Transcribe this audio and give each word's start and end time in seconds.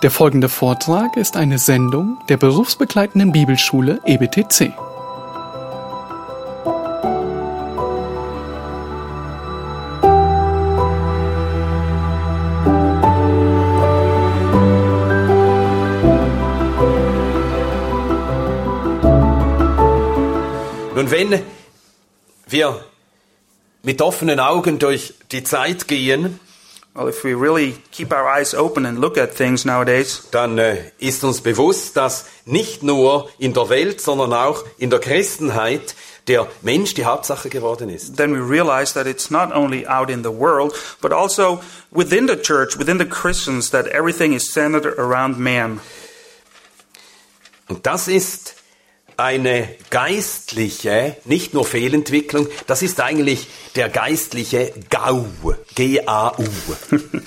Der 0.00 0.12
folgende 0.12 0.48
Vortrag 0.48 1.16
ist 1.16 1.36
eine 1.36 1.58
Sendung 1.58 2.18
der 2.28 2.36
berufsbegleitenden 2.36 3.32
Bibelschule 3.32 4.00
EBTC. 4.04 4.72
Nun, 20.94 21.10
wenn 21.10 21.42
wir 22.46 22.84
mit 23.82 24.00
offenen 24.00 24.38
Augen 24.38 24.78
durch 24.78 25.14
die 25.32 25.42
Zeit 25.42 25.88
gehen, 25.88 26.38
Well, 26.98 27.06
if 27.06 27.22
we 27.22 27.32
really 27.32 27.76
keep 27.92 28.10
our 28.10 28.28
eyes 28.28 28.54
open 28.54 28.84
and 28.84 28.98
look 28.98 29.16
at 29.18 29.32
things 29.32 29.64
nowadays, 29.64 30.26
dann 30.32 30.58
äh, 30.58 30.90
ist 30.98 31.22
uns 31.22 31.40
bewusst, 31.40 31.96
dass 31.96 32.24
nicht 32.44 32.82
nur 32.82 33.30
in 33.38 33.54
der 33.54 33.68
Welt, 33.68 34.00
sondern 34.00 34.32
auch 34.32 34.64
in 34.78 34.90
der 34.90 34.98
Christenheit 34.98 35.94
der 36.26 36.48
Mensch 36.62 36.94
die 36.94 37.04
Hauptsache 37.04 37.50
geworden 37.50 37.88
ist. 37.88 38.16
then 38.16 38.32
we 38.32 38.40
realize 38.40 38.94
that 38.94 39.06
it's 39.06 39.30
not 39.30 39.54
only 39.54 39.86
out 39.86 40.10
in 40.10 40.24
the 40.24 40.32
world, 40.32 40.74
but 41.00 41.12
also 41.12 41.60
within 41.92 42.26
the 42.26 42.34
church, 42.34 42.76
within 42.76 42.98
the 42.98 43.06
Christians, 43.06 43.70
that 43.70 43.86
everything 43.86 44.32
is 44.32 44.52
centered 44.52 44.98
around 44.98 45.38
man. 45.38 45.78
Und 47.68 47.86
das 47.86 48.08
ist 48.08 48.47
eine 49.18 49.68
geistliche, 49.90 51.16
nicht 51.24 51.52
nur 51.52 51.64
Fehlentwicklung, 51.64 52.46
das 52.66 52.82
ist 52.82 53.00
eigentlich 53.00 53.48
der 53.76 53.88
geistliche 53.88 54.72
GAU, 54.88 55.26
G-A-U. 55.74 56.44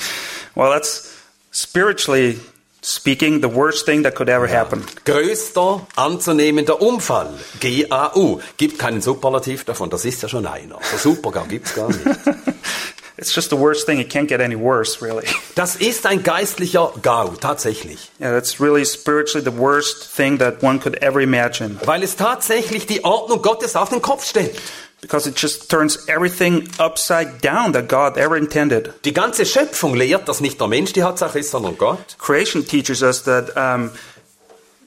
Well, 0.54 0.70
that's 0.70 1.10
spiritually 1.54 2.38
speaking 2.82 3.42
the 3.42 3.48
worst 3.48 3.86
thing 3.86 4.04
that 4.04 4.16
could 4.16 4.28
ever 4.28 4.48
happen. 4.48 4.84
Größter 5.06 5.88
anzunehmender 5.96 6.82
Unfall, 6.82 7.30
G-A-U. 7.60 8.42
Gibt 8.58 8.80
keinen 8.80 9.02
Superlativ 9.02 9.64
davon, 9.64 9.90
das 9.90 10.04
ist 10.04 10.22
ja 10.24 10.30
schon 10.30 10.46
einer. 10.46 10.80
So 10.92 11.14
super 11.14 11.46
gibt's 11.48 11.74
gar 11.74 11.88
nicht. 11.88 12.02
It's 13.18 13.34
just 13.34 13.50
the 13.50 13.58
worst 13.58 13.86
thing. 13.86 14.00
It 14.00 14.10
can't 14.10 14.28
get 14.28 14.42
any 14.42 14.56
worse, 14.56 15.02
really. 15.02 15.26
Das 15.56 15.76
ist 15.76 16.06
ein 16.06 16.24
geistlicher 16.24 16.94
GAU, 17.02 17.36
tatsächlich. 17.40 18.10
Yeah, 18.20 18.32
that's 18.32 18.60
really 18.60 18.86
spiritually 18.86 19.44
the 19.44 19.56
worst 19.56 20.10
thing 20.16 20.38
that 20.40 20.64
one 20.64 20.80
could 20.80 20.96
ever 21.04 21.20
imagine. 21.22 21.78
Weil 21.86 22.04
es 22.04 22.16
tatsächlich 22.16 22.88
die 22.88 23.04
Ordnung 23.04 23.42
Gottes 23.42 23.76
auf 23.76 23.90
den 23.90 24.02
Kopf 24.02 24.26
stellt. 24.26 24.60
Because 25.02 25.28
it 25.28 25.36
just 25.36 25.70
turns 25.70 26.08
everything 26.08 26.70
upside 26.78 27.42
down 27.42 27.74
that 27.74 27.88
God 27.88 28.18
ever 28.18 28.38
intended. 28.38 28.94
Die 29.04 29.14
ganze 29.14 29.46
Schöpfung 29.46 29.96
lehrt, 29.96 30.28
dass 30.28 30.42
nicht 30.42 30.62
der 30.62 30.68
Mensch 30.68 30.94
die 30.94 31.04
Hauptsache 31.04 31.40
ist, 31.40 31.52
sondern 31.52 31.76
Gott. 31.78 32.16
Creation 32.20 32.66
teaches 32.66 33.02
us 33.02 33.24
that 33.24 33.50
um, 33.58 33.92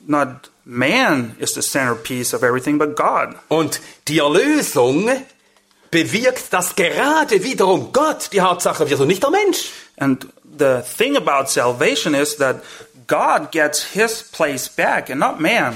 not 0.07 0.51
man 0.65 1.37
is 1.39 1.55
the 1.55 1.63
centerpiece 1.63 2.33
of 2.33 2.43
everything, 2.43 2.79
but 2.79 2.97
God. 2.97 3.35
Und 3.49 3.81
die 4.09 4.19
Erlösung 4.19 5.11
bewirkt, 5.95 6.53
dass 6.53 6.75
gerade 6.75 7.45
wiederum 7.45 7.93
Gott 7.93 8.31
die 8.33 8.41
Hauptsache 8.41 8.91
wird 8.91 9.01
und 9.01 9.07
nicht 9.07 9.23
der 9.23 9.31
Mensch. 9.31 9.71
And 9.97 10.27
the 10.59 10.81
thing 10.99 11.17
about 11.17 11.49
salvation 11.49 12.15
is 12.15 12.37
that 12.39 12.57
God 13.07 13.53
gets 13.53 13.85
his 13.85 14.23
place 14.23 14.69
back 14.69 15.09
and 15.09 15.21
not 15.21 15.39
man. 15.39 15.75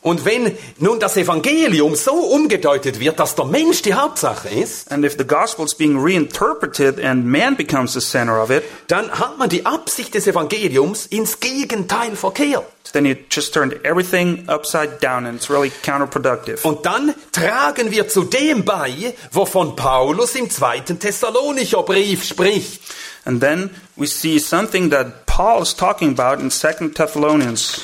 Und 0.00 0.24
wenn 0.24 0.56
nun 0.78 1.00
das 1.00 1.16
Evangelium 1.16 1.96
so 1.96 2.12
umgedeutet 2.12 3.00
wird, 3.00 3.18
dass 3.18 3.34
der 3.34 3.46
Mensch 3.46 3.82
die 3.82 3.94
Hauptsache 3.94 4.48
ist, 4.48 4.90
And 4.92 5.04
if 5.04 5.16
the 5.18 5.26
gospel 5.26 5.64
is 5.64 5.74
being 5.74 5.98
reinterpreted 5.98 7.02
and 7.02 7.26
man 7.26 7.56
becomes 7.56 7.94
the 7.94 8.00
center 8.00 8.40
of 8.40 8.50
it, 8.50 8.62
dann 8.86 9.10
hat 9.10 9.38
man 9.38 9.48
die 9.48 9.66
Absicht 9.66 10.14
des 10.14 10.26
Evangeliums 10.26 11.06
ins 11.06 11.40
Gegenteil 11.40 12.14
verkehrt. 12.14 12.64
then 12.92 13.06
it 13.06 13.28
just 13.28 13.52
turned 13.52 13.74
everything 13.84 14.48
upside 14.48 15.00
down 15.00 15.26
and 15.26 15.36
it's 15.36 15.50
really 15.50 15.70
counterproductive. 15.82 16.64
Und 16.64 16.86
dann 16.86 17.14
tragen 17.32 17.90
wir 17.90 18.08
zu 18.08 18.24
dem 18.24 18.64
bei, 18.64 19.14
wovon 19.32 19.76
Paulus 19.76 20.34
im 20.36 20.48
zweiten 20.48 20.98
Thessalonicher 20.98 21.82
Brief 21.82 22.24
spricht. 22.24 22.80
And 23.24 23.40
then 23.42 23.70
we 23.96 24.06
see 24.06 24.38
something 24.38 24.90
that 24.90 25.26
Paul 25.26 25.60
is 25.62 25.74
talking 25.74 26.18
about 26.18 26.40
in 26.40 26.50
2 26.50 26.94
Thessalonians. 26.94 27.80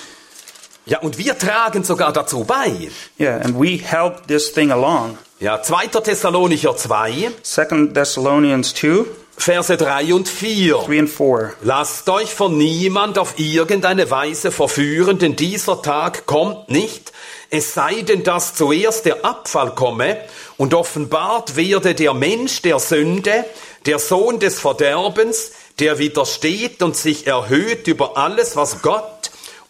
Ja, 0.87 1.01
und 1.01 1.17
wir 1.17 1.39
tragen 1.39 1.83
sogar 1.83 2.13
dazu 2.13 2.45
bei. 2.45 2.91
Yeah, 3.19 3.41
and 3.43 3.59
we 3.59 3.79
help 3.79 4.27
this 4.27 4.53
thing 4.53 4.71
along. 4.71 5.17
Ja, 5.41 5.63
2. 5.63 5.87
Thessalonicher 5.87 6.77
2, 6.77 7.31
2 7.43 7.93
Thessalonians 7.95 8.75
2, 8.75 9.05
Verse 9.37 9.77
3 9.77 10.15
und 10.15 10.29
4. 10.29 10.75
3 10.87 10.99
and 11.01 11.11
4. 11.11 11.55
Lasst 11.63 12.09
euch 12.09 12.35
von 12.35 12.57
niemand 12.57 13.19
auf 13.19 13.39
irgendeine 13.39 14.11
Weise 14.11 14.53
verführen, 14.53 15.19
denn 15.19 15.37
dieser 15.37 15.81
Tag 15.83 16.27
kommt 16.27 16.69
nicht, 16.69 17.13
es 17.51 17.73
sei 17.73 18.03
denn, 18.03 18.23
dass 18.23 18.55
zuerst 18.55 19.07
der 19.07 19.25
Abfall 19.25 19.75
komme 19.75 20.19
und 20.57 20.75
offenbart 20.75 21.57
werde 21.57 21.95
der 21.95 22.13
Mensch 22.13 22.63
der 22.63 22.79
Sünde, 22.79 23.45
der 23.87 23.99
Sohn 23.99 24.39
des 24.39 24.61
Verderbens, 24.61 25.53
der 25.79 25.99
widersteht 25.99 26.83
und 26.83 26.97
sich 26.97 27.27
erhöht 27.27 27.87
über 27.87 28.17
alles, 28.17 28.57
was 28.57 28.83
Gott 28.83 29.14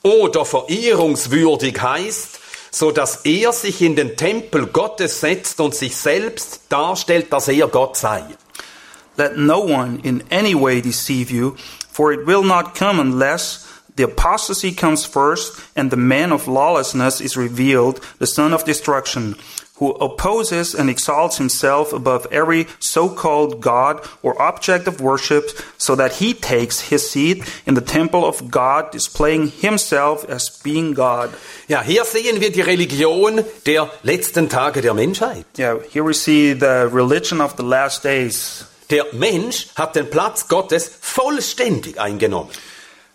oder 0.05 0.45
verehrungswürdig 0.45 1.81
heißt, 1.83 2.39
so 2.71 2.93
dass 2.93 3.25
er 3.25 3.53
sich 3.53 3.83
in 3.83 3.97
den 3.97 4.17
Tempel 4.17 4.67
Gottes 4.67 5.21
setzt 5.21 5.61
und 5.61 5.75
sich 5.75 5.97
selbst 5.97 6.61
darstellt, 6.69 7.33
dass 7.33 7.49
er 7.49 7.67
Gott 7.67 7.97
sei. 7.97 8.25
Let 9.17 9.37
no 9.37 9.61
one 9.61 9.99
in 10.03 10.23
any 10.31 10.55
way 10.55 10.81
deceive 10.81 11.33
you, 11.33 11.57
for 11.93 12.13
it 12.13 12.27
will 12.27 12.43
not 12.43 12.75
come 12.77 13.01
unless 13.01 13.65
the 13.97 14.05
apostasy 14.05 14.73
comes 14.73 15.07
first 15.07 15.55
and 15.77 15.91
the 15.91 15.97
man 15.97 16.33
of 16.33 16.49
lawlessness 16.49 17.21
is 17.21 17.37
revealed, 17.37 18.01
the 18.19 18.27
son 18.27 18.53
of 18.53 18.65
destruction, 18.65 19.37
who 19.77 19.91
opposes 19.95 20.75
and 20.75 20.89
exalts 20.89 21.39
himself 21.39 21.93
above 21.93 22.27
every 22.31 22.67
so-called 22.79 23.61
God 23.61 24.01
or 24.23 24.41
object 24.41 24.87
of 24.87 25.01
worship, 25.01 25.51
so 25.79 25.97
that 25.97 26.13
he 26.15 26.33
takes 26.33 26.81
his 26.81 27.11
seat 27.11 27.43
in 27.67 27.75
the 27.75 27.81
temple 27.81 28.25
of 28.25 28.51
God, 28.51 28.93
displaying 28.93 29.49
himself 29.49 30.25
as 30.29 30.49
being 30.63 30.95
God. 30.95 31.31
Ja, 31.67 31.83
hier 31.83 32.05
sehen 32.05 32.41
wir 32.41 32.53
die 32.53 32.63
Religion 32.63 33.45
der 33.67 33.91
letzten 34.03 34.49
Tage 34.49 34.81
der 34.81 34.95
Menschheit. 34.95 35.47
Yeah, 35.59 35.79
here 35.91 36.05
we 36.05 36.15
see 36.15 36.53
the 36.53 36.89
religion 36.93 37.41
of 37.41 37.57
the 37.57 37.65
last 37.65 38.05
days. 38.05 38.67
Der 38.91 39.07
Mensch 39.13 39.69
hat 39.75 39.97
den 39.97 40.09
Platz 40.09 40.47
Gottes 40.47 40.89
vollständig 41.01 41.99
eingenommen. 41.99 42.51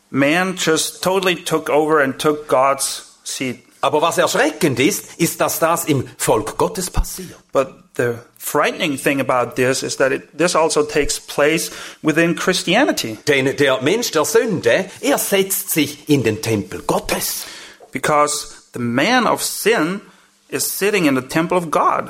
Man 0.09 0.56
just 0.58 1.03
totally 1.03 1.36
took 1.36 1.69
over 1.69 2.02
and 2.02 2.19
took 2.19 2.48
God's 2.48 3.18
seat. 3.24 3.69
Aber 3.82 4.02
was 4.02 4.18
erschreckend 4.18 4.80
ist, 4.80 5.20
ist, 5.20 5.40
dass 5.40 5.60
das 5.60 5.86
im 5.86 6.08
Volk 6.18 6.58
Gottes 6.58 6.90
passiert. 6.90 7.38
But 7.54 7.70
the 7.96 8.16
frightening 8.38 8.98
thing 8.98 9.22
about 9.22 9.56
this 9.56 9.84
is 9.84 9.98
that 9.98 10.12
it, 10.12 10.38
this 10.38 10.56
also 10.56 10.84
takes 10.84 11.20
place 11.20 11.72
within 12.02 12.36
Christianity. 12.36 13.18
Denn 13.28 13.56
der 13.56 13.82
Mensch 13.82 14.12
der 14.12 14.26
Sünde, 14.26 14.86
er 15.00 15.18
setzt 15.18 15.70
sich 15.72 16.10
in 16.10 16.24
den 16.24 16.42
Tempel 16.42 16.82
Gottes. 16.82 17.46
Because 17.92 18.54
the 18.74 18.80
man 18.80 19.26
of 19.26 19.42
sin 19.42 20.02
is 20.50 20.78
sitting 20.78 21.06
in 21.06 21.16
the 21.16 21.22
temple 21.22 21.58
of 21.58 21.72
God. 21.72 22.10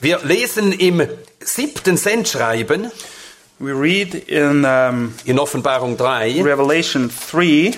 Wir 0.00 0.18
lesen 0.24 0.72
im 0.72 1.02
siebten 1.40 1.96
Sendschreiben 1.96 2.90
We 3.62 3.74
read 3.74 4.14
in 4.14 4.64
um, 4.64 5.12
in 5.26 5.38
Offenbarung 5.38 5.98
3, 5.98 6.42
Revelation 6.42 7.10
3, 7.30 7.74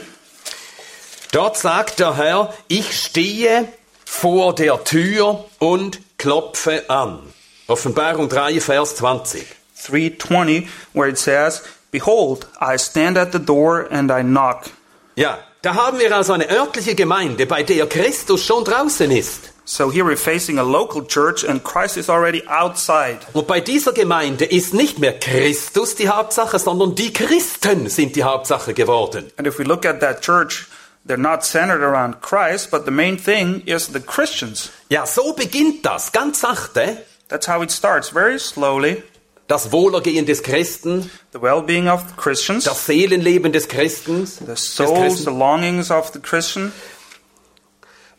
dort 1.32 1.59
sagt 1.59 1.98
der 1.98 2.16
Herr, 2.16 2.54
ich 2.69 2.97
stehe 2.98 3.69
vor 4.04 4.54
der 4.54 4.84
Tür 4.84 5.44
und 5.59 6.00
klopfe 6.19 6.88
an. 6.88 7.19
Offenbarung 7.66 8.28
3, 8.28 8.60
Vers 8.60 8.97
20. 8.97 9.44
320, 9.75 10.69
where 10.93 11.09
it 11.09 11.19
says, 11.19 11.62
Behold, 11.91 12.47
I 12.60 12.78
stand 12.78 13.19
at 13.19 13.32
the 13.32 13.38
door 13.38 13.87
and 13.90 14.11
I 14.11 14.23
knock. 14.23 14.70
Ja, 15.17 15.38
da 15.62 15.75
haben 15.75 15.99
wir 15.99 16.14
also 16.17 16.32
eine 16.32 16.49
örtliche 16.50 16.94
Gemeinde, 16.94 17.46
bei 17.46 17.62
der 17.62 17.87
Christus 17.87 18.44
schon 18.44 18.64
draußen 18.64 19.11
ist. 19.11 19.52
So 19.64 19.93
here 19.93 20.05
we're 20.05 20.17
facing 20.17 20.58
a 20.58 20.62
local 20.62 21.06
church 21.06 21.49
and 21.49 21.62
Christ 21.62 21.96
is 21.96 22.11
already 22.11 22.43
outside. 22.49 23.20
Und 23.32 23.46
bei 23.46 23.61
dieser 23.61 23.93
Gemeinde 23.93 24.44
ist 24.44 24.75
nicht 24.75 24.99
mehr 24.99 25.19
Christus 25.19 25.94
die 25.94 26.08
Hauptsache, 26.08 26.58
sondern 26.58 26.94
die 26.94 27.12
Christen 27.12 27.88
sind 27.88 28.17
die 28.17 28.25
Hauptsache 28.25 28.75
geworden. 28.75 29.31
And 29.37 29.46
if 29.46 29.58
we 29.58 29.64
look 29.64 29.87
at 29.87 30.00
that 30.00 30.20
church, 30.23 30.67
they're 31.04 31.16
not 31.16 31.44
centered 31.44 31.82
around 31.82 32.20
Christ, 32.20 32.70
but 32.70 32.84
the 32.84 32.90
main 32.90 33.16
thing 33.19 33.62
is 33.66 33.88
the 33.88 34.00
Christians. 34.00 34.70
Ja, 34.88 35.04
so 35.06 35.32
beginnt 35.32 35.84
das, 35.84 36.12
ganz 36.12 36.40
sachte, 36.40 36.99
That's 37.28 37.46
how 37.49 37.62
it 37.62 37.70
starts, 37.70 38.10
very 38.10 38.38
slowly. 38.38 39.02
das 39.49 39.72
Wohlergehen 39.72 40.26
des 40.26 40.43
Christen, 40.43 41.10
The 41.32 41.40
well-being 41.40 41.88
of 41.88 42.02
the 42.08 42.14
Christians, 42.16 42.64
das 42.64 42.87
Seelenleben 42.87 43.52
des 43.52 43.66
Christens, 43.69 44.38
the 44.38 44.54
souls, 44.56 44.99
Christen. 44.99 45.25
the 45.25 45.31
longings 45.38 45.90
of 45.90 46.10
the 46.12 46.20
Christian, 46.20 46.72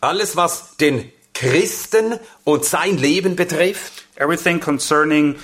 alles 0.02 0.36
was 0.36 0.76
den 0.78 1.12
Christen 1.34 2.20
und 2.44 2.66
sein 2.66 2.98
Leben 2.98 3.36
betrifft, 3.36 4.06
everything 4.16 4.60
concerning 4.60 5.36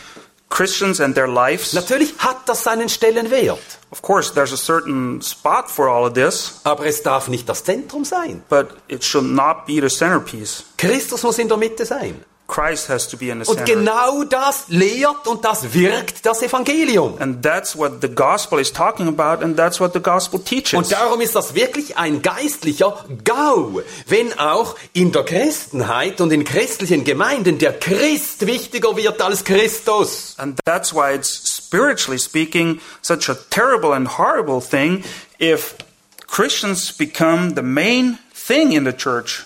Christians 0.50 1.00
and 1.00 1.16
their 1.16 1.28
lives. 1.28 1.74
Natürlich 1.74 2.13
hat 2.18 2.38
das 2.48 2.63
seinen 2.63 2.90
Stellenwert, 2.90 3.60
Of 3.92 4.01
course, 4.01 4.34
there's 4.34 4.51
a 4.54 4.57
certain 4.57 5.22
spot 5.22 5.69
for 5.69 5.88
all 5.90 6.06
of 6.06 6.13
this, 6.13 6.60
aber 6.63 6.86
es 6.86 7.01
darf 7.01 7.28
nicht 7.28 7.48
das 7.48 7.63
Zentrum 7.63 8.04
sein. 8.06 8.44
but 8.50 8.69
it 8.88 9.04
should 9.04 9.25
not 9.25 9.66
be 9.66 9.80
the 9.81 9.90
centerpiece. 9.90 10.63
Christus 10.78 11.24
muss 11.24 11.38
in 11.40 11.48
der 11.48 11.57
Mitte 11.57 11.86
sein. 11.86 12.24
Christ 12.50 12.90
has 12.90 13.07
to 13.07 13.18
be 13.18 13.30
in 13.30 13.44
the 13.44 13.50
Und 13.50 13.66
genau 13.66 14.24
das 14.24 14.66
lehrt 14.68 15.28
und 15.28 15.46
das 15.46 15.74
wirkt 15.74 16.25
das 16.25 16.42
Evangelium. 16.42 17.16
And 17.19 17.42
that's 17.44 17.78
what 17.78 18.01
the 18.01 18.10
gospel 18.10 18.60
is 18.60 18.74
talking 18.74 19.07
about, 19.07 19.44
and 19.44 19.56
that's 19.56 19.80
what 19.80 19.94
the 19.94 20.01
gospel 20.01 20.40
teaches. 20.40 20.74
Und 20.74 20.92
darum 20.92 21.22
ist 21.22 21.36
das 21.36 21.54
wirklich 21.56 21.98
ein 21.98 22.22
geistlicher 22.22 23.06
Gau, 23.24 23.81
wenn 24.07 24.38
auch 24.38 24.75
in 24.94 25.12
der 25.12 25.24
Christenheit 25.24 26.19
und 26.19 26.34
in 26.34 26.44
christlichen 26.44 27.04
Gemeinden 27.04 27.60
der 27.60 27.80
Christ 27.80 28.46
wichtiger 28.46 28.98
wird 28.98 29.22
als 29.22 29.44
Christus. 29.44 30.34
And 30.38 30.60
that's 30.66 30.94
why 30.94 31.13
it's 31.13 31.56
spiritually 31.56 32.19
speaking 32.19 32.81
such 33.02 33.30
a 33.30 33.36
terrible 33.50 33.94
and 33.94 34.18
horrible 34.18 34.60
thing 34.60 35.04
if 35.40 35.75
Christians 36.28 36.92
become 36.92 37.54
the 37.56 37.62
main 37.62 38.18
thing 38.34 38.72
in 38.72 38.86
the 38.86 38.94
church. 38.94 39.45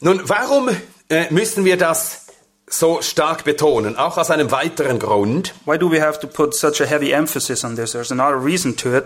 Nun, 0.00 0.22
warum 0.24 0.70
äh, 1.08 1.30
müssen 1.30 1.64
wir 1.64 1.76
das 1.76 2.26
so 2.66 3.02
stark 3.02 3.44
betonen? 3.44 3.96
Auch 3.96 4.16
aus 4.16 4.30
einem 4.30 4.50
weiteren 4.50 4.98
Grund. 4.98 5.54
Why 5.66 5.78
do 5.78 5.90
we 5.90 6.00
have 6.00 6.20
to 6.20 6.26
put 6.26 6.54
such 6.54 6.80
a 6.80 6.84
heavy 6.86 7.12
emphasis 7.12 7.64
on 7.64 7.76
this? 7.76 7.92
There's 7.92 8.10
another 8.12 8.42
reason 8.42 8.76
to 8.78 8.96
it. 8.96 9.04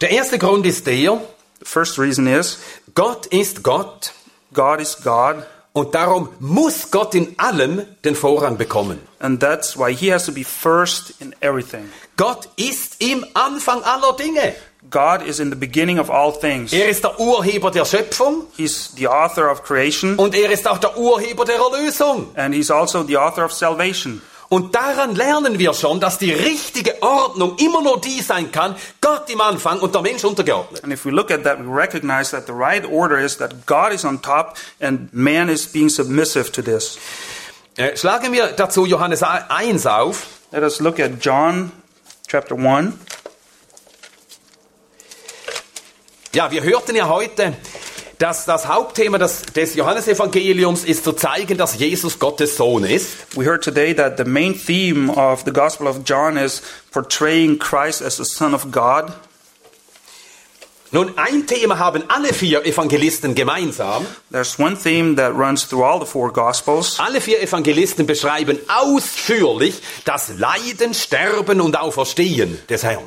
Der 0.00 0.10
erste 0.10 0.38
Grund 0.38 0.66
ist 0.66 0.86
der, 0.86 1.20
The 1.60 1.64
first 1.64 1.98
reason 1.98 2.26
is 2.26 2.58
Gott 2.94 3.26
ist 3.26 3.62
Gott 3.62 4.12
God 4.52 4.80
is 4.80 4.96
God, 5.02 5.44
und 5.72 5.94
darum 5.94 6.28
muss 6.38 6.90
Gott 6.90 7.14
in 7.14 7.34
allem 7.38 7.86
den 8.04 8.14
Vorrang 8.14 8.58
bekommen. 8.58 8.98
and 9.20 9.40
that's 9.40 9.76
why 9.78 9.94
He 9.94 10.12
has 10.12 10.26
to 10.26 10.32
be 10.32 10.44
first 10.44 11.14
in 11.20 11.34
everything. 11.40 11.90
Gott 12.16 12.48
ist 12.56 12.96
im 12.98 13.24
Anfang 13.34 13.82
aller 13.82 14.14
Dinge. 14.16 14.54
God 14.90 15.22
is 15.26 15.40
in 15.40 15.50
the 15.50 15.56
beginning 15.56 15.98
of 15.98 16.10
all 16.10 16.32
things. 16.32 16.72
Er 16.72 16.88
ist 16.88 17.02
der 17.04 17.18
Urheber 17.18 17.70
der 17.70 17.84
Schöpfung 17.84 18.46
He's 18.56 18.90
the 18.96 19.08
author 19.08 19.50
of 19.50 19.62
creation, 19.62 20.16
und 20.16 20.34
er 20.34 20.50
ist 20.50 20.68
auch 20.68 20.78
der 20.78 20.96
Urheber 20.98 21.44
der 21.44 21.56
Erlösung. 21.56 22.28
and 22.36 22.54
He's 22.54 22.70
also 22.70 23.02
the 23.02 23.16
author 23.16 23.44
of 23.44 23.52
salvation. 23.52 24.20
Und 24.48 24.74
daran 24.74 25.14
lernen 25.14 25.58
wir 25.58 25.72
schon, 25.72 25.98
dass 25.98 26.18
die 26.18 26.30
richtige 26.30 27.02
Ordnung 27.02 27.56
immer 27.56 27.80
nur 27.80 27.98
die 28.02 28.20
sein 28.20 28.52
kann, 28.52 28.76
Gott 29.00 29.30
im 29.30 29.40
Anfang 29.40 29.80
und 29.80 29.94
der 29.94 30.02
Mensch 30.02 30.24
untergeordnet. 30.24 30.84
And 30.84 30.92
if 30.92 31.06
we 31.06 31.10
look 31.10 31.30
at 31.30 31.42
that, 31.44 31.58
we 31.58 31.74
recognize 31.74 32.32
that 32.32 32.46
the 32.46 32.52
right 32.52 32.84
order 32.84 33.18
is 33.18 33.38
that 33.38 33.64
God 33.64 33.92
is 33.94 34.04
on 34.04 34.20
top 34.20 34.58
and 34.78 35.08
man 35.14 35.48
is 35.48 35.66
being 35.66 35.88
submissive 35.88 36.52
to 36.52 36.60
this. 36.60 36.98
Äh, 37.78 37.96
schlagen 37.96 38.30
wir 38.34 38.48
dazu 38.48 38.84
Johannes 38.84 39.22
1 39.22 39.86
auf. 39.86 40.26
Let 40.50 40.62
us 40.62 40.80
look 40.80 41.00
at 41.00 41.12
John 41.24 41.72
chapter 42.28 42.54
1. 42.54 42.92
Ja, 46.34 46.50
wir 46.50 46.62
hörten 46.62 46.96
ja 46.96 47.10
heute, 47.10 47.52
dass 48.16 48.46
das 48.46 48.66
Hauptthema 48.66 49.18
des, 49.18 49.42
des 49.54 49.74
Johannesevangeliums 49.74 50.82
ist 50.82 51.04
zu 51.04 51.12
zeigen, 51.12 51.58
dass 51.58 51.78
Jesus 51.78 52.18
Gottes 52.18 52.56
Sohn 52.56 52.84
ist. 52.84 53.36
We 53.36 53.44
heard 53.44 53.62
today 53.62 53.94
that 53.94 54.16
the 54.16 54.24
main 54.24 54.54
theme 54.54 55.12
of 55.14 55.42
the 55.44 55.52
Gospel 55.52 55.86
of 55.86 56.04
John 56.06 56.38
is 56.38 56.62
portraying 56.90 57.58
Christ 57.58 58.00
as 58.00 58.16
the 58.16 58.24
Son 58.24 58.54
of 58.54 58.70
God. 58.70 59.12
Nun, 60.90 61.12
ein 61.18 61.46
Thema 61.46 61.78
haben 61.78 62.04
alle 62.08 62.32
vier 62.32 62.64
Evangelisten 62.64 63.34
gemeinsam. 63.34 64.06
There's 64.30 64.58
one 64.58 64.74
theme 64.74 65.16
that 65.16 65.34
runs 65.34 65.68
through 65.68 65.84
all 65.84 66.00
the 66.00 66.06
four 66.06 66.32
Gospels. 66.32 66.98
Alle 66.98 67.20
vier 67.20 67.42
Evangelisten 67.42 68.06
beschreiben 68.06 68.58
ausführlich 68.68 69.82
das 70.06 70.30
Leiden, 70.38 70.94
Sterben 70.94 71.60
und 71.60 71.78
Auferstehen 71.78 72.58
des 72.70 72.84
Herrn. 72.84 73.04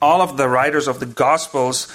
All 0.00 0.20
of 0.20 0.32
the 0.36 0.44
writers 0.44 0.86
of 0.88 0.98
the 1.00 1.06
Gospels 1.06 1.88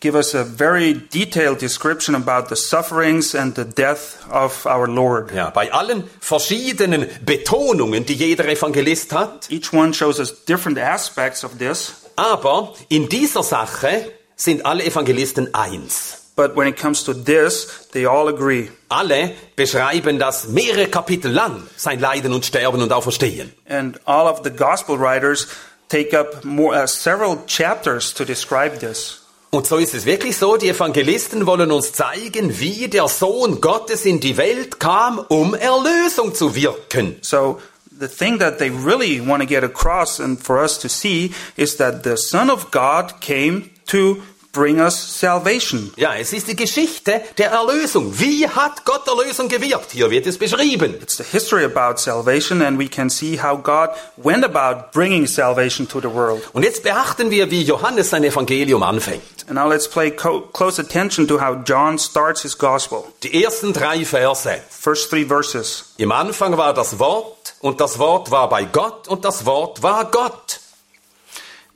give 0.00 0.14
us 0.14 0.34
a 0.34 0.44
very 0.44 0.94
detailed 0.94 1.58
description 1.58 2.14
about 2.14 2.48
the 2.48 2.56
sufferings 2.56 3.34
and 3.34 3.54
the 3.54 3.64
death 3.64 4.26
of 4.30 4.66
our 4.66 4.86
Lord. 4.86 5.32
Ja, 5.32 5.50
bei 5.50 5.72
allen 5.72 6.04
verschiedenen 6.20 7.06
Betonungen, 7.24 8.04
die 8.04 8.14
jeder 8.14 8.48
Evangelist 8.48 9.12
hat. 9.12 9.50
Each 9.50 9.72
one 9.72 9.92
shows 9.92 10.18
us 10.18 10.44
different 10.44 10.78
aspects 10.78 11.44
of 11.44 11.58
this. 11.58 12.06
Aber 12.16 12.74
in 12.88 13.08
dieser 13.08 13.42
Sache 13.42 14.12
sind 14.36 14.64
alle 14.64 14.84
Evangelisten 14.84 15.54
eins. 15.54 16.22
But 16.36 16.54
when 16.54 16.68
it 16.68 16.76
comes 16.76 17.02
to 17.04 17.14
this, 17.14 17.88
they 17.92 18.04
all 18.04 18.28
agree. 18.28 18.70
Alle 18.90 19.32
beschreiben 19.56 20.18
das 20.18 20.48
mehrere 20.48 20.86
Kapitel 20.88 21.32
lang, 21.32 21.66
sein 21.76 21.98
Leiden 21.98 22.34
und 22.34 22.44
Sterben 22.44 22.82
und 22.82 22.92
Auferstehen. 22.92 23.54
And 23.66 23.98
all 24.06 24.28
of 24.28 24.42
the 24.44 24.50
gospel 24.50 24.98
writers 24.98 25.48
take 25.88 26.14
up 26.14 26.44
more, 26.44 26.74
uh, 26.74 26.86
several 26.86 27.38
chapters 27.46 28.12
to 28.12 28.26
describe 28.26 28.80
this. 28.80 29.22
Und 29.56 29.66
so 29.66 29.78
ist 29.78 29.94
es 29.94 30.04
wirklich 30.04 30.36
so, 30.36 30.58
die 30.58 30.68
Evangelisten 30.68 31.46
wollen 31.46 31.72
uns 31.72 31.90
zeigen, 31.90 32.60
wie 32.60 32.88
der 32.88 33.08
Sohn 33.08 33.62
Gottes 33.62 34.04
in 34.04 34.20
die 34.20 34.36
Welt 34.36 34.78
kam, 34.78 35.18
um 35.18 35.54
Erlösung 35.54 36.34
zu 36.34 36.54
wirken. 36.54 37.16
So 37.22 37.58
the 37.98 38.06
thing 38.06 38.38
that 38.38 38.58
they 38.58 38.68
really 38.68 39.18
want 39.26 39.42
to 39.42 39.48
get 39.48 39.64
across 39.64 40.20
and 40.20 40.38
for 40.38 40.62
us 40.62 40.78
to 40.80 40.90
see 40.90 41.32
is 41.56 41.78
that 41.78 42.04
the 42.04 42.18
Son 42.18 42.50
of 42.50 42.70
God 42.70 43.22
came 43.22 43.70
to 43.86 44.18
bring 44.56 44.80
us 44.80 45.20
salvation. 45.20 45.92
Ja, 45.96 46.14
es 46.14 46.32
ist 46.32 46.48
die 46.48 46.56
Geschichte 46.56 47.20
der 47.36 47.50
Erlösung. 47.50 48.18
Wie 48.18 48.48
hat 48.48 48.86
Gott 48.86 49.06
Erlösung 49.06 49.48
gewirkt? 49.48 49.92
Hier 49.92 50.10
wird 50.10 50.26
es 50.26 50.38
beschrieben. 50.38 50.94
It's 51.02 51.18
the 51.18 51.24
history 51.24 51.64
about 51.64 52.00
salvation, 52.00 52.62
and 52.62 52.78
we 52.78 52.88
can 52.88 53.10
see 53.10 53.38
how 53.38 53.62
God 53.62 53.90
went 54.16 54.44
about 54.44 54.92
bringing 54.92 55.26
salvation 55.26 55.86
to 55.86 56.00
the 56.00 56.08
world. 56.08 56.42
Und 56.54 56.64
jetzt 56.64 56.82
beachten 56.82 57.30
wir, 57.30 57.50
wie 57.50 57.62
Johannes 57.62 58.08
sein 58.08 58.24
Evangelium 58.24 58.82
anfängt. 58.82 59.44
And 59.46 59.56
now 59.56 59.68
let's 59.68 59.86
pay 59.86 60.10
close 60.10 60.80
attention 60.80 61.28
to 61.28 61.38
how 61.38 61.56
John 61.64 61.98
starts 61.98 62.40
his 62.40 62.56
gospel. 62.56 63.04
Die 63.22 63.44
ersten 63.44 63.74
drei 63.74 64.06
Verse. 64.06 64.62
First 64.70 65.10
three 65.10 65.26
verses. 65.26 65.92
Im 65.98 66.12
Anfang 66.12 66.56
war 66.56 66.72
das 66.72 66.98
Wort 66.98 67.54
und 67.60 67.80
das 67.80 67.98
Wort 67.98 68.30
war 68.30 68.48
bei 68.48 68.64
Gott 68.64 69.06
und 69.06 69.24
das 69.26 69.44
Wort 69.44 69.82
war 69.82 70.10
Gott. 70.10 70.60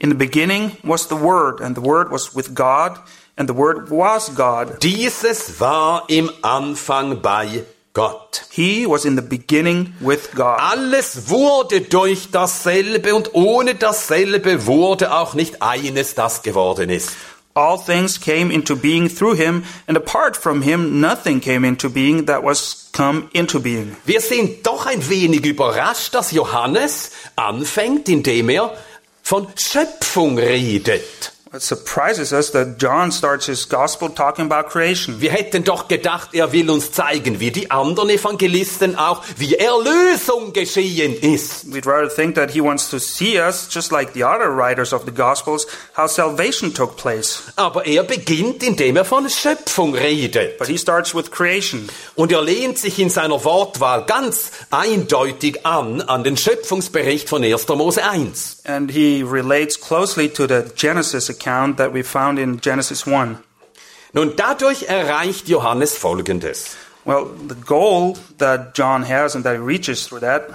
In 0.00 0.08
the 0.08 0.14
beginning 0.14 0.79
was 0.82 1.08
the 1.08 1.17
Word, 1.17 1.61
and 1.61 1.76
the 1.76 1.82
Word 1.82 2.11
was 2.11 2.35
with 2.35 2.55
God, 2.55 2.99
and 3.37 3.47
the 3.47 3.52
Word 3.52 3.91
was 3.91 4.31
God. 4.35 4.81
Dieses 4.81 5.61
war 5.61 6.05
im 6.08 6.31
Anfang 6.43 7.20
bei 7.20 7.64
Gott. 7.93 8.47
He 8.50 8.87
was 8.87 9.05
in 9.05 9.17
the 9.17 9.23
beginning 9.23 9.93
with 10.00 10.31
God. 10.35 10.58
Alles 10.58 11.29
wurde 11.29 11.82
durch 11.82 12.31
dasselbe 12.31 13.14
und 13.14 13.35
ohne 13.35 13.75
dasselbe 13.75 14.67
wurde 14.67 15.12
auch 15.12 15.35
nicht 15.35 15.61
eines, 15.61 16.14
das 16.14 16.42
geworden 16.42 16.88
ist. 16.88 17.11
All 17.52 17.76
things 17.76 18.19
came 18.19 18.50
into 18.50 18.76
being 18.76 19.09
through 19.09 19.35
him, 19.35 19.64
and 19.87 19.99
apart 19.99 20.35
from 20.35 20.62
him, 20.62 21.00
nothing 21.00 21.40
came 21.40 21.66
into 21.66 21.90
being 21.90 22.25
that 22.25 22.42
was 22.42 22.88
come 22.92 23.28
into 23.35 23.61
being. 23.61 23.97
Wir 24.07 24.23
sind 24.23 24.66
doch 24.66 24.87
ein 24.87 25.07
wenig 25.11 25.45
überrascht, 25.45 26.14
dass 26.14 26.30
Johannes 26.30 27.11
anfängt, 27.37 28.09
indem 28.09 28.49
er 28.49 28.73
von 29.31 29.47
Schöpfung 29.57 30.37
redet. 30.41 31.31
It 31.52 31.62
surprises 31.62 32.33
us 32.33 32.52
that 32.52 32.78
John 32.78 33.11
starts 33.11 33.47
his 33.47 33.64
gospel 33.64 34.09
talking 34.09 34.45
about 34.45 34.71
creation. 34.71 35.21
Wir 35.21 35.33
hätten 35.33 35.64
doch 35.64 35.88
gedacht, 35.88 36.28
er 36.33 36.52
will 36.52 36.71
uns 36.71 36.92
zeigen, 36.92 37.40
wie 37.40 37.50
die 37.50 37.73
anderen 37.73 38.09
Evangelisten 38.09 38.95
auch, 38.95 39.25
wie 39.37 39.57
Erlösung 39.57 40.52
geschehen 40.52 41.12
ist. 41.12 41.66
We'd 41.73 41.88
rather 41.88 42.09
think 42.09 42.37
that 42.37 42.52
he 42.52 42.61
wants 42.61 42.88
to 42.90 43.00
see 43.00 43.40
us, 43.40 43.66
just 43.69 43.90
like 43.90 44.12
the 44.14 44.23
other 44.23 44.57
writers 44.57 44.92
of 44.92 45.02
the 45.07 45.11
gospels, 45.11 45.66
how 45.97 46.07
salvation 46.07 46.73
took 46.73 46.97
place. 46.97 47.42
Aber 47.57 47.85
er 47.85 48.04
beginnt, 48.04 48.62
indem 48.62 48.95
er 48.95 49.04
von 49.04 49.28
Schöpfung 49.28 49.97
redet. 49.97 50.57
But 50.57 50.69
he 50.69 50.78
starts 50.78 51.16
with 51.16 51.33
creation. 51.33 51.88
Und 52.14 52.30
er 52.30 52.42
lehnt 52.42 52.78
sich 52.78 52.97
in 53.00 53.11
seiner 53.11 53.45
Wortwahl 53.45 54.07
ganz 54.07 54.52
eindeutig 54.71 55.66
an, 55.66 56.00
an 56.00 56.23
den 56.23 56.37
Schöpfungsbericht 56.37 57.28
von 57.28 57.42
1. 57.42 57.66
Mose 57.66 58.04
1. 58.04 58.59
And 58.66 58.92
he 58.92 59.25
relates 59.25 59.80
closely 59.80 60.28
to 60.28 60.47
the 60.47 60.62
Genesis 60.76 61.28
account 61.40 61.78
that 61.78 61.92
we 61.92 62.02
found 62.02 62.38
in 62.38 62.61
Genesis 62.61 63.06
1. 63.06 63.38
Nun, 64.12 64.37
dadurch 64.37 64.88
erreicht 64.88 65.49
Johannes 65.49 65.97
Folgendes. 65.97 66.76
Well, 67.04 67.26
the 67.49 67.54
goal 67.54 68.18
that 68.38 68.75
John 68.75 69.04
has 69.04 69.35
and 69.35 69.44
that 69.44 69.54
he 69.54 69.59
reaches 69.59 70.06
through 70.06 70.20
that 70.20 70.50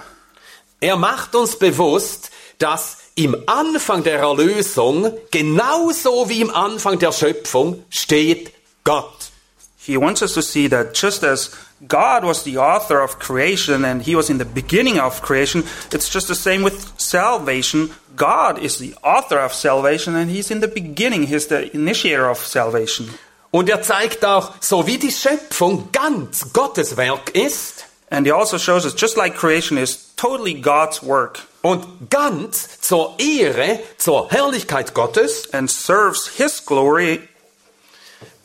Er 0.82 0.96
macht 0.96 1.34
uns 1.34 1.58
bewusst, 1.58 2.30
dass 2.58 2.98
im 3.14 3.34
Anfang 3.46 4.02
der 4.04 4.18
Erlösung, 4.18 5.10
genauso 5.30 6.28
wie 6.28 6.42
im 6.42 6.50
Anfang 6.50 6.98
der 6.98 7.12
Schöpfung, 7.12 7.82
steht 7.88 8.52
Gott. 8.84 9.30
He 9.78 9.96
wants 9.96 10.20
us 10.20 10.34
to 10.34 10.42
see 10.42 10.68
that 10.68 10.94
just 10.94 11.24
as 11.24 11.52
God 11.88 12.24
was 12.24 12.42
the 12.42 12.58
author 12.58 13.00
of 13.02 13.18
creation 13.18 13.84
and 13.84 14.02
he 14.02 14.14
was 14.14 14.28
in 14.28 14.38
the 14.38 14.44
beginning 14.44 14.98
of 14.98 15.22
creation, 15.22 15.64
it's 15.92 16.10
just 16.12 16.28
the 16.28 16.34
same 16.34 16.62
with 16.62 16.92
salvation. 16.98 17.90
God 18.16 18.58
is 18.58 18.78
the 18.78 18.94
author 19.02 19.38
of 19.38 19.52
salvation 19.52 20.16
and 20.16 20.30
he's 20.30 20.50
in 20.50 20.60
the 20.60 20.68
beginning, 20.68 21.26
he's 21.26 21.46
the 21.46 21.70
initiator 21.74 22.28
of 22.28 22.38
salvation. 22.38 23.10
Und 23.50 23.68
er 23.68 23.82
zeigt 23.82 24.24
auch, 24.24 24.54
so 24.60 24.86
wie 24.86 24.98
die 24.98 25.12
Schöpfung 25.12 25.90
ganz 25.92 26.52
Gottes 26.52 26.96
Werk 26.96 27.30
ist, 27.34 27.86
And 28.08 28.24
he 28.24 28.30
also 28.30 28.56
shows 28.56 28.86
us, 28.86 28.94
just 28.94 29.16
like 29.16 29.34
creation 29.34 29.78
is 29.78 30.12
totally 30.16 30.54
God's 30.54 31.02
work 31.02 31.40
und 31.62 32.08
ganz 32.08 32.80
zur 32.80 33.16
Ehre, 33.18 33.80
zur 33.98 34.30
Herrlichkeit 34.30 34.94
Gottes, 34.94 35.48
and 35.52 35.68
serves 35.68 36.28
his 36.28 36.60
glory, 36.64 37.28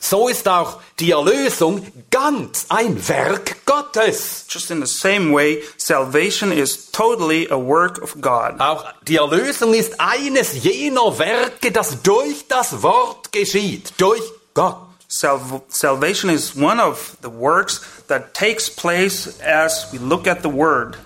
so 0.04 0.26
ist 0.28 0.48
auch 0.48 0.80
die 0.98 1.12
Erlösung 1.12 1.86
ganz 2.10 2.66
ein 2.68 3.08
Werk 3.08 3.64
Gottes. 3.66 4.46
just 4.48 4.70
in 4.70 4.84
the 4.84 4.92
same 4.92 5.32
way, 5.32 5.62
salvation 5.76 6.50
is 6.50 6.90
totally 6.90 7.46
a 7.50 7.56
work 7.56 8.02
of 8.02 8.20
God. 8.20 8.58
Auch 8.60 8.84
die 9.06 9.16
Erlösung 9.16 9.74
ist 9.74 10.00
eines 10.00 10.62
jener 10.64 11.18
Werke, 11.18 11.70
das 11.70 12.02
durch 12.02 12.46
das 12.48 12.82
Wort 12.82 13.30
geschieht, 13.32 13.92
durch 13.98 14.22
Gott. 14.54 14.76
Salv- 15.08 15.62
salvation 15.68 16.30
is 16.30 16.56
one 16.56 16.82
of 16.82 17.16
the 17.22 17.30
works 17.30 17.82
that 18.08 18.34
takes 18.34 18.68
place 18.68 19.28
as 19.40 19.86
we 19.92 19.98
look 19.98 20.26
at 20.26 20.42
the 20.42 20.52
Word. 20.52 20.98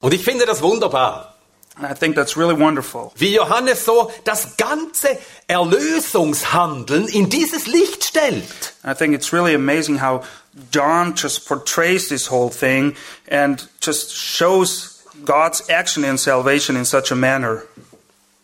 Und 0.00 0.12
ich 0.12 0.22
finde 0.22 0.44
das 0.44 0.60
wunderbar, 0.60 1.33
And 1.76 1.86
I 1.86 1.94
think 1.94 2.14
that's 2.14 2.36
really 2.36 2.54
wonderful. 2.54 3.12
wie 3.16 3.34
Johannes 3.34 3.84
so 3.84 4.12
das 4.24 4.56
ganze 4.56 5.18
Erlösungshandeln 5.48 7.08
in 7.08 7.28
dieses 7.28 7.66
Licht 7.66 8.04
stellt. 8.04 8.74
I 8.84 8.94
think 8.94 9.14
it's 9.14 9.32
really 9.32 9.54
amazing 9.54 10.00
how 10.00 10.22
John 10.70 11.14
just 11.16 11.48
portrays 11.48 12.08
this 12.08 12.30
whole 12.30 12.50
thing 12.50 12.94
and 13.28 13.68
just 13.80 14.14
shows 14.14 15.02
God's 15.24 15.68
action 15.68 16.04
in 16.04 16.16
salvation 16.16 16.76
in 16.76 16.84
such 16.84 17.10
a 17.10 17.16
manner. 17.16 17.62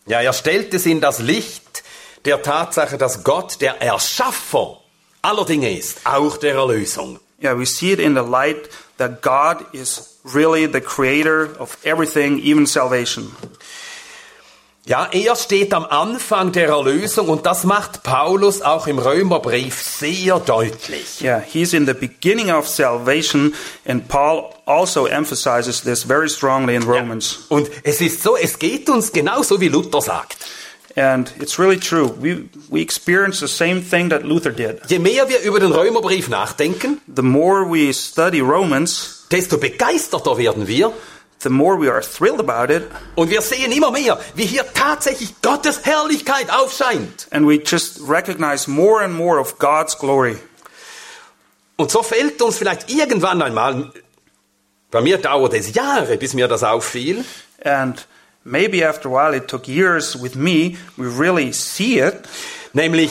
Ja, 0.06 0.20
er 0.20 0.32
stellt 0.32 0.74
es 0.74 0.86
in 0.86 1.00
das 1.00 1.20
Licht 1.20 1.84
der 2.24 2.42
Tatsache, 2.42 2.98
dass 2.98 3.22
Gott 3.22 3.60
der 3.60 3.80
Erschaffer 3.80 4.80
aller 5.22 5.44
Dinge 5.44 5.76
ist, 5.76 6.04
auch 6.04 6.36
der 6.36 6.54
Erlösung. 6.54 7.20
Yeah, 7.42 7.56
we 7.56 7.64
see 7.64 7.92
it 7.92 8.00
in 8.00 8.14
the 8.14 8.22
light 8.22 8.68
that 8.98 9.22
God 9.22 9.64
is 9.72 10.09
really 10.24 10.66
the 10.66 10.80
creator 10.80 11.56
of 11.58 11.76
everything, 11.84 12.38
even 12.40 12.66
salvation. 12.66 13.32
Ja, 14.86 15.08
er 15.12 15.36
steht 15.36 15.74
am 15.74 15.84
Anfang 15.84 16.52
der 16.52 16.68
Erlösung 16.68 17.28
und 17.28 17.44
das 17.44 17.64
macht 17.64 18.02
Paulus 18.02 18.62
auch 18.62 18.86
im 18.86 18.98
Römerbrief 18.98 19.82
sehr 19.82 20.40
deutlich. 20.40 21.20
Yeah, 21.22 21.38
he's 21.38 21.74
in 21.74 21.86
the 21.86 21.92
beginning 21.92 22.50
of 22.50 22.66
salvation, 22.66 23.54
and 23.86 24.08
Paul 24.08 24.54
also 24.64 25.06
emphasizes 25.06 25.82
this 25.82 26.02
very 26.02 26.28
strongly 26.28 26.74
in 26.74 26.82
Romans. 26.82 27.40
Und 27.50 27.70
es 27.84 28.00
ist 28.00 28.22
so, 28.22 28.36
es 28.36 28.58
geht 28.58 28.88
uns 28.88 29.12
genauso 29.12 29.60
wie 29.60 29.68
Luther 29.68 30.00
sagt. 30.00 30.38
And 30.96 31.32
it's 31.40 31.58
really 31.58 31.78
true. 31.78 32.08
We, 32.18 32.48
we 32.68 32.80
experience 32.80 33.38
the 33.38 33.48
same 33.48 33.82
thing 33.82 34.08
that 34.08 34.24
Luther 34.24 34.50
did. 34.50 34.80
Je 34.88 34.98
mehr 34.98 35.28
wir 35.28 35.40
über 35.42 35.60
den 35.60 35.72
Römerbrief 35.72 36.28
nachdenken, 36.28 37.00
The 37.06 37.22
more 37.22 37.64
we 37.64 37.92
study 37.92 38.40
Romans, 38.40 39.19
desto 39.30 39.58
begeisterter 39.58 40.36
werden 40.38 40.66
wir 40.66 40.92
the 41.42 41.48
more 41.48 41.78
we 41.80 41.90
are 41.90 42.02
thrilled 42.02 42.38
about 42.38 42.70
it, 42.70 42.82
und 43.14 43.30
wir 43.30 43.40
sehen 43.40 43.72
immer 43.72 43.90
mehr, 43.90 44.20
wie 44.34 44.44
hier 44.44 44.64
tatsächlich 44.74 45.40
Gottes 45.40 45.84
Herrlichkeit 45.86 46.50
aufscheint. 46.50 47.28
and 47.30 47.46
we 47.48 47.54
just 47.64 48.00
recognize 48.06 48.68
more 48.68 49.02
and 49.02 49.14
more 49.14 49.40
of 49.40 49.58
God's 49.58 49.96
glory. 49.98 50.36
Und 51.76 51.90
so 51.90 52.02
fällt 52.02 52.42
uns 52.42 52.58
vielleicht 52.58 52.90
irgendwann 52.90 53.40
einmal, 53.40 53.90
bei 54.90 55.00
mir 55.00 55.16
dauert 55.16 55.54
es 55.54 55.72
Jahre, 55.74 56.18
bis 56.18 56.34
mir 56.34 56.46
das 56.48 56.62
auffiel, 56.62 57.24
And 57.64 58.06
maybe 58.44 58.86
after 58.86 59.08
a 59.08 59.12
while, 59.12 59.34
it 59.36 59.48
took 59.48 59.66
years 59.66 60.20
with 60.20 60.34
me, 60.34 60.76
we 60.98 61.06
really 61.06 61.52
see 61.54 62.00
it. 62.00 62.14
nämlich 62.74 63.10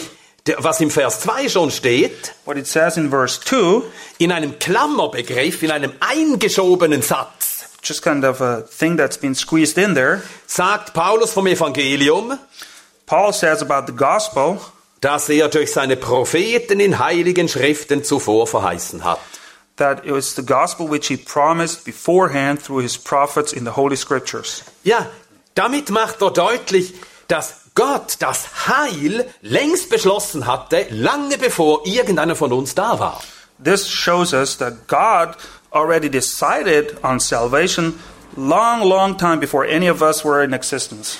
was 0.58 0.80
im 0.82 0.90
Vers 0.90 1.22
2 1.22 1.50
schon 1.50 1.72
steht, 1.72 2.34
What 2.46 2.58
it 2.58 2.68
says 2.68 2.98
in 2.98 3.10
verse 3.10 3.40
2, 3.42 3.84
in 4.18 4.32
einem 4.32 4.58
Klammerbegriff, 4.60 5.64
in 5.64 5.72
einem 5.72 5.94
eingeschobenen 6.00 7.02
Satz, 7.02 7.66
just 7.84 8.02
kind 8.02 8.26
of 8.26 8.42
a 8.42 8.62
thing 8.62 8.98
that's 8.98 9.18
been 9.18 9.36
squeezed 9.36 9.78
in 9.78 9.94
there. 9.94 10.22
sagt 10.48 10.94
Paulus 10.94 11.34
vom 11.34 11.48
Evangelium, 11.48 12.38
Paul 13.06 13.34
says 13.34 13.62
about 13.62 13.92
the 13.92 13.96
gospel 13.96 14.60
dass 15.02 15.30
er 15.30 15.48
durch 15.48 15.72
seine 15.72 15.96
Propheten 15.96 16.82
in 16.82 17.00
heiligen 17.00 17.48
Schriften 17.48 18.04
zuvor 18.04 18.48
verheißen 18.48 19.06
hat. 19.06 19.20
that 19.78 20.06
it 20.06 20.12
was 20.12 20.36
the 20.36 20.44
gospel 20.44 20.88
which 20.88 21.08
he 21.08 21.18
promised 21.18 21.86
beforehand 21.86 22.62
through 22.62 22.82
his 22.82 22.98
prophets 22.98 23.54
in 23.54 23.64
the 23.64 23.72
Holy 23.72 23.96
Scriptures. 23.96 24.64
Ja, 24.84 25.10
damit 25.56 25.90
macht 25.90 26.22
er 26.22 26.32
deutlich, 26.32 26.94
dass 27.28 27.59
Gott 27.76 28.18
das 28.20 28.68
Heil 28.68 29.26
längst 29.42 29.90
beschlossen 29.90 30.46
hatte, 30.46 30.88
lange 30.90 31.38
bevor 31.38 31.86
irgendeiner 31.86 32.36
von 32.36 32.52
uns 32.54 32.76
da 32.76 33.00
war. 33.00 33.22
This 33.64 33.90
shows 33.90 34.34
us 34.34 34.58
that 34.58 34.88
God 34.88 35.36
already 35.72 36.10
decided 36.10 37.04
on 37.04 37.20
salvation 37.20 38.00
long, 38.36 38.82
long 38.82 39.18
time 39.18 39.40
before 39.40 39.66
any 39.66 39.90
of 39.90 40.02
us 40.02 40.24
were 40.24 40.44
in 40.44 40.54
existence. 40.54 41.18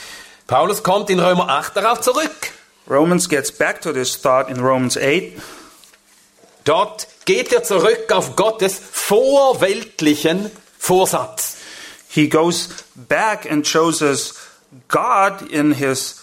Paulus 0.48 0.82
kommt 0.82 1.10
in 1.10 1.20
Römer 1.20 1.48
8 1.50 1.76
darauf 1.76 2.02
zurück. 2.02 2.52
Romans 2.88 3.28
gets 3.28 3.52
back 3.52 3.82
to 3.82 3.92
this 3.92 4.16
thought 4.16 4.50
in 4.50 4.60
Romans 4.62 4.98
8. 4.98 5.40
Dort 6.64 7.08
geht 7.26 7.54
er 7.54 7.64
zurück 7.64 8.12
auf 8.12 8.36
Gottes 8.36 8.80
vorweltlichen 8.92 10.52
Vorsatz. 10.78 11.58
He 12.10 12.28
goes 12.28 12.70
back 12.96 13.50
and 13.50 13.68
shows 13.68 14.02
us 14.02 14.34
God 14.88 15.44
in 15.52 15.74
his 15.74 16.19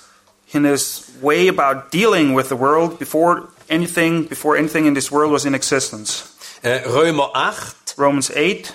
in 0.57 0.65
his 0.65 1.03
way 1.21 1.49
about 1.49 1.93
dealing 1.93 2.35
with 2.35 2.49
the 2.49 2.57
world 2.57 2.99
before 2.99 3.49
anything 3.69 4.27
before 4.27 4.57
anything 4.57 4.87
in 4.87 4.95
this 4.95 5.13
world 5.13 5.31
was 5.31 5.45
in 5.45 5.55
existence. 5.55 6.25
Äh, 6.63 6.83
Römer 6.87 7.31
8, 7.35 7.95
Romans 7.97 8.31
8 8.31 8.75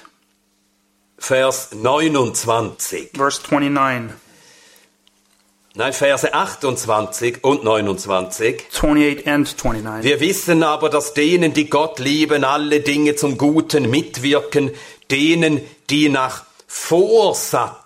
Vers 1.21 1.69
29. 1.71 3.11
verse 3.13 3.39
29. 3.43 4.15
Nein, 5.75 5.93
Verse 5.93 6.33
28 6.33 7.43
und 7.43 7.63
29. 7.63 8.65
28 8.73 9.27
and 9.27 9.47
29. 9.47 10.03
Wir 10.03 10.19
wissen 10.19 10.63
aber, 10.63 10.89
dass 10.89 11.13
denen, 11.13 11.53
die 11.53 11.69
Gott 11.69 11.99
lieben, 11.99 12.43
alle 12.43 12.81
Dinge 12.81 13.15
zum 13.15 13.37
Guten 13.37 13.89
mitwirken, 13.89 14.71
denen, 15.11 15.61
die 15.89 16.09
nach 16.09 16.43
Vorsatz 16.67 17.80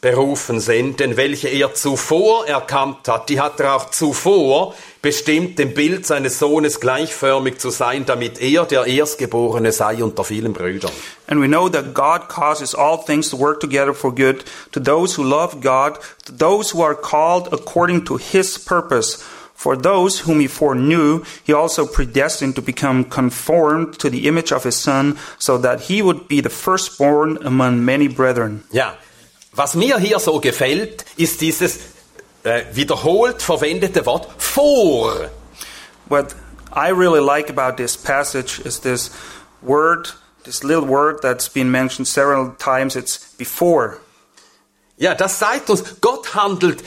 berufen 0.00 0.60
sind, 0.60 0.98
denn 0.98 1.16
welche 1.16 1.48
er 1.48 1.74
zuvor 1.74 2.46
erkannt 2.46 3.06
hat, 3.06 3.28
die 3.28 3.40
hat 3.40 3.60
er 3.60 3.76
auch 3.76 3.90
zuvor 3.90 4.74
bestimmt, 5.02 5.58
dem 5.58 5.74
Bild 5.74 6.06
seines 6.06 6.38
Sohnes 6.38 6.80
gleichförmig 6.80 7.58
zu 7.58 7.70
sein, 7.70 8.06
damit 8.06 8.40
er 8.40 8.64
der 8.64 8.86
Erstgeborene 8.86 9.72
sei 9.72 10.02
unter 10.02 10.24
vielen 10.24 10.54
Brüdern. 10.54 10.90
And 11.26 11.40
we 11.40 11.48
know 11.48 11.68
that 11.68 11.94
God 11.94 12.28
causes 12.28 12.74
all 12.74 13.04
things 13.04 13.28
to 13.30 13.38
work 13.38 13.60
together 13.60 13.94
for 13.94 14.14
good 14.14 14.44
to 14.72 14.80
those 14.80 15.18
who 15.18 15.22
love 15.22 15.60
God, 15.60 15.98
to 16.24 16.32
those 16.32 16.74
who 16.74 16.82
are 16.82 16.94
called 16.94 17.52
according 17.52 18.04
to 18.06 18.16
his 18.16 18.58
purpose. 18.58 19.18
For 19.54 19.76
those 19.76 20.20
whom 20.20 20.40
he 20.40 20.48
foreknew, 20.48 21.22
he 21.44 21.52
also 21.52 21.84
predestined 21.84 22.54
to 22.56 22.62
become 22.62 23.04
conformed 23.04 23.98
to 23.98 24.08
the 24.08 24.26
image 24.26 24.52
of 24.52 24.64
his 24.64 24.76
son, 24.76 25.18
so 25.38 25.58
that 25.58 25.82
he 25.82 26.00
would 26.00 26.28
be 26.28 26.40
the 26.40 26.48
firstborn 26.48 27.36
among 27.44 27.84
many 27.84 28.08
brethren. 28.08 28.64
Ja, 28.72 28.94
was 29.52 29.74
mir 29.74 29.98
hier 29.98 30.18
so 30.18 30.40
gefällt, 30.40 31.04
ist 31.16 31.40
dieses 31.40 31.78
äh, 32.44 32.62
wiederholt 32.72 33.42
verwendete 33.42 34.04
Wort 34.06 34.28
vor. 34.38 35.30
What 36.08 36.34
I 36.74 36.90
really 36.90 37.20
like 37.20 37.50
about 37.50 37.76
this 37.76 37.96
passage 37.96 38.60
is 38.64 38.80
this 38.80 39.10
word, 39.60 40.14
this 40.44 40.62
little 40.62 40.86
word 40.86 41.20
that's 41.22 41.48
been 41.48 41.70
mentioned 41.70 42.06
several 42.06 42.54
times. 42.58 42.96
It's 42.96 43.34
before. 43.36 43.98
Ja, 44.96 45.14
das 45.14 45.38
zeigt 45.38 45.70
uns, 45.70 45.82
Gott 46.00 46.34
handelt 46.34 46.82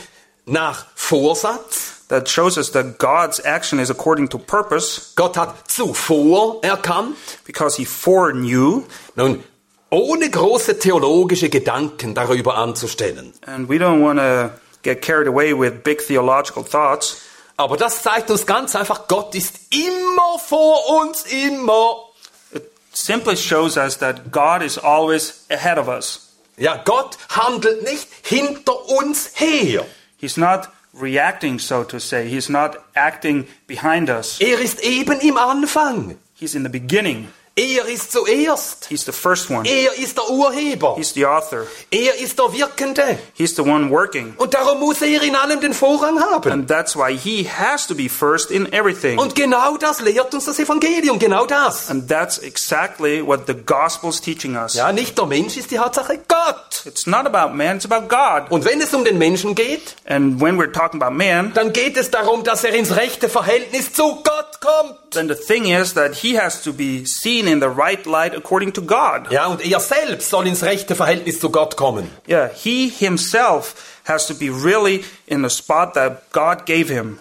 nach 0.46 0.86
Vorsatz. 0.94 2.06
That 2.08 2.28
shows 2.28 2.58
us 2.58 2.70
that 2.72 2.98
God's 2.98 3.40
action 3.40 3.78
is 3.78 3.90
according 3.90 4.28
to 4.28 4.38
purpose 4.38 5.12
Gott 5.16 5.36
hat 5.36 5.68
zuvor 5.68 6.62
erkannt. 6.62 7.16
because 7.46 7.76
he 7.76 7.84
foreknew. 7.86 8.84
Nun, 9.16 9.42
ohne 9.90 10.30
große 10.30 10.78
theologische 10.78 11.48
Gedanken 11.48 12.14
darüber 12.14 12.56
anzustellen. 12.56 13.32
And 13.46 13.68
we 13.68 13.76
don't 13.76 14.02
want 14.02 14.18
to 14.18 14.50
get 14.82 15.02
carried 15.02 15.28
away 15.28 15.52
with 15.52 15.82
big 15.84 16.06
theological 16.06 16.64
thoughts. 16.64 17.20
Aber 17.56 17.76
das 17.76 18.02
zeigt 18.02 18.30
uns 18.30 18.46
ganz 18.46 18.74
einfach, 18.74 19.06
Gott 19.06 19.34
ist 19.34 19.72
immer 19.72 20.38
vor 20.38 21.00
uns, 21.00 21.24
immer. 21.24 22.08
It 22.52 22.64
simply 22.92 23.36
shows 23.36 23.76
us 23.76 23.98
that 23.98 24.32
God 24.32 24.62
is 24.62 24.76
always 24.76 25.44
ahead 25.48 25.78
of 25.78 25.88
us. 25.88 26.32
Ja, 26.56 26.76
Gott 26.84 27.16
handelt 27.28 27.82
nicht 27.82 28.08
hinter 28.22 28.88
uns 28.88 29.32
her. 29.34 29.84
He's 30.16 30.36
not 30.36 30.68
reacting, 30.92 31.58
so 31.58 31.84
to 31.84 31.98
say. 31.98 32.28
He's 32.28 32.48
not 32.48 32.78
acting 32.94 33.46
behind 33.66 34.08
us. 34.08 34.40
Er 34.40 34.60
ist 34.60 34.82
eben 34.82 35.20
im 35.20 35.36
Anfang. 35.36 36.16
He's 36.34 36.54
in 36.54 36.62
the 36.64 36.68
beginning. 36.68 37.28
Er 37.56 37.86
ist 37.86 38.10
zuerst. 38.10 38.86
He's 38.88 39.04
the 39.04 39.12
first 39.12 39.48
one. 39.48 39.68
Er 39.68 39.96
ist 39.96 40.16
der 40.16 40.28
Urheber. 40.28 40.96
He's 40.96 41.14
the 41.14 41.24
author. 41.24 41.68
Er 41.88 42.18
ist 42.18 42.36
der 42.36 42.52
Wirkende. 42.52 43.16
He's 43.34 43.54
the 43.54 43.62
one 43.62 43.90
working. 43.90 44.34
Und 44.38 44.54
darum 44.54 44.80
muss 44.80 45.00
er 45.02 45.22
in 45.22 45.36
allem 45.36 45.60
den 45.60 45.72
Vorrang 45.72 46.18
haben. 46.18 46.50
And 46.50 46.66
that's 46.66 46.96
why 46.96 47.16
he 47.16 47.48
has 47.48 47.86
to 47.86 47.94
be 47.94 48.08
first 48.08 48.50
in 48.50 48.72
everything. 48.72 49.20
Und 49.20 49.36
genau 49.36 49.76
das 49.76 50.00
lehrt 50.00 50.34
uns 50.34 50.46
das 50.46 50.58
Evangelium, 50.58 51.20
genau 51.20 51.46
das. 51.46 51.90
And 51.90 52.08
that's 52.08 52.38
exactly 52.38 53.24
what 53.24 53.46
the 53.46 53.54
gospel's 53.54 54.20
teaching 54.20 54.56
us. 54.56 54.74
Ja, 54.74 54.90
nicht 54.90 55.16
der 55.16 55.26
Mensch 55.26 55.56
ist 55.56 55.70
die 55.70 55.78
Hauptsache, 55.78 56.18
Gott. 56.26 56.82
It's 56.86 57.06
not 57.06 57.24
about 57.24 57.54
man, 57.54 57.76
it's 57.76 57.88
about 57.88 58.08
God. 58.08 58.50
Und 58.50 58.64
wenn 58.64 58.80
es 58.80 58.92
um 58.94 59.04
den 59.04 59.16
Menschen 59.18 59.54
geht, 59.54 59.94
And 60.06 60.40
when 60.40 60.58
we're 60.58 60.72
talking 60.72 61.00
about 61.00 61.14
man, 61.14 61.52
dann 61.54 61.72
geht 61.72 61.96
es 61.96 62.10
darum, 62.10 62.42
dass 62.42 62.64
er 62.64 62.74
ins 62.74 62.96
rechte 62.96 63.28
Verhältnis 63.28 63.92
zu 63.92 64.16
Gott 64.24 64.60
kommt. 64.60 64.98
then 65.14 65.28
the 65.28 65.34
thing 65.36 65.66
is 65.66 65.94
that 65.94 66.16
he 66.16 66.36
has 66.36 66.60
to 66.62 66.72
be 66.72 67.04
seen 67.06 67.43
in 67.46 67.60
the 67.60 67.68
right 67.68 68.04
light 68.06 68.34
according 68.36 68.72
to 68.74 68.82
God. 68.82 69.30
Ja, 69.30 69.46
und 69.46 69.64
er 69.64 69.80
selbst 69.80 70.30
soll 70.30 70.46
ins 70.46 70.62
rechte 70.62 70.94
Verhältnis 70.94 71.40
zu 71.40 71.50
Gott 71.50 71.76
kommen. 71.76 72.10
Yeah, 72.28 72.48
he 72.48 72.88
himself 72.88 74.00
has 74.04 74.26
to 74.26 74.34
be 74.34 74.50
really 74.50 75.04
in 75.26 75.42
the 75.42 75.50
spot 75.50 75.94
that 75.94 76.32
God 76.32 76.66
gave 76.66 76.88
him. 76.88 77.20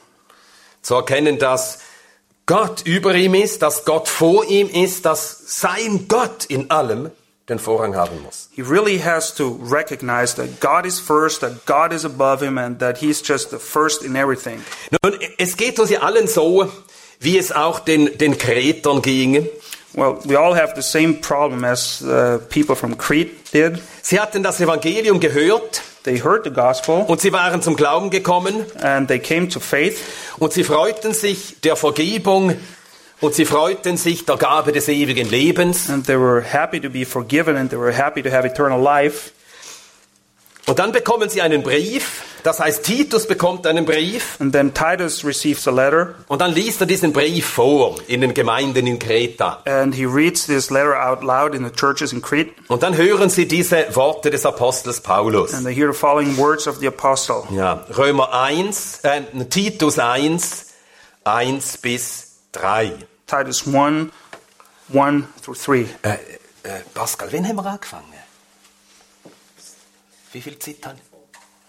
Zu 0.81 0.95
erkennen, 0.95 1.39
dass 1.39 1.79
Gott 2.45 2.81
über 2.85 3.15
ihm 3.15 3.35
ist, 3.35 3.61
dass 3.61 3.85
Gott 3.85 4.09
vor 4.09 4.45
ihm 4.45 4.69
ist, 4.69 5.05
dass 5.05 5.59
sein 5.59 6.07
Gott 6.09 6.45
in 6.45 6.69
allem 6.71 7.11
den 7.49 7.59
Vorrang 7.59 7.95
haben 7.95 8.21
muss. 8.23 8.49
He 8.51 8.61
really 8.61 8.99
has 8.99 9.33
to 9.35 9.59
recognize 9.61 10.35
that 10.35 10.59
God 10.59 10.85
is 10.85 10.99
first, 10.99 11.41
that 11.41 11.65
God 11.65 11.93
is 11.93 12.05
above 12.05 12.41
him, 12.41 12.57
and 12.57 12.79
that 12.79 12.97
he's 12.97 13.21
just 13.25 13.51
the 13.51 13.59
first 13.59 14.03
in 14.03 14.15
everything. 14.15 14.61
Nun, 15.03 15.19
es 15.37 15.55
geht 15.57 15.79
uns 15.79 15.89
ja 15.89 16.01
allen 16.01 16.27
so, 16.27 16.71
wie 17.19 17.37
es 17.37 17.51
auch 17.51 17.79
den, 17.79 18.17
den 18.17 18.37
Kretern 18.37 19.01
ging. 19.01 19.47
Well, 19.95 20.19
we 20.25 20.35
all 20.35 20.55
have 20.55 20.73
the 20.75 20.81
same 20.81 21.21
problem 21.21 21.63
as 21.63 22.01
uh, 22.01 22.39
people 22.49 22.75
from 22.75 22.97
Crete 22.97 23.31
did. 23.51 23.79
Sie 24.01 24.19
hatten 24.19 24.41
das 24.41 24.59
Evangelium 24.59 25.19
gehört 25.19 25.81
They 26.03 26.17
heard 26.19 26.43
the 26.43 26.49
gospel 26.51 27.05
und 27.07 27.21
sie 27.21 27.31
waren 27.31 27.61
zum 27.61 27.77
Glauben 27.77 28.09
gekommen 28.09 28.65
and 28.81 29.07
they 29.07 29.19
came 29.19 29.47
to 29.47 29.61
faith 29.61 29.97
und 30.37 30.51
sie 30.51 30.65
freuten 30.65 31.13
sich 31.13 31.61
der 31.61 31.77
Vergebung 31.77 32.57
und 33.21 33.33
sie 33.35 33.45
freuten 33.45 33.95
sich 33.95 34.25
der 34.25 34.35
Gabe 34.35 34.73
des 34.73 34.89
ewigen 34.89 35.29
Lebens. 35.29 35.89
and 35.89 36.05
they 36.05 36.19
were 36.19 36.41
happy 36.41 36.81
to 36.81 36.89
be 36.89 37.05
forgiven 37.05 37.55
and 37.55 37.69
they 37.69 37.79
were 37.79 37.93
happy 37.93 38.21
to 38.21 38.29
have 38.29 38.45
eternal 38.45 38.81
life. 38.81 39.31
Und 40.65 40.79
dann 40.79 40.93
bekommen 40.93 41.29
sie 41.29 41.41
einen 41.41 41.61
Brief, 41.61 42.21
das 42.43 42.59
heißt 42.61 42.83
Titus 42.85 43.27
bekommt 43.27 43.67
einen 43.67 43.83
Brief 43.85 44.37
And 44.39 44.53
then 44.53 44.73
Titus 44.73 45.25
receives 45.25 45.67
a 45.67 45.71
letter 45.71 46.15
und 46.29 46.39
dann 46.39 46.53
liest 46.53 46.79
er 46.79 46.87
diesen 46.87 47.11
Brief 47.11 47.45
vor 47.45 47.97
in 48.07 48.21
den 48.21 48.33
Gemeinden 48.33 48.87
in 48.87 48.97
Kreta. 48.97 49.61
and 49.65 49.93
he 49.93 50.05
reads 50.05 50.45
this 50.45 50.69
letter 50.69 50.95
out 50.95 51.21
loud 51.21 51.53
in 51.53 51.65
the 51.65 51.71
churches 51.71 52.13
in 52.13 52.21
Crete 52.21 52.51
Und 52.69 52.81
dann 52.81 52.95
hören 52.95 53.29
sie 53.29 53.45
diese 53.45 53.93
Worte 53.95 54.29
des 54.29 54.45
Apostels 54.45 55.01
Paulus. 55.01 55.53
and 55.53 55.65
they 55.65 55.73
hear 55.75 55.91
the 55.91 55.97
following 55.97 56.37
words 56.37 56.65
of 56.65 56.77
the 56.77 56.87
apostle. 56.87 57.43
Ja, 57.51 57.85
Römer 57.97 58.31
1, 58.33 59.01
äh, 59.03 59.21
Titus 59.49 59.99
1, 59.99 60.67
1 61.25 61.77
bis 61.79 62.27
3. 62.53 62.93
Titus 63.27 63.65
1 63.67 64.11
1 64.93 65.23
through 65.43 65.57
3. 65.57 65.85
Äh, 66.03 66.13
äh, 66.63 66.79
Pascal, 66.93 67.27
wann 67.33 67.45
haben 67.47 67.55
wir 67.57 67.65
angefangen? 67.65 68.12
Wie 70.33 70.41
viel 70.41 70.57
Zeit 70.57 70.77
haben 70.85 70.97
wir? 70.97 71.19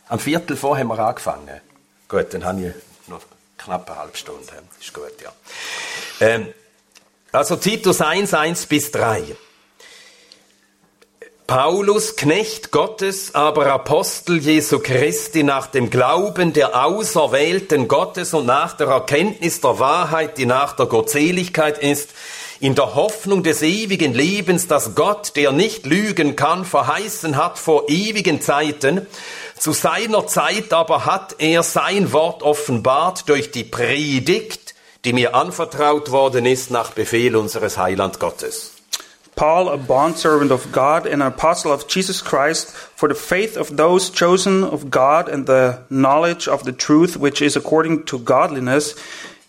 Am 0.08 0.18
Viertel 0.18 0.56
vor 0.56 0.78
haben 0.78 0.88
wir 0.88 0.98
angefangen. 0.98 1.60
Gut, 2.08 2.32
dann 2.32 2.44
habe 2.44 2.66
ich 2.66 3.08
noch 3.08 3.20
knapp 3.58 3.90
eine 3.90 4.00
halbe 4.00 4.16
Stunde. 4.16 4.52
Ist 4.80 4.92
gut, 4.92 5.12
ja. 5.22 5.32
Ähm, 6.20 6.52
also 7.30 7.56
Titus 7.56 8.00
1, 8.00 8.32
1 8.32 8.66
bis 8.66 8.90
3. 8.90 9.36
Paulus, 11.46 12.16
Knecht 12.16 12.70
Gottes, 12.70 13.34
aber 13.34 13.66
Apostel 13.66 14.38
Jesu 14.38 14.78
Christi 14.78 15.42
nach 15.42 15.66
dem 15.66 15.90
Glauben 15.90 16.54
der 16.54 16.86
Auserwählten 16.86 17.86
Gottes 17.86 18.32
und 18.32 18.46
nach 18.46 18.74
der 18.78 18.86
Erkenntnis 18.86 19.60
der 19.60 19.78
Wahrheit, 19.78 20.38
die 20.38 20.46
nach 20.46 20.74
der 20.74 20.86
Gottseligkeit 20.86 21.76
ist, 21.78 22.10
in 22.64 22.74
der 22.74 22.94
Hoffnung 22.94 23.42
des 23.42 23.60
ewigen 23.60 24.14
Lebens, 24.14 24.66
das 24.66 24.94
Gott, 24.94 25.36
der 25.36 25.52
nicht 25.52 25.84
lügen 25.84 26.34
kann, 26.34 26.64
verheißen 26.64 27.36
hat 27.36 27.58
vor 27.58 27.90
ewigen 27.90 28.40
Zeiten. 28.40 29.06
Zu 29.58 29.72
seiner 29.72 30.26
Zeit 30.26 30.72
aber 30.72 31.04
hat 31.04 31.36
er 31.40 31.62
sein 31.62 32.14
Wort 32.14 32.42
offenbart 32.42 33.28
durch 33.28 33.50
die 33.50 33.64
Predigt, 33.64 34.74
die 35.04 35.12
mir 35.12 35.34
anvertraut 35.34 36.10
worden 36.10 36.46
ist 36.46 36.70
nach 36.70 36.92
Befehl 36.92 37.36
unseres 37.36 37.76
Heiland 37.76 38.18
Gottes. 38.18 38.70
Paul, 39.36 39.68
a 39.68 39.76
bondservant 39.76 40.50
of 40.50 40.72
God 40.72 41.04
and 41.04 41.20
an 41.20 41.22
apostle 41.22 41.70
of 41.70 41.84
Jesus 41.90 42.24
Christ, 42.24 42.72
for 42.96 43.10
the 43.10 43.14
faith 43.14 43.58
of 43.58 43.76
those 43.76 44.10
chosen 44.10 44.64
of 44.64 44.90
God 44.90 45.28
and 45.28 45.46
the 45.46 45.80
knowledge 45.90 46.48
of 46.48 46.62
the 46.64 46.72
truth 46.72 47.18
which 47.18 47.42
is 47.42 47.56
according 47.56 48.06
to 48.06 48.20
godliness, 48.20 48.94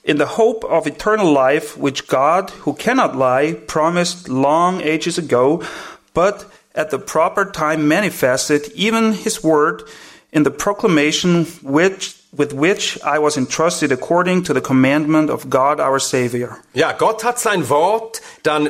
in 0.05 0.17
the 0.17 0.37
hope 0.37 0.63
of 0.65 0.85
eternal 0.87 1.31
life, 1.33 1.75
which 1.77 2.07
God, 2.07 2.51
who 2.63 2.73
cannot 2.73 3.15
lie, 3.17 3.53
promised 3.67 4.29
long 4.29 4.79
ages 4.81 5.17
ago, 5.17 5.61
but 6.13 6.45
at 6.75 6.91
the 6.91 6.99
proper 6.99 7.43
time 7.51 7.87
manifested, 7.87 8.71
even 8.75 9.13
his 9.13 9.43
word, 9.43 9.81
in 10.31 10.43
the 10.43 10.51
proclamation 10.51 11.45
which, 11.63 12.15
with 12.35 12.53
which 12.53 13.01
I 13.03 13.17
was 13.17 13.35
entrusted 13.35 13.91
according 13.91 14.43
to 14.43 14.53
the 14.53 14.61
commandment 14.61 15.29
of 15.31 15.49
God 15.49 15.79
our 15.79 15.99
Savior. 15.99 16.59
Ja, 16.73 16.91
Gott 16.93 17.23
hat 17.23 17.39
sein 17.39 17.67
Wort 17.69 18.21
dann 18.43 18.69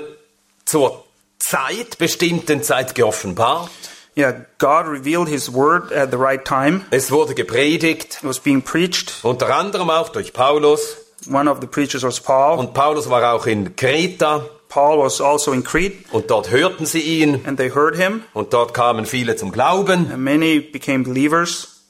zur 0.66 1.04
Zeit, 1.40 1.98
bestimmten 1.98 2.64
Zeit 2.64 2.96
geoffenbart. 2.96 3.72
Yeah, 4.16 4.46
God 4.60 4.88
revealed 4.88 5.28
His 5.28 5.50
word 5.52 5.92
at 5.92 6.12
the 6.12 6.18
right 6.18 6.46
time. 6.46 6.86
Es 6.92 7.12
wurde 7.12 7.34
gepredigt, 7.36 8.20
It 8.22 8.24
was 8.24 8.40
being 8.40 8.62
preached. 8.62 9.12
unter 9.26 9.50
anderem 9.54 9.90
auch 9.90 10.10
durch 10.10 10.32
Paulus. 10.32 11.05
One 11.30 11.50
of 11.50 11.60
the 11.62 11.68
preachers 11.68 12.04
was 12.04 12.20
Paul. 12.20 12.60
Und 12.60 12.74
Paulus 12.74 13.10
war 13.10 13.34
auch 13.34 13.48
in 13.48 13.76
Kreta 13.76 14.46
Paul 14.76 15.00
was 15.00 15.22
also 15.22 15.54
in 15.54 15.64
Crete, 15.64 16.04
und 16.12 16.30
dort 16.30 16.52
hörten 16.52 16.86
sie 16.86 17.00
ihn 17.00 17.46
and 17.46 17.58
they 17.58 17.70
heard 17.70 17.96
him, 17.96 18.24
und 18.34 18.52
dort 18.52 18.74
kamen 18.74 19.06
viele 19.06 19.38
zum 19.38 19.52
Glauben. 19.54 20.12
and 20.12 20.22
many 20.22 20.60
became 20.60 21.04
believers. 21.04 21.84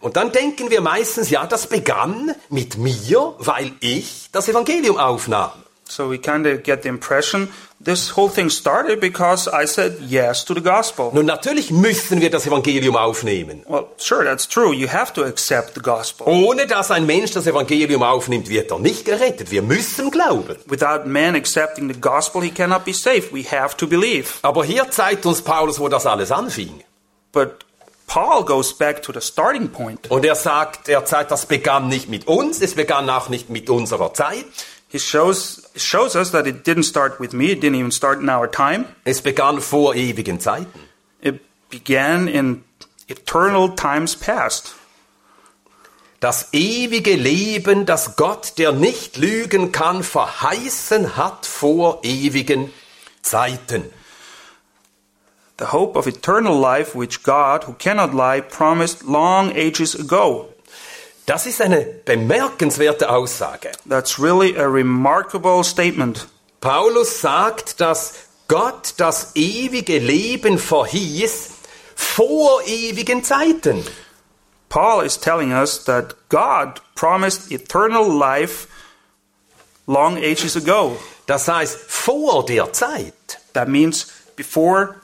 Und 0.00 0.16
dann 0.16 0.30
denken 0.30 0.70
wir 0.70 0.82
meistens, 0.82 1.30
ja, 1.30 1.46
das 1.46 1.66
begann 1.66 2.32
mit 2.48 2.78
mir, 2.78 3.34
weil 3.38 3.72
ich 3.80 4.28
das 4.30 4.48
Evangelium 4.48 4.98
aufnahm. 4.98 5.50
So 5.96 6.10
we 6.10 6.18
kind 6.18 6.46
of 6.46 6.62
get 6.62 6.82
the 6.82 6.90
impression 6.90 7.48
this 7.80 8.10
whole 8.10 8.28
thing 8.28 8.50
started 8.50 9.00
because 9.00 9.48
I 9.48 9.64
said 9.64 9.98
yes 10.02 10.44
to 10.44 10.52
the 10.52 10.60
gospel. 10.60 11.10
Nun, 11.14 11.24
natürlich 11.24 11.70
müssen 11.70 12.20
wir 12.20 12.28
das 12.28 12.46
Evangelium 12.46 12.96
aufnehmen. 12.96 13.64
Well, 13.66 13.86
sure, 13.96 14.22
that's 14.22 14.46
true. 14.46 14.74
You 14.74 14.88
have 14.88 15.14
to 15.14 15.24
accept 15.24 15.72
the 15.72 15.80
gospel. 15.80 16.26
Ohne 16.26 16.66
dass 16.66 16.90
ein 16.90 17.06
Mensch 17.06 17.30
das 17.30 17.46
Evangelium 17.46 18.02
aufnimmt, 18.02 18.50
wird 18.50 18.70
er 18.72 18.78
nicht 18.78 19.06
gerettet. 19.06 19.50
Wir 19.50 19.62
müssen 19.62 20.10
glauben. 20.10 20.56
Without 20.66 21.06
man 21.06 21.34
accepting 21.34 21.90
the 21.90 21.98
gospel, 21.98 22.42
he 22.42 22.50
cannot 22.50 22.84
be 22.84 22.92
saved. 22.92 23.32
We 23.32 23.44
have 23.44 23.74
to 23.78 23.86
believe. 23.86 24.34
Aber 24.42 24.66
hier 24.66 24.90
zeigt 24.90 25.24
uns 25.24 25.40
Paulus, 25.40 25.80
wo 25.80 25.88
das 25.88 26.04
alles 26.04 26.30
anfing. 26.30 26.84
But 27.32 27.64
Paul 28.06 28.44
goes 28.44 28.76
back 28.76 29.02
to 29.02 29.14
the 29.14 29.22
starting 29.22 29.70
point. 29.70 30.10
Und 30.10 30.26
er 30.26 30.34
sagt, 30.34 30.90
er 30.90 31.06
zeigt, 31.06 31.30
das 31.30 31.46
begann 31.46 31.88
nicht 31.88 32.10
mit 32.10 32.26
uns, 32.26 32.60
es 32.60 32.74
begann 32.74 33.08
auch 33.08 33.30
nicht 33.30 33.48
mit 33.48 33.70
unserer 33.70 34.12
Zeit, 34.12 34.44
He 34.88 35.00
shows 35.00 35.65
shows 35.80 36.16
us 36.16 36.30
that 36.30 36.46
it 36.46 36.64
didn't 36.64 36.84
start 36.84 37.18
with 37.18 37.32
me. 37.32 37.52
It 37.52 37.60
didn't 37.60 37.76
even 37.76 37.90
start 37.90 38.20
in 38.20 38.28
our 38.28 38.46
time. 38.50 38.86
es 39.04 39.20
begann 39.20 39.60
vor 39.60 39.94
ewigen 39.94 40.40
Zeiten. 40.40 40.80
It 41.20 41.40
began 41.70 42.28
in 42.28 42.64
eternal 43.08 43.74
times 43.74 44.16
past. 44.16 44.74
Das 46.20 46.48
ewige 46.52 47.14
Leben, 47.14 47.84
das 47.84 48.16
Gott, 48.16 48.54
der 48.58 48.72
nicht 48.72 49.16
lügen 49.16 49.70
kann, 49.70 50.02
verheißen 50.02 51.16
hat 51.16 51.44
vor 51.44 52.00
ewigen 52.02 52.72
Zeiten. 53.22 53.84
The 55.58 55.72
hope 55.72 55.98
of 55.98 56.06
eternal 56.06 56.58
life, 56.58 56.94
which 56.94 57.22
God, 57.22 57.66
who 57.66 57.74
cannot 57.74 58.12
lie, 58.12 58.40
promised 58.40 59.04
long 59.04 59.52
ages 59.52 59.94
ago. 59.94 60.52
Das 61.26 61.44
ist 61.44 61.60
eine 61.60 61.80
bemerkenswerte 61.80 63.10
Aussage. 63.10 63.72
That's 63.88 64.18
really 64.20 64.56
a 64.56 64.66
remarkable 64.66 65.64
statement. 65.64 66.28
Paulus 66.60 67.20
sagt, 67.20 67.80
dass 67.80 68.14
Gott 68.46 68.94
das 68.96 69.32
ewige 69.34 69.98
Leben 69.98 70.56
verhieß 70.56 71.50
vor 71.96 72.62
ewigen 72.64 73.24
Zeiten. 73.24 73.84
Paul 74.68 75.04
is 75.04 75.18
telling 75.18 75.52
us 75.52 75.84
that 75.84 76.14
God 76.28 76.80
promised 76.94 77.50
eternal 77.50 78.08
life 78.08 78.68
long 79.86 80.16
ages 80.18 80.56
ago. 80.56 80.96
Das 81.26 81.48
heißt, 81.48 81.76
vor 81.88 82.44
der 82.46 82.72
Zeit. 82.72 83.40
That 83.52 83.68
means 83.68 84.12
before 84.36 84.94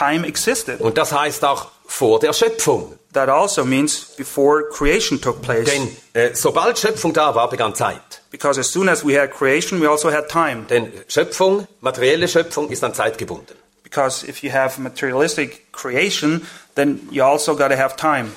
time 0.00 0.26
existed. 0.26 0.80
Und 0.80 0.96
das 0.96 1.12
heißt 1.12 1.44
auch 1.44 1.68
vor 1.86 2.18
der 2.20 2.32
Schöpfung. 2.32 2.96
That 3.12 3.28
also 3.28 3.64
means 3.64 4.04
before 4.16 4.68
creation 4.70 5.20
took 5.20 5.42
place. 5.42 5.64
Denn 5.64 5.96
äh, 6.12 6.34
sobald 6.34 6.78
Schöpfung 6.78 7.12
da 7.12 7.34
war, 7.34 7.50
begann 7.50 7.74
Zeit. 7.74 8.22
Because 8.30 8.58
as 8.60 8.70
soon 8.70 8.88
as 8.88 9.04
we 9.04 9.20
had 9.20 9.32
creation, 9.32 9.80
we 9.80 9.88
also 9.88 10.10
had 10.10 10.28
time. 10.28 10.66
Denn 10.68 10.92
Schöpfung, 11.08 11.66
materielle 11.80 12.28
Schöpfung, 12.28 12.70
ist 12.70 12.84
an 12.84 12.94
Zeit 12.94 13.18
gebunden. 13.18 13.54
Because 13.82 14.24
if 14.26 14.42
you 14.44 14.52
have 14.52 14.80
materialistic 14.80 15.72
creation, 15.72 16.46
then 16.76 17.08
you 17.10 17.24
also 17.24 17.56
got 17.56 17.70
to 17.70 17.76
have 17.76 17.96
time. 17.96 18.30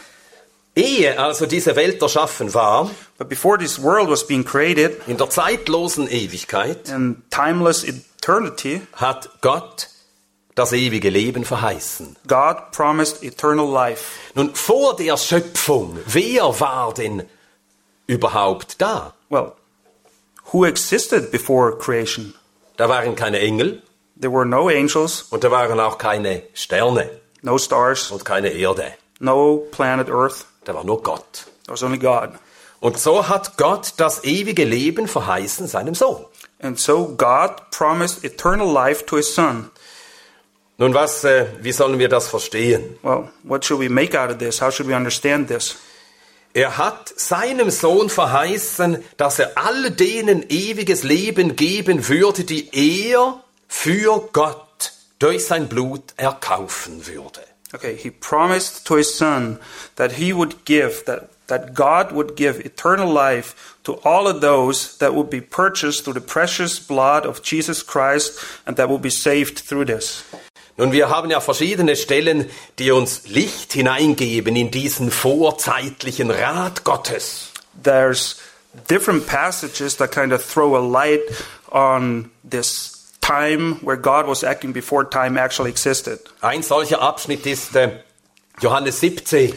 Ehe 0.76 1.20
also 1.20 1.46
diese 1.46 1.76
Welt 1.76 2.02
erschaffen 2.02 2.52
war, 2.56 2.90
But 3.20 3.30
before 3.30 3.60
this 3.60 3.80
world 3.80 4.10
was 4.10 4.26
being 4.26 4.44
created, 4.44 5.08
in 5.08 5.18
der 5.18 5.30
zeitlosen 5.30 6.10
Ewigkeit, 6.10 6.90
in 6.90 7.22
timeless 7.30 7.84
eternity, 7.84 8.82
hat 8.96 9.30
Gott 9.42 9.88
das 10.56 10.74
ewige 10.74 11.10
Leben 11.10 11.46
verheißen. 11.46 12.16
God 12.28 12.72
promised 12.72 13.24
eternal 13.24 13.68
life. 13.68 14.20
Nun, 14.36 14.54
vor 14.56 14.96
der 14.96 15.18
Schöpfung, 15.18 15.98
wer 16.06 16.60
war 16.60 16.94
denn 16.94 17.24
überhaupt 18.08 18.82
da? 18.82 19.14
Well, 19.30 19.54
who 20.52 20.66
existed 20.66 21.32
before 21.32 21.78
creation? 21.78 22.34
Da 22.78 22.90
waren 22.90 23.16
keine 23.16 23.40
Engel 23.40 23.82
There 24.16 24.32
were 24.32 24.46
no 24.46 24.70
angels, 24.70 25.24
und 25.32 25.44
da 25.44 25.52
waren 25.52 25.80
auch 25.80 25.98
keine 25.98 26.44
Sterne 26.54 27.10
no 27.42 27.58
stars, 27.58 28.12
und 28.12 28.24
keine 28.24 28.50
Erde. 28.50 28.94
no 29.20 29.58
planet 29.72 30.10
Earth. 30.10 30.46
Da 30.64 30.74
war 30.74 30.84
nur 30.84 31.02
Gott. 31.02 31.46
There 31.66 31.74
was 31.74 31.84
only 31.84 31.98
God. 31.98 32.30
Und 32.80 32.98
so 32.98 33.28
hat 33.28 33.58
Gott 33.58 33.94
das 33.98 34.24
ewige 34.24 34.66
Leben 34.66 35.08
verheißen 35.08 35.68
seinem 35.68 35.96
Sohn. 35.96 36.26
And 36.60 36.80
so 36.80 37.08
God 37.18 37.72
promised 37.72 38.24
eternal 38.24 38.72
life 38.72 39.06
to 39.08 39.18
his 39.18 39.34
son. 39.34 39.72
Nun, 40.78 40.94
was, 40.94 41.24
äh, 41.24 41.46
wie 41.62 41.72
sollen 41.72 42.00
wir 42.00 42.10
das 42.10 42.28
verstehen? 42.28 42.98
Well, 43.04 43.30
what 43.44 43.64
should 43.64 43.80
we 43.80 43.90
make 43.90 44.18
out 44.18 44.32
of 44.32 44.40
this? 44.40 44.62
How 44.62 44.72
should 44.72 44.88
we 44.88 44.96
understand 44.96 45.48
this? 45.48 45.78
Er 46.54 46.78
hat 46.78 47.12
seinem 47.16 47.72
Sohn 47.72 48.10
verheißen, 48.10 49.04
dass 49.18 49.40
er 49.40 49.52
all 49.56 49.90
denen 49.92 50.46
ewiges 50.50 51.04
Leben 51.04 51.56
geben 51.56 52.08
würde, 52.08 52.44
die 52.44 52.70
er 52.72 53.44
für 53.68 54.30
Gott 54.34 54.94
durch 55.18 55.46
sein 55.46 55.68
Blut 55.68 56.14
erkaufen 56.18 57.08
würde. 57.08 57.42
Okay, 57.74 57.96
he 57.96 58.12
promised 58.12 58.86
to 58.86 58.98
his 58.98 59.18
son 59.18 59.60
that 59.96 60.12
he 60.12 60.32
would 60.32 60.64
give, 60.64 61.06
that, 61.06 61.30
that 61.48 61.74
God 61.74 62.12
would 62.12 62.36
give 62.36 62.64
eternal 62.64 63.12
life 63.12 63.56
to 63.84 64.00
all 64.04 64.28
of 64.28 64.42
those 64.42 64.98
that 65.00 65.16
would 65.16 65.32
be 65.32 65.42
purchased 65.42 66.04
through 66.04 66.14
the 66.14 66.22
precious 66.22 66.80
blood 66.80 67.26
of 67.26 67.42
Jesus 67.42 67.82
Christ 67.82 68.38
and 68.68 68.78
that 68.78 68.90
will 68.90 69.00
be 69.00 69.10
saved 69.10 69.58
through 69.58 69.86
this. 69.86 70.24
Nun, 70.78 70.92
wir 70.92 71.10
haben 71.10 71.30
ja 71.30 71.40
verschiedene 71.40 71.96
Stellen, 71.96 72.50
die 72.80 72.92
uns 72.92 73.28
Licht 73.28 73.74
hineingeben 73.74 74.56
in 74.56 74.72
diesen 74.72 75.12
vorzeitlichen 75.12 76.32
Rat 76.32 76.84
Gottes. 76.84 77.52
There's 77.82 78.38
different 78.90 79.28
passages 79.28 79.98
that 79.98 80.12
kind 80.12 80.34
of 80.34 80.44
throw 80.44 80.76
a 80.76 80.80
light 80.80 81.22
on 81.72 82.32
this 82.44 83.12
time 83.22 83.78
where 83.82 83.98
God 83.98 84.28
was 84.28 84.44
acting 84.44 84.74
before 84.74 85.08
time 85.08 85.40
actually 85.40 85.70
existed. 85.70 86.20
Ein 86.42 86.64
solcher 86.64 87.02
Abschnitt 87.02 87.46
ist 87.46 87.76
äh, 87.76 88.00
Johannes 88.60 89.00
17 89.00 89.54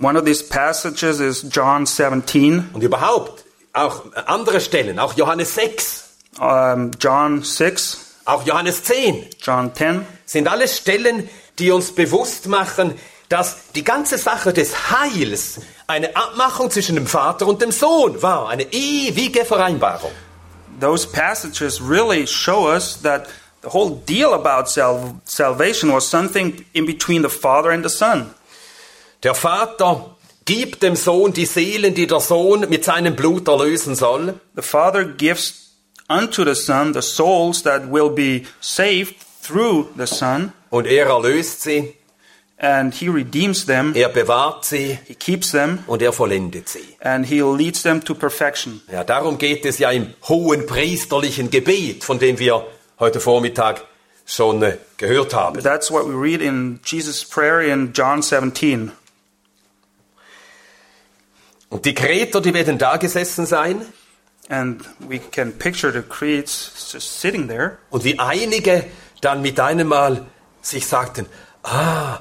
One 0.00 0.16
of 0.16 0.24
these 0.24 0.42
passages 0.42 1.20
is 1.20 1.42
John 1.50 1.84
17, 1.84 2.70
und 2.72 2.82
überhaupt 2.82 3.44
auch 3.74 4.06
andere 4.26 4.62
Stellen, 4.62 4.98
auch 4.98 5.12
Johannes 5.12 5.54
6, 5.54 6.04
um, 6.40 6.90
John 6.98 7.42
6, 7.42 8.09
auch 8.24 8.44
Johannes 8.44 8.82
10. 8.84 9.26
John 9.42 9.74
10. 9.74 10.04
sind 10.26 10.48
alles 10.48 10.76
Stellen, 10.76 11.28
die 11.58 11.70
uns 11.70 11.92
bewusst 11.92 12.46
machen, 12.46 12.94
dass 13.28 13.70
die 13.74 13.84
ganze 13.84 14.18
Sache 14.18 14.52
des 14.52 14.90
Heils 14.90 15.60
eine 15.86 16.14
Abmachung 16.16 16.70
zwischen 16.70 16.96
dem 16.96 17.06
Vater 17.06 17.46
und 17.46 17.62
dem 17.62 17.70
Sohn 17.72 18.20
war, 18.22 18.48
eine 18.48 18.64
ewige 18.72 19.44
Vereinbarung. 19.44 20.10
those 20.80 21.06
passages 21.06 21.80
really 21.80 22.26
show 22.26 22.66
us 22.66 23.02
that 23.02 23.28
the 23.62 23.68
whole 23.68 24.00
deal 24.06 24.32
about 24.32 24.66
sal- 24.66 25.20
salvation 25.26 25.92
was 25.92 26.08
something 26.08 26.64
in 26.72 26.86
between 26.86 27.22
the 27.22 27.28
Father 27.28 27.70
and 27.70 27.84
the 27.84 27.90
Son. 27.94 28.30
Der 29.22 29.34
Vater 29.34 30.16
gibt 30.46 30.82
dem 30.82 30.96
Sohn 30.96 31.34
die 31.34 31.44
Seelen, 31.44 31.94
die 31.94 32.06
der 32.06 32.20
Sohn 32.20 32.66
mit 32.70 32.84
seinem 32.84 33.14
Blut 33.14 33.46
erlösen 33.46 33.94
soll. 33.94 34.40
The 34.56 34.62
Father 34.62 35.04
gives 35.04 35.69
unto 36.10 36.44
the 36.44 36.54
Son 36.54 36.92
the 36.92 37.00
souls 37.02 37.62
that 37.62 37.82
will 37.90 38.10
be 38.10 38.44
saved 38.60 39.14
through 39.42 39.86
the 39.96 40.06
Son, 40.06 40.52
Und 40.70 40.86
er 40.86 41.06
erlöst 41.06 41.62
sie, 41.62 41.94
and 42.58 42.92
He 42.94 43.08
redeems 43.08 43.64
them, 43.66 43.92
er 43.94 44.08
bewahrt 44.10 44.64
sie 44.64 44.98
He 45.06 45.14
keeps 45.14 45.52
them, 45.52 45.78
und 45.86 46.02
er 46.02 46.12
vollendet 46.12 46.68
sie. 46.68 46.96
and 47.00 47.24
He 47.26 47.40
leads 47.42 47.82
them 47.82 48.04
to 48.04 48.14
perfection. 48.14 48.82
Ja, 48.92 49.04
darum 49.04 49.38
geht 49.38 49.64
es 49.64 49.78
ja 49.78 49.90
im 49.90 50.12
hohen 50.28 50.66
priesterlichen 50.66 51.50
Gebet, 51.50 52.04
von 52.04 52.18
dem 52.18 52.38
wir 52.38 52.66
heute 52.98 53.20
Vormittag 53.20 53.84
schon 54.26 54.62
äh, 54.62 54.76
gehört 54.96 55.32
haben. 55.34 55.60
That's 55.62 55.90
what 55.90 56.06
we 56.06 56.14
read 56.14 56.40
in 56.42 56.80
Jesus' 56.84 57.24
prayer 57.24 57.62
in 57.62 57.92
John 57.94 58.20
17. 58.22 58.92
Und 61.68 61.84
die 61.84 61.94
Kreter, 61.94 62.40
die 62.40 62.52
werden 62.52 62.78
da 62.78 62.96
gesessen 62.96 63.46
sein 63.46 63.80
And 64.50 64.82
we 65.08 65.20
can 65.20 65.52
picture 65.52 65.92
the 65.92 66.02
creeds 66.02 66.90
just 66.92 67.20
sitting 67.20 67.46
there. 67.46 67.78
Und 67.90 68.02
wie 68.04 68.18
einige 68.18 68.84
dann 69.20 69.42
mit 69.42 69.60
einem 69.60 69.88
Mal 69.88 70.26
sich 70.60 70.86
sagten, 70.86 71.26
ah, 71.62 72.18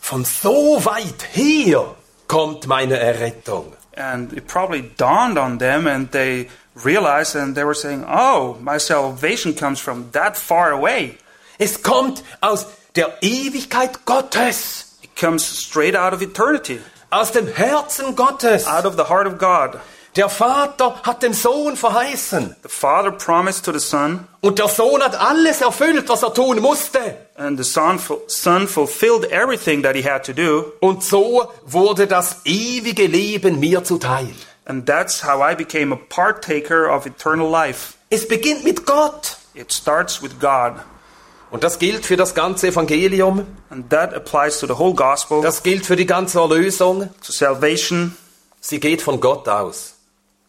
von 0.00 0.24
so 0.24 0.82
weit 0.84 1.22
her 1.34 1.94
kommt 2.26 2.66
meine 2.66 2.98
Errettung. 2.98 3.74
And 3.96 4.32
it 4.32 4.46
probably 4.46 4.90
dawned 4.96 5.36
on 5.38 5.58
them, 5.58 5.86
and 5.86 6.10
they 6.10 6.48
realized, 6.84 7.36
and 7.36 7.54
they 7.54 7.64
were 7.64 7.74
saying, 7.74 8.04
Oh, 8.08 8.56
my 8.60 8.78
salvation 8.78 9.54
comes 9.54 9.78
from 9.80 10.10
that 10.12 10.36
far 10.38 10.70
away. 10.70 11.18
Es 11.58 11.82
kommt 11.82 12.22
aus 12.40 12.66
der 12.94 13.12
Ewigkeit 13.20 14.06
Gottes, 14.06 14.96
It 15.02 15.16
comes 15.16 15.44
straight 15.44 15.96
out 15.96 16.14
of 16.14 16.22
eternity, 16.22 16.80
aus 17.10 17.32
dem 17.32 17.46
Herzen 17.48 18.14
Gottes. 18.16 18.66
out 18.66 18.86
of 18.86 18.96
the 18.96 19.04
heart 19.04 19.26
of 19.26 19.36
God. 19.38 19.80
Der 20.16 20.28
Vater 20.28 21.00
hat 21.04 21.22
dem 21.22 21.32
Sohn 21.32 21.76
verheißen 21.76 22.56
The 22.62 22.68
Father 22.68 23.12
promised 23.12 23.64
to 23.66 23.72
the 23.72 23.78
Son, 23.78 24.26
und 24.40 24.58
der 24.58 24.68
Sohn 24.68 25.02
hat 25.02 25.14
alles 25.20 25.60
erfüllt, 25.60 26.08
was 26.08 26.22
er 26.22 26.34
tun 26.34 26.60
musste. 26.60 26.98
and 27.36 27.56
the 27.56 27.64
Son, 27.64 28.00
son 28.26 28.66
fulfilled 28.66 29.30
everything 29.30 29.82
that 29.82 29.94
he 29.94 30.02
had 30.02 30.24
to 30.26 30.32
do. 30.32 30.72
Und 30.80 31.04
so 31.04 31.52
wurde 31.64 32.06
das 32.08 32.38
ewige 32.44 33.06
Leben 33.06 33.60
mir 33.60 33.84
zuteil. 33.84 34.30
And 34.64 34.86
that's 34.86 35.22
how 35.24 35.40
I 35.40 35.54
became 35.54 35.92
a 35.94 35.98
partaker 36.08 36.90
of 36.94 37.06
eternal 37.06 37.48
life. 37.48 37.94
Es 38.10 38.26
beginnt 38.26 38.64
mit 38.64 38.84
Gott. 38.86 39.36
It 39.54 39.72
starts 39.72 40.20
with 40.22 40.32
God. 40.40 40.74
Und 41.50 41.62
das 41.64 41.78
gilt 41.78 42.04
für 42.04 42.16
das 42.16 42.34
ganze 42.34 42.68
Evangelium, 42.68 43.46
And 43.70 43.88
that 43.90 44.12
applies 44.14 44.58
to 44.58 44.66
the 44.66 44.76
whole 44.76 44.94
gospel, 44.94 45.42
das 45.42 45.62
gilt 45.62 45.86
für 45.86 45.96
die 45.96 46.06
ganze 46.06 46.40
Erlösung. 46.40 47.08
to 47.24 47.32
salvation. 47.32 48.16
Sie 48.60 48.80
geht 48.80 49.00
von 49.00 49.20
Gott 49.20 49.48
aus. 49.48 49.94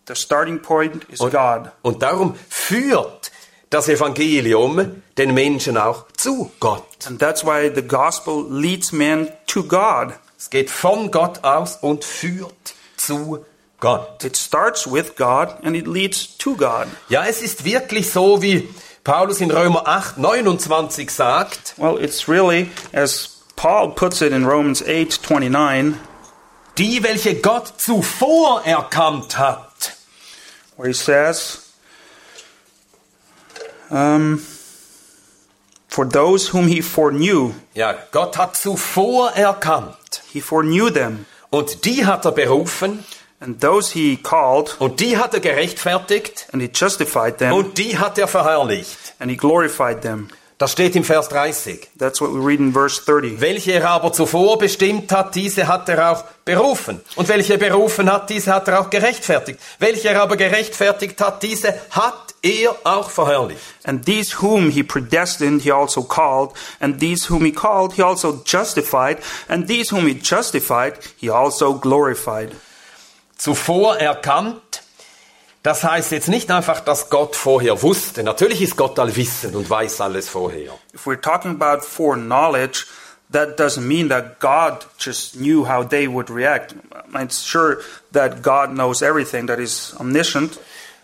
The 0.10 0.16
starting 0.16 0.60
point 0.60 1.04
is 1.10 1.20
Und, 1.20 1.32
God. 1.32 1.72
und 1.84 2.02
darum 2.02 2.36
führt 2.50 3.32
das 3.70 3.88
Evangelium 3.88 5.04
den 5.20 5.36
Menschen 5.36 5.78
auch 5.78 6.06
zu 6.18 6.52
Gott. 6.60 7.06
And 7.06 7.20
that's 7.20 7.46
why 7.46 7.72
the 7.74 7.84
gospel 7.84 8.44
leads 8.50 8.92
men 8.92 9.32
to 9.46 9.62
God. 9.64 10.14
Es 10.36 10.50
geht 10.50 10.72
von 10.72 11.12
Gott 11.12 11.44
aus 11.44 11.78
und 11.82 12.04
führt 12.04 12.74
zu 12.98 13.46
Gott. 13.80 14.24
It 14.24 14.36
starts 14.36 14.92
with 14.92 15.16
God 15.16 15.50
and 15.64 15.76
it 15.76 15.86
leads 15.86 16.36
to 16.40 16.56
God. 16.56 16.88
Ja, 17.10 17.26
es 17.28 17.44
ist 17.44 17.64
wirklich 17.64 18.12
so, 18.12 18.42
wie 18.42 18.68
Paulus 19.04 19.42
in 19.42 19.52
Römer 19.52 19.88
8, 19.88 20.18
29 20.18 21.12
sagt, 21.12 21.76
Well, 21.78 22.04
it's 22.04 22.28
really, 22.28 22.72
as 22.94 23.44
Paul 23.56 23.90
puts 23.94 24.22
it 24.22 24.32
in 24.32 24.44
Romans 24.44 24.82
8 24.82 25.22
29, 25.30 25.94
die, 26.80 27.04
welche 27.04 27.36
Gott 27.36 27.74
zuvor 27.78 28.64
erkannt 28.66 29.38
hat, 29.38 29.69
where 30.80 30.88
he 30.88 30.94
says, 30.94 31.60
um, 33.92 34.38
For 35.90 36.06
those 36.06 36.48
whom 36.54 36.68
he 36.68 36.82
foreknew, 36.82 37.54
ja, 37.76 37.96
Gott 38.12 38.38
hat 38.38 38.56
zuvor 38.56 39.32
erkannt 39.36 40.22
he 40.32 40.40
foreknew 40.40 40.90
them. 40.90 41.26
und 41.52 41.84
die 41.86 42.06
hat 42.06 42.26
er 42.26 42.32
berufen 42.32 43.04
And 43.42 43.60
those 43.62 43.92
he 43.94 44.18
called, 44.18 44.76
und 44.80 45.00
die 45.00 45.18
hat 45.18 45.34
er 45.34 45.40
gerechtfertigt 45.42 46.48
and 46.54 46.62
he 46.62 46.70
justified 46.74 47.40
them, 47.40 47.54
und 47.54 47.78
die 47.78 47.98
hat 47.98 48.18
er 48.18 48.28
verherrlicht. 48.28 49.14
and 49.20 49.30
he 49.32 49.36
glorified 49.38 50.02
them. 50.02 50.30
Das 50.60 50.74
steht 50.74 50.94
im 50.98 51.06
Vers 51.06 51.30
30. 51.30 51.88
That's 51.98 52.20
what 52.20 52.34
we 52.34 52.46
read 52.46 52.60
in 52.60 52.74
verse 52.74 53.02
30. 53.06 53.40
Welche 53.40 53.72
er 53.72 53.90
aber 53.92 54.12
zuvor 54.12 54.58
bestimmt 54.58 55.10
hat, 55.10 55.34
diese 55.34 55.70
hat 55.70 55.88
er 55.88 56.12
auch 56.12 56.26
berufen. 56.44 57.00
Und 57.16 57.30
welche 57.30 57.54
er 57.54 57.60
berufen 57.60 58.12
hat, 58.12 58.30
diese 58.30 58.54
hat 58.54 58.68
er 58.68 58.82
auch 58.82 58.90
gerechtfertigt. 58.90 59.58
Welche 59.80 60.10
er 60.10 60.22
aber 60.22 60.36
gerechtfertigt 60.36 61.22
hat, 61.22 61.42
diese 61.44 61.74
hat 61.92 62.36
er 62.42 62.76
auch 62.84 63.10
verherrlicht. 63.10 63.62
And 63.86 64.06
these 64.06 64.42
whom 64.42 64.70
he 64.70 64.84
predestined, 64.84 65.62
he 65.62 65.72
also 65.72 66.04
called. 66.04 66.52
And 66.82 67.00
these 67.00 67.30
whom 67.30 67.46
he 67.46 67.54
called, 67.54 67.94
he 67.94 68.04
also 68.04 68.42
justified. 68.46 69.20
And 69.48 69.66
these 69.66 69.96
whom 69.96 70.08
he 70.08 70.20
justified, 70.22 70.96
he 71.16 71.30
also 71.30 71.76
glorified. 71.76 72.52
Zuvor 73.38 73.98
erkannt, 73.98 74.69
das 75.64 75.84
heißt 75.84 76.12
jetzt 76.12 76.30
nicht 76.30 76.52
einfach, 76.52 76.80
dass 76.80 77.10
Gott 77.10 77.36
vorher 77.36 77.82
wusste. 77.82 78.24
Natürlich 78.24 78.62
ist 78.62 78.78
Gott 78.78 78.98
allwissend 78.98 79.56
und 79.56 79.70
weiß 79.70 80.00
alles 80.02 80.30
vorher. 80.30 80.78
If 80.94 81.06
we're 81.06 81.20
talking 81.20 81.52
about 81.52 81.86
foreknowledge, 81.86 82.86
that 83.32 83.60
doesn't 83.60 83.86
mean 83.86 84.10
that 84.10 84.40
God 84.40 84.86
just 84.98 85.36
knew 85.36 85.68
how 85.68 85.84
they 85.84 86.08
would 86.08 86.30
react. 86.30 86.76
It's 87.14 87.46
sure 87.46 87.80
that 88.14 88.42
God 88.42 88.72
knows 88.72 89.02
everything, 89.02 89.48
that 89.48 89.60
is 89.60 89.94
omniscient. 90.00 90.60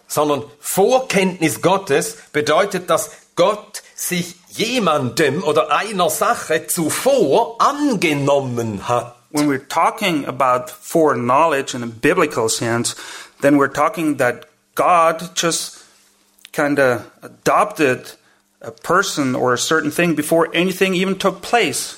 Sondern 0.07 0.43
Vorkenntnis 0.59 1.61
Gottes 1.61 2.17
bedeutet, 2.31 2.89
dass 2.89 3.11
Gott 3.35 3.81
sich 3.95 4.35
jemandem 4.49 5.43
oder 5.43 5.71
einer 5.71 6.09
Sache 6.09 6.67
zuvor 6.67 7.57
angenommen 7.59 8.87
hat. 8.87 9.15
When 9.31 9.49
we're 9.49 9.67
talking 9.67 10.25
about 10.25 10.71
foreknowledge 10.71 11.75
in 11.75 11.83
a 11.83 11.87
biblical 11.87 12.47
sense, 12.47 12.95
then 13.41 13.57
we're 13.57 13.71
talking 13.73 14.17
that 14.17 14.45
God 14.75 15.35
just 15.35 15.83
kind 16.53 16.79
of 16.79 17.01
adopted 17.21 18.11
a 18.61 18.71
person 18.71 19.35
or 19.35 19.53
a 19.53 19.57
certain 19.57 19.91
thing 19.91 20.15
before 20.15 20.49
anything 20.53 20.93
even 20.95 21.17
took 21.17 21.41
place. 21.41 21.97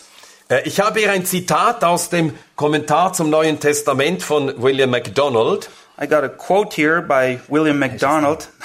Äh, 0.50 0.62
Ich 0.66 0.80
habe 0.80 1.00
hier 1.00 1.12
ein 1.12 1.26
Zitat 1.26 1.84
aus 1.84 2.10
dem 2.10 2.34
Kommentar 2.56 3.14
zum 3.14 3.30
Neuen 3.30 3.60
Testament 3.60 4.24
von 4.24 4.54
William 4.62 4.90
MacDonald. 4.90 5.70
I 6.00 6.06
got 6.08 6.24
a 6.24 6.30
quote 6.30 6.74
here 6.76 7.02
by 7.02 7.40
William 7.48 7.80
MacDonald. 7.80 8.48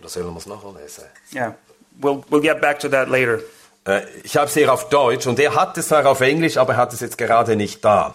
Oder 0.00 0.08
sollen 0.08 0.26
wir 0.34 0.36
es 0.38 0.46
nachher 0.46 0.72
lesen? 0.80 1.04
Yeah, 1.34 1.54
we'll, 2.00 2.24
we'll 2.30 2.40
get 2.42 2.60
back 2.60 2.78
to 2.80 2.88
that 2.90 3.08
later. 3.08 3.40
Äh, 3.86 4.02
Ich 4.24 4.36
habe 4.36 4.46
es 4.46 4.54
hier 4.54 4.72
auf 4.72 4.88
Deutsch 4.88 5.26
und 5.26 5.38
er 5.38 5.54
hat 5.54 5.76
es 5.78 5.88
zwar 5.88 6.06
auf 6.06 6.20
Englisch, 6.20 6.56
aber 6.58 6.74
er 6.74 6.76
hat 6.78 6.92
es 6.92 7.00
jetzt 7.00 7.18
gerade 7.18 7.56
nicht 7.56 7.84
da, 7.84 8.14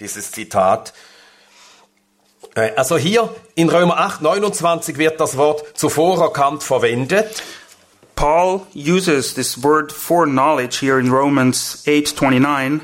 dieses 0.00 0.32
Zitat. 0.32 0.92
Äh, 2.54 2.72
Also 2.76 2.96
hier 2.96 3.34
in 3.54 3.68
Römer 3.68 3.98
8, 3.98 4.22
29 4.22 4.98
wird 4.98 5.20
das 5.20 5.36
Wort 5.36 5.64
zuvor 5.78 6.20
erkannt 6.22 6.62
verwendet. 6.62 7.42
Paul 8.14 8.62
uses 8.74 9.34
this 9.34 9.62
word 9.62 9.92
foreknowledge 9.92 10.78
here 10.80 10.98
in 10.98 11.08
Romans 11.10 11.84
8:29, 11.86 12.80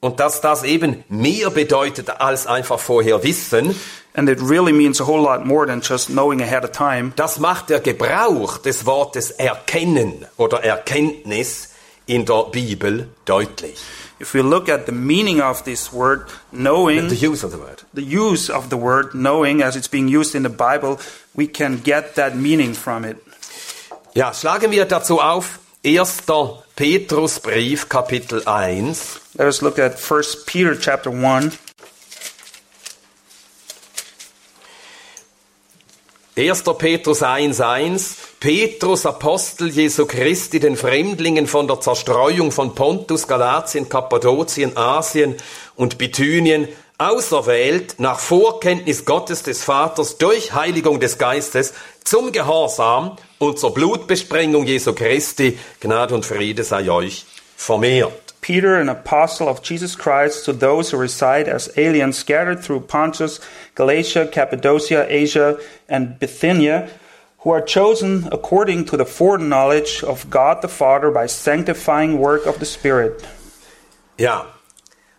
Und 0.00 0.20
dass 0.20 0.40
das 0.40 0.62
eben 0.62 1.04
mehr 1.08 1.50
bedeutet 1.50 2.08
als 2.20 2.46
einfach 2.46 2.78
vorher 2.78 3.22
wissen, 3.22 3.74
and 4.14 4.28
it 4.30 4.38
really 4.40 4.72
means 4.72 5.00
a 5.00 5.06
whole 5.06 5.20
lot 5.22 5.44
more 5.44 5.66
than 5.66 5.80
just 5.82 6.08
knowing 6.08 6.40
ahead 6.40 6.64
of 6.64 6.70
time. 6.72 7.12
das 7.16 7.38
macht 7.38 7.68
der 7.68 7.80
Gebrauch 7.80 8.56
des 8.58 8.86
Wortes 8.86 9.30
erkennen 9.30 10.26
oder 10.38 10.62
Erkenntnis 10.64 11.70
in 12.06 12.24
der 12.24 12.44
Bibel 12.44 13.08
deutlich. 13.26 13.78
If 14.18 14.32
we 14.32 14.40
look 14.42 14.68
at 14.68 14.86
the 14.86 14.92
meaning 14.92 15.40
of 15.42 15.62
this 15.64 15.92
word 15.92 16.26
knowing, 16.50 17.08
The 17.08 17.16
use 17.16 17.44
of 17.44 17.50
the 17.50 17.58
word. 17.58 17.82
the 17.92 18.02
use 18.02 18.48
of 18.48 18.70
the 18.70 18.76
word 18.76 19.14
knowing 19.14 19.62
as 19.62 19.76
it's 19.76 19.88
being 19.88 20.08
used 20.08 20.34
in 20.34 20.42
the 20.42 20.48
Bible, 20.48 20.98
we 21.34 21.46
can 21.46 21.80
get 21.84 22.14
that 22.14 22.34
meaning 22.34 22.74
from 22.74 23.04
it. 23.04 23.18
Ja, 24.14 24.32
schlagen 24.32 24.70
wir 24.70 24.86
dazu 24.86 25.20
auf 25.20 25.58
1. 25.82 26.62
Petrusbrief, 26.76 27.88
Kapitel 27.88 28.42
1. 28.46 29.20
Let 29.38 29.48
us 29.48 29.60
look 29.62 29.78
at 29.78 29.98
1 29.98 30.44
Peter 30.46 30.74
chapter 30.74 31.10
1. 31.10 31.52
1. 36.38 36.64
Petrus 36.76 37.22
1,1 37.22 38.14
Petrus, 38.40 39.06
Apostel 39.06 39.70
Jesu 39.70 40.04
Christi, 40.04 40.60
den 40.60 40.76
Fremdlingen 40.76 41.46
von 41.46 41.66
der 41.66 41.80
Zerstreuung 41.80 42.52
von 42.52 42.74
Pontus, 42.74 43.26
Galatien, 43.26 43.88
Kappadokien, 43.88 44.76
Asien 44.76 45.36
und 45.76 45.96
Bithynien, 45.96 46.68
auserwählt 46.98 47.94
nach 48.00 48.18
Vorkenntnis 48.18 49.06
Gottes 49.06 49.44
des 49.44 49.64
Vaters 49.64 50.18
durch 50.18 50.52
Heiligung 50.52 51.00
des 51.00 51.16
Geistes 51.16 51.72
zum 52.04 52.32
Gehorsam 52.32 53.16
und 53.38 53.58
zur 53.58 53.72
Blutbesprengung 53.72 54.66
Jesu 54.66 54.92
Christi, 54.92 55.58
Gnade 55.80 56.14
und 56.14 56.26
Friede 56.26 56.64
sei 56.64 56.90
euch 56.90 57.24
vermehrt. 57.56 58.25
Peter, 58.46 58.76
an 58.76 58.88
apostle 58.88 59.48
of 59.48 59.60
Jesus 59.60 59.96
Christ, 59.96 60.44
to 60.44 60.52
those 60.52 60.92
who 60.92 60.96
reside 60.96 61.48
as 61.48 61.68
aliens 61.76 62.16
scattered 62.16 62.62
through 62.62 62.78
Pontus, 62.78 63.40
Galatia, 63.74 64.28
Cappadocia, 64.28 65.04
Asia, 65.08 65.58
and 65.88 66.16
Bithynia, 66.20 66.88
who 67.38 67.50
are 67.50 67.60
chosen 67.60 68.28
according 68.30 68.84
to 68.84 68.96
the 68.96 69.04
foreknowledge 69.04 70.04
of 70.04 70.30
God 70.30 70.62
the 70.62 70.68
Father 70.68 71.10
by 71.10 71.26
sanctifying 71.26 72.20
work 72.20 72.46
of 72.46 72.60
the 72.60 72.64
Spirit. 72.64 73.26
Ja, 74.16 74.46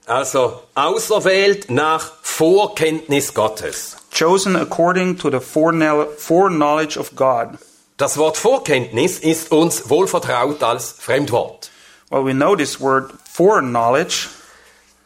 also 0.07 0.63
auserwählt 0.73 1.69
nach 1.69 2.13
Vorkenntnis 2.23 3.33
Gottes. 3.33 3.97
Chosen 4.09 4.55
according 4.55 5.17
to 5.17 5.29
the 5.29 5.41
foreknowledge 5.41 6.95
of 6.95 7.13
God. 7.13 7.57
Das 7.97 8.17
Wort 8.17 8.37
Vorkenntnis 8.37 9.19
ist 9.19 9.51
uns 9.51 9.89
wohl 9.89 10.07
vertraut 10.07 10.63
als 10.63 10.93
Fremdwort. 10.93 11.71
Well, 12.09 12.23
we 12.23 12.33
know 12.33 12.55
this 12.55 12.79
word 12.79 13.11
foreknowledge. 13.29 14.29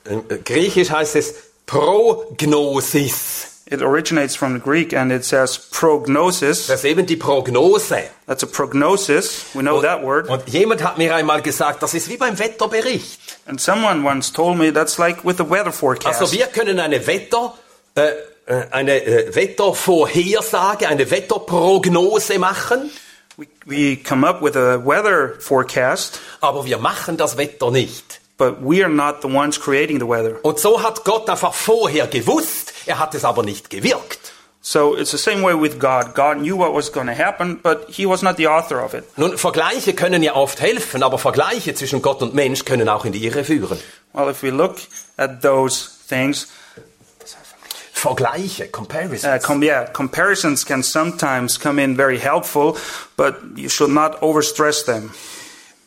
Im 0.06 0.24
äh, 0.30 0.38
Griechisch 0.38 0.92
heißt 0.92 1.16
es 1.16 1.34
Prognosis. 1.66 3.52
It 3.72 3.82
originates 3.82 4.36
from 4.36 4.54
the 4.54 4.60
Greek 4.60 4.94
and 4.94 5.14
it 5.14 5.24
says 5.24 5.58
prognosis. 5.58 6.68
Das 6.68 6.80
ist 6.80 6.86
eben 6.86 7.06
die 7.06 7.16
Prognose. 7.16 8.10
That's 8.28 8.44
a 8.44 8.48
prognosis. 8.48 9.46
We 9.54 9.62
know 9.62 9.82
that 9.82 10.04
word. 10.04 10.28
Und 10.28 10.46
jemand 10.50 10.84
hat 10.84 10.98
mir 10.98 11.16
einmal 11.16 11.42
gesagt, 11.42 11.82
das 11.82 11.94
ist 11.94 12.10
wie 12.10 12.18
beim 12.18 12.38
Wetterbericht. 12.38 13.40
And 13.46 13.62
someone 13.62 14.04
once 14.06 14.34
told 14.34 14.58
me 14.58 14.74
that's 14.74 14.98
like 14.98 15.24
with 15.24 15.38
the 15.38 15.50
weather 15.50 15.72
forecast. 15.72 16.20
Also 16.20 16.34
wir 16.34 16.48
können 16.48 16.82
eine 16.82 17.08
Wetter, 17.08 17.54
äh, 17.96 18.10
äh, 18.46 18.66
eine 18.72 19.06
äh, 19.06 19.34
Wettervorhersage, 19.34 20.90
eine 20.90 21.10
Wetterprognose 21.10 22.40
machen, 22.40 22.92
We, 23.42 23.48
we 23.66 23.96
come 23.96 24.24
up 24.24 24.40
with 24.40 24.56
a 24.56 24.78
weather 24.86 25.34
forecast, 25.40 26.20
aber 26.42 26.64
wir 26.64 26.78
machen 26.78 27.18
das 27.18 27.38
Wetter 27.38 27.72
nicht. 27.72 28.22
but 28.38 28.62
we 28.62 28.84
are 28.84 28.90
not 28.90 29.22
the 29.22 29.28
ones 29.28 29.60
creating 29.60 30.00
the 30.00 30.08
weather. 30.08 30.40
Und 30.44 30.60
so 30.60 30.82
hat 30.82 31.04
Gott 31.06 31.28
einfach 31.28 31.54
vorher 31.54 32.06
gewusst, 32.06 32.74
er 32.86 33.00
hat 33.00 33.16
es 33.16 33.24
aber 33.24 33.44
nicht 33.44 33.72
gewirkt. 33.72 34.20
So 34.62 34.96
it's 34.96 35.10
the 35.10 35.18
same 35.18 35.42
way 35.42 35.60
with 35.60 35.80
God. 35.80 36.14
God 36.14 36.38
knew 36.38 36.56
what 36.56 36.72
was 36.72 36.92
going 36.92 37.08
to 37.08 37.14
happen, 37.14 37.60
but 37.64 37.90
he 37.90 38.06
was 38.06 38.22
not 38.22 38.38
the 38.38 38.48
author 38.48 38.84
of 38.84 38.94
it. 38.94 39.06
Nun, 39.18 39.38
Vergleiche 39.38 39.94
können 39.94 40.22
ja 40.22 40.36
oft 40.36 40.62
helfen, 40.62 41.02
aber 41.02 41.18
Vergleiche 41.18 41.74
zwischen 41.74 42.04
Gott 42.04 42.22
und 42.22 42.36
Mensch 42.36 42.64
können 42.64 42.90
auch 42.90 43.06
in 43.06 43.12
die 43.12 43.26
Irre 43.26 43.44
führen. 43.44 43.80
Well, 44.14 44.30
if 44.30 44.44
we 44.44 44.52
look 44.52 44.76
at 45.18 45.42
those 45.42 45.90
things, 46.08 46.48
Vergleiche, 48.02 48.68
Comparisons. 48.72 49.24
uh, 49.24 49.38
com- 49.46 49.62
yeah, 49.64 49.86
comparisons 49.86 50.66
can 50.66 50.82
sometimes 50.82 51.60
come 51.60 51.78
in 51.78 51.96
very 51.96 52.18
helpful, 52.18 52.76
but 53.16 53.36
you 53.56 53.70
should 53.70 53.92
not 53.92 54.20
overstress 54.22 54.84
them. 54.86 55.12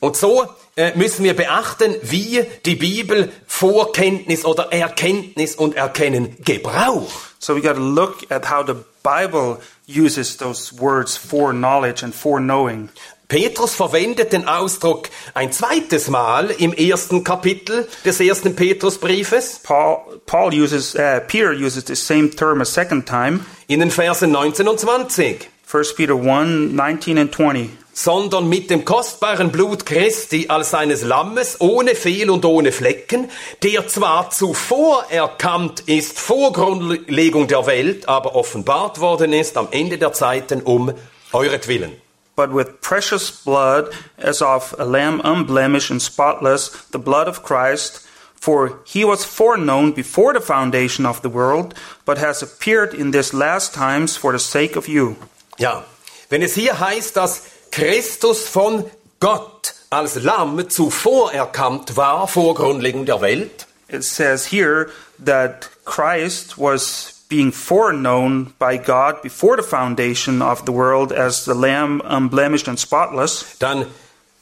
Und 0.00 0.16
so 0.16 0.46
äh, 0.76 0.92
müssen 0.96 1.24
wir 1.24 1.34
beachten, 1.34 1.94
wie 2.02 2.44
die 2.64 2.76
Bibel 2.76 3.32
Vorkenntnis 3.46 4.44
oder 4.44 4.72
Erkenntnis 4.72 5.56
und 5.56 5.76
Erkennen 5.76 6.36
gebraucht. 6.44 7.34
So 7.40 7.54
we 7.56 7.60
got 7.60 7.74
to 7.74 7.82
look 7.82 8.30
at 8.30 8.48
how 8.50 8.64
the 8.64 8.74
Bible 9.02 9.58
uses 9.86 10.36
those 10.36 10.72
words 10.78 11.16
for 11.16 11.52
knowledge 11.52 12.02
and 12.04 12.14
for 12.14 12.38
knowing. 12.38 12.88
Petrus 13.34 13.74
verwendet 13.74 14.32
den 14.32 14.46
Ausdruck 14.46 15.08
ein 15.34 15.50
zweites 15.50 16.06
Mal 16.06 16.50
im 16.56 16.72
ersten 16.72 17.24
Kapitel 17.24 17.88
des 18.04 18.20
ersten 18.20 18.54
Petrusbriefes 18.54 19.58
Paul, 19.60 20.20
Paul 20.24 20.54
uses, 20.54 20.94
uh, 20.94 21.18
Peter 21.26 21.50
uses 21.50 21.84
the 21.84 21.96
same 21.96 22.30
term 22.30 22.60
a 22.60 22.64
second 22.64 23.08
time. 23.08 23.40
in 23.66 23.80
den 23.80 23.90
Versen 23.90 24.30
19 24.30 24.68
und 24.68 24.78
20. 24.78 25.50
1 25.68 25.94
Peter 25.96 26.14
1, 26.14 26.74
19 26.74 27.18
and 27.18 27.34
20. 27.34 27.70
sondern 27.92 28.48
mit 28.48 28.70
dem 28.70 28.84
kostbaren 28.84 29.50
Blut 29.50 29.84
Christi 29.84 30.46
als 30.46 30.70
seines 30.70 31.02
Lammes, 31.02 31.60
ohne 31.60 31.96
Fehl 31.96 32.30
und 32.30 32.44
ohne 32.44 32.70
Flecken, 32.70 33.28
der 33.64 33.88
zwar 33.88 34.30
zuvor 34.30 35.06
erkannt 35.10 35.82
ist 35.86 36.20
vor 36.20 36.52
Grundlegung 36.52 37.48
der 37.48 37.66
Welt, 37.66 38.08
aber 38.08 38.36
offenbart 38.36 39.00
worden 39.00 39.32
ist 39.32 39.56
am 39.56 39.66
Ende 39.72 39.98
der 39.98 40.12
Zeiten 40.12 40.62
um 40.62 40.92
euretwillen. 41.32 42.03
But 42.36 42.52
with 42.52 42.80
precious 42.80 43.30
blood, 43.30 43.92
as 44.18 44.42
of 44.42 44.74
a 44.78 44.84
lamb 44.84 45.20
unblemished 45.24 45.90
and 45.90 46.02
spotless, 46.02 46.70
the 46.90 46.98
blood 46.98 47.28
of 47.28 47.42
Christ, 47.42 48.00
for 48.34 48.80
he 48.84 49.04
was 49.04 49.24
foreknown 49.24 49.92
before 49.92 50.32
the 50.34 50.40
foundation 50.40 51.06
of 51.06 51.22
the 51.22 51.28
world, 51.30 51.74
but 52.04 52.18
has 52.18 52.42
appeared 52.42 52.92
in 52.92 53.12
these 53.12 53.32
last 53.32 53.72
times 53.72 54.16
for 54.16 54.32
the 54.32 54.38
sake 54.38 54.76
of 54.76 54.88
you. 54.88 55.16
Ja, 55.58 55.84
Wenn 56.28 56.42
es 56.42 56.54
hier 56.54 56.80
heißt, 56.80 57.16
dass 57.16 57.42
Christus 57.70 58.48
von 58.48 58.90
Gott 59.20 59.74
als 59.90 60.16
Lamm 60.16 60.68
zuvor 60.68 61.32
erkannt 61.32 61.96
war 61.96 62.26
vor 62.26 62.54
Grundlegung 62.54 63.06
der 63.06 63.20
Welt, 63.20 63.66
It 63.88 64.02
says 64.02 64.46
here 64.46 64.90
that 65.24 65.68
Christ 65.84 66.58
was 66.58 67.13
being 67.34 67.50
foreknown 67.50 68.52
by 68.60 68.76
God 68.76 69.20
before 69.20 69.56
the 69.56 69.62
foundation 69.64 70.40
of 70.40 70.64
the 70.66 70.72
world 70.72 71.10
as 71.10 71.44
the 71.44 71.54
Lamb 71.54 72.00
unblemished 72.04 72.68
and 72.68 72.78
spotless. 72.78 73.56
dann 73.58 73.86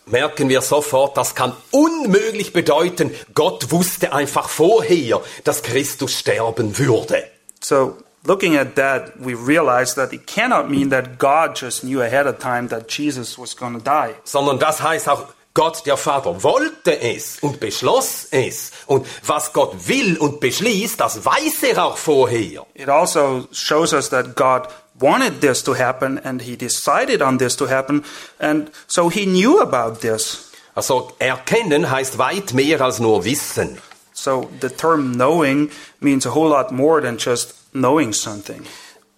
merken 0.04 0.50
wir 0.50 0.60
sofort, 0.60 1.16
das 1.16 1.34
kann 1.34 1.54
unmöglich 1.70 2.52
bedeuten, 2.52 3.10
Gott 3.32 3.70
wusste 3.70 4.12
einfach 4.12 4.50
vorher, 4.50 5.22
dass 5.44 5.62
Christus 5.62 6.18
sterben 6.18 6.76
würde. 6.76 7.24
So, 7.60 7.96
looking 8.26 8.58
at 8.58 8.76
that, 8.76 9.12
we 9.18 9.32
realize 9.32 9.94
that 9.94 10.12
it 10.12 10.26
cannot 10.26 10.68
mean 10.68 10.90
that 10.90 11.18
God 11.18 11.56
just 11.58 11.84
knew 11.84 12.02
ahead 12.02 12.26
of 12.26 12.40
time 12.40 12.68
that 12.68 12.90
Jesus 12.90 13.38
was 13.38 13.56
going 13.56 13.72
to 13.72 13.80
die. 13.80 14.14
sondern 14.24 14.58
das 14.58 14.82
heißt 14.82 15.08
auch, 15.08 15.28
Gott 15.54 15.84
der 15.84 15.96
Vater 15.96 16.42
wollte 16.42 16.98
es 17.00 17.38
und 17.40 17.60
beschloss 17.60 18.28
es. 18.30 18.70
Und 18.86 19.06
was 19.26 19.52
Gott 19.52 19.86
will 19.86 20.16
und 20.16 20.40
beschließt, 20.40 20.98
das 20.98 21.24
weiß 21.24 21.62
er 21.64 21.84
auch 21.84 21.96
vorher. 21.96 22.66
It 22.74 22.88
also 22.88 23.46
shows 23.52 23.92
us 23.92 24.08
that 24.10 24.34
God 24.34 24.68
wanted 24.98 25.40
this 25.40 25.62
to 25.64 25.74
happen 25.74 26.18
and 26.18 26.40
he 26.40 26.56
decided 26.56 27.20
on 27.20 27.38
this 27.38 27.56
to 27.56 27.68
happen, 27.68 28.04
and 28.38 28.70
so 28.86 29.10
he 29.10 29.26
knew 29.26 29.60
about 29.60 30.00
this. 30.00 30.50
Also 30.74 31.12
erkennen 31.18 31.90
heißt 31.90 32.16
weit 32.16 32.54
mehr 32.54 32.80
als 32.80 32.98
nur 32.98 33.24
wissen. 33.24 33.78
So 34.14 34.48
the 34.60 34.70
term 34.70 35.12
knowing 35.14 35.70
means 36.00 36.26
a 36.26 36.34
whole 36.34 36.48
lot 36.48 36.70
more 36.72 37.02
than 37.02 37.18
just 37.18 37.54
knowing 37.72 38.12
something. 38.12 38.64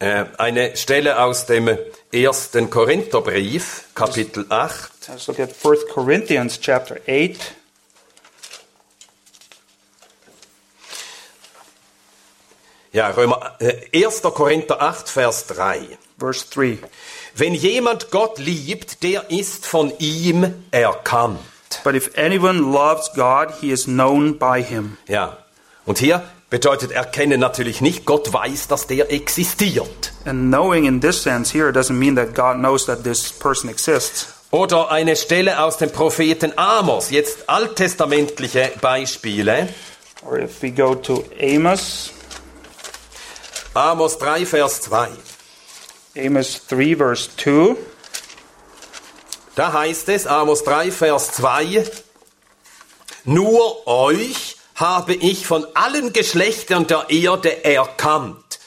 Äh, 0.01 0.25
eine 0.39 0.77
Stelle 0.77 1.21
aus 1.21 1.47
dem 1.47 1.79
ersten 2.13 2.69
Korintherbrief, 2.69 3.85
Kapitel 3.95 4.47
8. 4.49 4.91
Let's 5.09 5.27
look 5.29 5.39
at 5.39 5.51
1 5.65 5.89
Corinthians 5.93 6.61
chapter 6.61 6.97
8. 7.07 7.55
Ja, 12.93 13.11
Römer, 13.11 13.57
äh, 13.61 14.05
1. 14.05 14.23
Korinther 14.23 14.81
8, 14.81 15.09
Vers 15.09 15.47
3. 15.47 15.99
Verse 16.19 16.47
3. 16.53 16.79
Wenn 17.35 17.55
jemand 17.55 18.11
Gott 18.11 18.39
liebt, 18.39 19.03
der 19.03 19.31
ist 19.31 19.67
von 19.67 19.93
ihm 19.99 20.65
erkannt. 20.71 21.41
But 21.83 21.95
if 21.95 22.17
anyone 22.17 22.61
loves 22.61 23.13
God, 23.15 23.53
he 23.61 23.71
is 23.71 23.85
known 23.85 24.39
by 24.39 24.63
him. 24.63 24.97
Ja, 25.09 25.39
und 25.87 25.99
hier 25.99 26.23
bedeutet 26.55 26.93
erkennen 26.93 27.41
natürlich 27.41 27.81
nicht, 27.81 28.05
Gott 28.05 28.33
weiß, 28.33 28.69
dass 28.69 28.87
der 28.87 29.11
existiert. 29.11 30.13
And 30.25 30.53
knowing 30.53 30.85
in 30.85 31.01
this 31.01 31.21
sense 31.21 31.53
here 31.53 31.73
doesn't 31.73 31.99
mean 31.99 32.15
that 32.15 32.33
God 32.33 32.59
knows 32.59 32.87
that 32.87 33.03
this 33.03 33.33
person 33.33 33.69
exists. 33.69 34.29
Oder 34.53 34.89
eine 34.93 35.17
Stelle 35.17 35.61
aus 35.61 35.79
dem 35.79 35.91
Propheten 35.91 36.53
Amos, 36.57 37.11
jetzt 37.11 37.49
alttestamentliche 37.49 38.71
Beispiele. 38.81 39.69
Or 40.25 40.39
if 40.39 40.63
we 40.63 40.71
go 40.71 40.95
to 40.95 41.25
Amos, 41.43 42.13
Amos 43.75 44.17
3, 44.19 44.47
Vers 44.47 44.81
2. 44.83 45.09
Amos 46.17 46.69
3, 46.69 46.95
verse 46.95 47.31
2. 47.37 47.75
Da 49.57 49.73
heißt 49.73 50.09
es, 50.09 50.29
Amos 50.29 50.63
3, 50.63 50.93
Vers 50.93 51.33
2, 51.33 51.85
Nur 53.25 53.89
euch 53.89 54.55
habe 54.75 55.15
ich 55.15 55.47
von 55.47 55.67
allen 55.75 56.13
Geschlechtern 56.13 56.87
der 56.87 57.07
Erde 57.09 57.65
erkannt. 57.65 58.59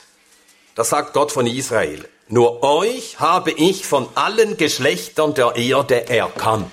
Das 0.75 0.89
sagt 0.89 1.13
Gott 1.13 1.31
von 1.31 1.47
Israel. 1.47 2.07
Nur 2.29 2.61
euch 2.63 3.19
habe 3.19 3.51
ich 3.51 3.85
von 3.85 4.07
allen 4.15 4.57
Geschlechtern 4.57 5.33
der 5.33 5.55
Erde 5.55 6.09
erkannt. 6.09 6.71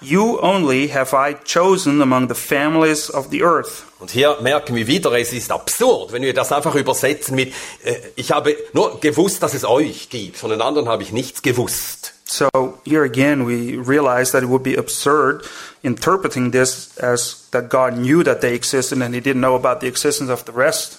You 0.00 0.38
only 0.40 0.88
have 0.88 1.16
I 1.16 1.34
chosen 1.44 2.02
among 2.02 2.28
the 2.28 2.34
families 2.34 3.12
of 3.12 3.28
the 3.30 3.42
earth. 3.42 3.84
Und 3.98 4.10
hier 4.10 4.36
merken 4.42 4.74
wir 4.74 4.86
wieder, 4.86 5.10
es 5.12 5.32
ist 5.32 5.50
absurd, 5.50 6.12
wenn 6.12 6.22
wir 6.22 6.34
das 6.34 6.52
einfach 6.52 6.74
übersetzen 6.74 7.34
mit, 7.34 7.54
äh, 7.82 7.96
ich 8.14 8.30
habe 8.30 8.56
nur 8.74 9.00
gewusst, 9.00 9.42
dass 9.42 9.54
es 9.54 9.64
euch 9.64 10.10
gibt, 10.10 10.36
von 10.36 10.50
den 10.50 10.60
anderen 10.60 10.88
habe 10.88 11.02
ich 11.02 11.12
nichts 11.12 11.40
gewusst. 11.40 12.15
So 12.26 12.80
here 12.84 13.04
again, 13.04 13.44
we 13.44 13.76
realize 13.76 14.32
that 14.32 14.42
it 14.42 14.46
would 14.46 14.64
be 14.64 14.74
absurd 14.74 15.44
interpreting 15.84 16.50
this 16.50 16.96
as 16.98 17.48
that 17.52 17.68
God 17.68 17.96
knew 17.96 18.24
that 18.24 18.40
they 18.40 18.54
existed 18.54 19.00
and 19.00 19.14
he 19.14 19.20
didn't 19.20 19.40
know 19.40 19.54
about 19.54 19.80
the 19.80 19.86
existence 19.86 20.28
of 20.28 20.44
the 20.44 20.52
rest. 20.52 20.98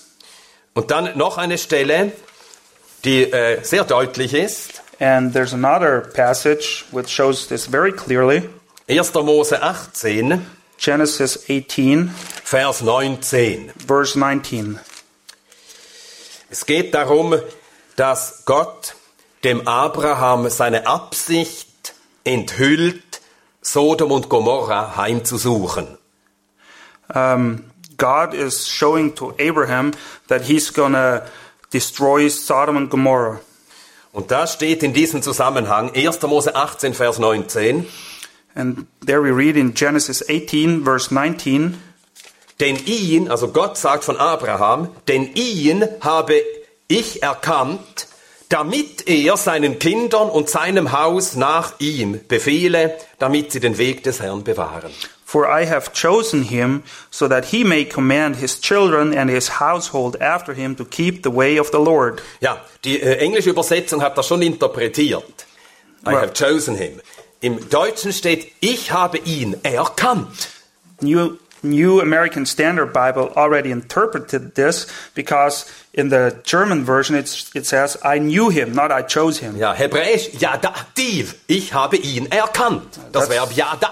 Und 0.73 0.89
dann 0.89 1.17
noch 1.17 1.37
eine 1.37 1.57
Stelle, 1.57 2.13
die 3.03 3.31
äh, 3.31 3.61
sehr 3.63 3.83
deutlich 3.83 4.33
ist. 4.33 4.81
And 4.99 5.33
there's 5.33 5.53
another 5.53 6.01
passage 6.01 6.85
which 6.91 7.09
shows 7.09 7.47
this 7.47 7.67
very 7.67 7.91
clearly. 7.91 8.49
1. 8.87 9.13
Mose 9.15 9.61
18, 9.61 10.45
Genesis 10.77 11.49
18, 11.49 12.09
Vers 12.09 12.81
19. 12.81 13.73
verse 13.85 14.17
19. 14.17 14.79
Es 16.49 16.65
geht 16.65 16.93
darum, 16.93 17.35
dass 17.97 18.43
Gott 18.45 18.95
dem 19.43 19.67
Abraham 19.67 20.49
seine 20.49 20.87
Absicht 20.87 21.93
enthüllt, 22.23 23.21
Sodom 23.61 24.11
und 24.11 24.29
Gomorra 24.29 24.95
heimzusuchen. 24.95 25.97
Um, 27.13 27.65
God 27.97 28.33
is 28.33 28.67
showing 28.67 29.15
to 29.15 29.33
Abraham 29.39 29.91
that 30.27 30.43
he's 30.43 30.71
to 30.73 31.21
destroy 31.71 32.29
Sodom 32.29 32.77
and 32.77 32.89
Gomorrah. 32.89 33.39
Und 34.11 34.31
da 34.31 34.47
steht 34.47 34.83
in 34.83 34.93
diesem 34.93 35.21
Zusammenhang 35.21 35.91
1. 35.93 36.21
Mose 36.23 36.55
18, 36.55 36.93
Vers 36.93 37.19
19, 37.19 37.87
And 38.55 38.87
there 39.05 39.21
we 39.21 39.31
read 39.31 39.55
in 39.55 39.73
Genesis 39.73 40.23
18, 40.27 40.83
verse 40.83 41.13
19. 41.13 41.77
denn 42.59 42.77
ihn, 42.85 43.29
also 43.29 43.49
Gott 43.49 43.77
sagt 43.77 44.03
von 44.03 44.17
Abraham, 44.17 44.89
denn 45.07 45.33
ihn 45.35 45.87
habe 46.01 46.41
ich 46.87 47.21
erkannt, 47.21 47.96
damit 48.49 49.07
er 49.07 49.35
seinen 49.37 49.79
Kindern 49.79 50.29
und 50.29 50.49
seinem 50.49 50.91
Haus 50.91 51.35
nach 51.35 51.73
ihm 51.79 52.19
befehle, 52.27 52.95
damit 53.19 53.51
sie 53.51 53.59
den 53.59 53.77
Weg 53.77 54.03
des 54.03 54.21
Herrn 54.21 54.43
bewahren. 54.43 54.91
For 55.25 55.45
I 55.49 55.65
have 55.67 55.91
chosen 55.91 56.41
him 56.43 56.83
so 57.11 57.27
that 57.27 57.43
he 57.45 57.65
may 57.65 57.83
command 57.83 58.37
his 58.37 58.61
children 58.61 59.17
and 59.17 59.29
his 59.29 59.59
household 59.59 60.21
after 60.21 60.53
him 60.53 60.77
to 60.77 60.85
keep 60.85 61.23
the 61.23 61.35
way 61.35 61.59
of 61.59 61.67
the 61.73 61.77
Lord. 61.79 62.21
Ja, 62.39 62.61
die 62.85 63.01
äh, 63.01 63.17
englische 63.17 63.49
Übersetzung 63.49 64.01
hat 64.01 64.17
das 64.17 64.25
schon 64.27 64.41
interpretiert. 64.41 65.45
I 66.05 66.11
Ja. 66.11 66.21
have 66.21 66.31
chosen 66.33 66.75
him. 66.75 67.01
Im 67.41 67.69
Deutschen 67.69 68.13
steht, 68.13 68.51
ich 68.61 68.91
habe 68.93 69.17
ihn 69.17 69.57
erkannt. 69.63 70.49
New 71.01 71.37
New 71.63 71.99
American 72.01 72.45
Standard 72.45 72.93
Bible 72.93 73.31
already 73.35 73.71
interpreted 73.71 74.55
this 74.55 74.87
because 75.15 75.65
in 75.93 76.09
the 76.09 76.39
German 76.43 76.83
version 76.85 77.15
it's, 77.15 77.49
it 77.55 77.65
says, 77.65 77.97
I 78.03 78.19
knew 78.19 78.49
him, 78.49 78.73
not 78.73 78.91
I 78.91 79.01
chose 79.01 79.39
him. 79.39 79.55
Ja, 79.57 79.73
hebräisch, 79.73 80.29
Yadativ. 80.39 81.35
Ich 81.47 81.73
habe 81.73 81.97
ihn 81.97 82.27
erkannt. 82.31 82.99
Das 83.11 83.27
Das- 83.27 83.29
Verb 83.29 83.51
Yada. 83.55 83.91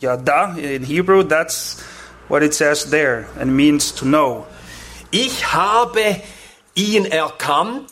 Yada, 0.00 0.56
in 0.56 0.82
Hebrew, 0.84 1.22
that's 1.22 1.82
what 2.28 2.42
it 2.42 2.54
says 2.54 2.90
there, 2.90 3.26
and 3.38 3.54
means 3.56 3.92
to 3.92 4.04
know. 4.04 4.46
Ich 5.10 5.52
habe 5.52 6.22
ihn 6.74 7.04
erkannt, 7.06 7.90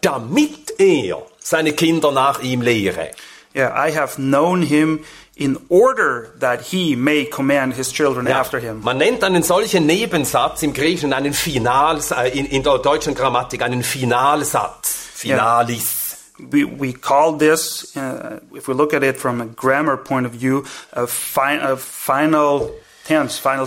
damit 0.00 0.72
er 0.78 1.22
seine 1.38 1.72
Kinder 1.72 2.12
nach 2.12 2.40
ihm 2.42 2.62
lehre. 2.62 3.10
Yeah, 3.54 3.72
I 3.74 3.90
have 3.90 4.16
known 4.16 4.62
him 4.62 5.00
in 5.40 5.56
order 5.70 6.28
that 6.38 6.60
he 6.70 6.94
may 6.94 7.24
command 7.24 7.74
his 7.74 7.90
children 7.90 8.26
Ja, 8.26 8.40
after 8.40 8.60
him. 8.60 8.82
man 8.82 8.98
nennt 8.98 9.24
einen 9.24 9.42
solchen 9.42 9.86
Nebensatz 9.86 10.62
im 10.62 10.72
Griechischen 10.74 11.14
einen 11.14 11.32
Finals, 11.32 12.10
äh, 12.10 12.28
in, 12.38 12.44
in 12.46 12.62
der 12.62 12.76
deutschen 12.78 13.14
Grammatik 13.14 13.62
einen 13.62 13.82
Finalsatz. 13.82 14.94
Finalis. 15.14 15.96
We, 16.38 16.64
we 16.64 16.92
call 16.92 17.36
this, 17.38 17.94
uh, 17.96 18.38
if 18.56 18.66
we 18.68 18.74
look 18.74 18.92
at 18.94 19.02
it 19.02 19.16
from 19.18 19.40
a 19.40 19.46
grammar 19.46 19.96
point 19.96 20.26
of 20.26 20.32
view, 20.32 20.62
a, 20.92 21.06
fi- 21.06 21.58
a 21.60 21.76
final 21.76 22.70
tense, 23.06 23.38
final. 23.38 23.66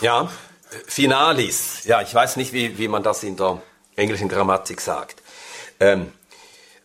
Ja, 0.00 0.28
Finalis. 0.86 1.84
Ja, 1.84 2.02
ich 2.02 2.12
weiß 2.14 2.36
nicht, 2.36 2.52
wie, 2.52 2.76
wie 2.78 2.88
man 2.88 3.02
das 3.02 3.22
in 3.22 3.36
der 3.36 3.62
englischen 3.96 4.28
Grammatik 4.28 4.80
sagt. 4.80 5.22
Ähm, 5.80 6.12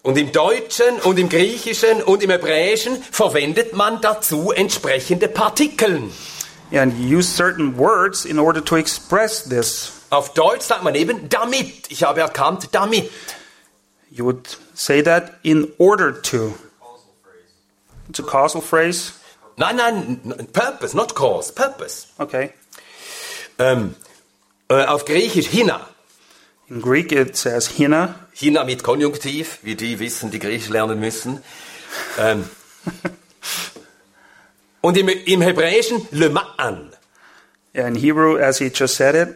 und 0.03 0.17
im 0.17 0.31
Deutschen 0.31 0.99
und 1.01 1.19
im 1.19 1.29
Griechischen 1.29 2.01
und 2.01 2.23
im 2.23 2.29
Hebräischen 2.29 3.01
verwendet 3.03 3.73
man 3.73 4.01
dazu 4.01 4.51
entsprechende 4.51 5.27
Partikeln. 5.27 6.11
And 6.71 6.97
you 6.99 7.17
use 7.17 7.27
certain 7.27 7.77
words 7.77 8.25
in 8.25 8.37
order 8.39 8.63
to 8.63 8.75
express 8.75 9.43
this. 9.43 9.91
Auf 10.11 10.33
Deutsch 10.33 10.61
sagt 10.61 10.83
man 10.83 10.95
eben 10.95 11.27
damit. 11.29 11.91
Ich 11.91 12.03
habe 12.03 12.21
erkannt, 12.21 12.69
damit. 12.71 13.09
You 14.11 14.25
would 14.25 14.57
say 14.73 15.01
that 15.03 15.33
in 15.43 15.71
order 15.77 16.21
to. 16.23 16.53
It's 18.07 18.19
a 18.19 18.23
causal 18.23 18.61
phrase. 18.61 19.13
Nein, 19.57 19.75
nein, 19.75 20.47
purpose, 20.53 20.95
not 20.95 21.15
cause, 21.15 21.51
purpose. 21.51 22.07
Okay. 22.17 22.53
Ähm, 23.59 23.95
äh, 24.69 24.85
auf 24.85 25.05
Griechisch 25.05 25.47
hina. 25.47 25.87
In 26.69 26.81
Greek 26.81 27.11
it 27.11 27.35
says 27.35 27.67
hina. 27.67 28.15
Hina 28.39 28.63
mit 28.63 28.83
Konjunktiv, 28.83 29.59
wie 29.63 29.75
die 29.75 29.99
wissen, 29.99 30.31
die 30.31 30.39
Griechisch 30.39 30.69
lernen 30.69 30.97
müssen. 31.01 31.43
Ähm, 32.17 32.49
und 34.81 34.95
im, 34.95 35.09
im 35.09 35.41
Hebräischen 35.41 36.07
le 36.11 36.29
ma'an. 36.29 36.93
Yeah, 37.75 37.87
in 37.87 37.95
Hebrew, 37.95 38.37
as 38.37 38.59
he 38.59 38.71
just 38.73 38.95
said 38.95 39.15
it, 39.15 39.35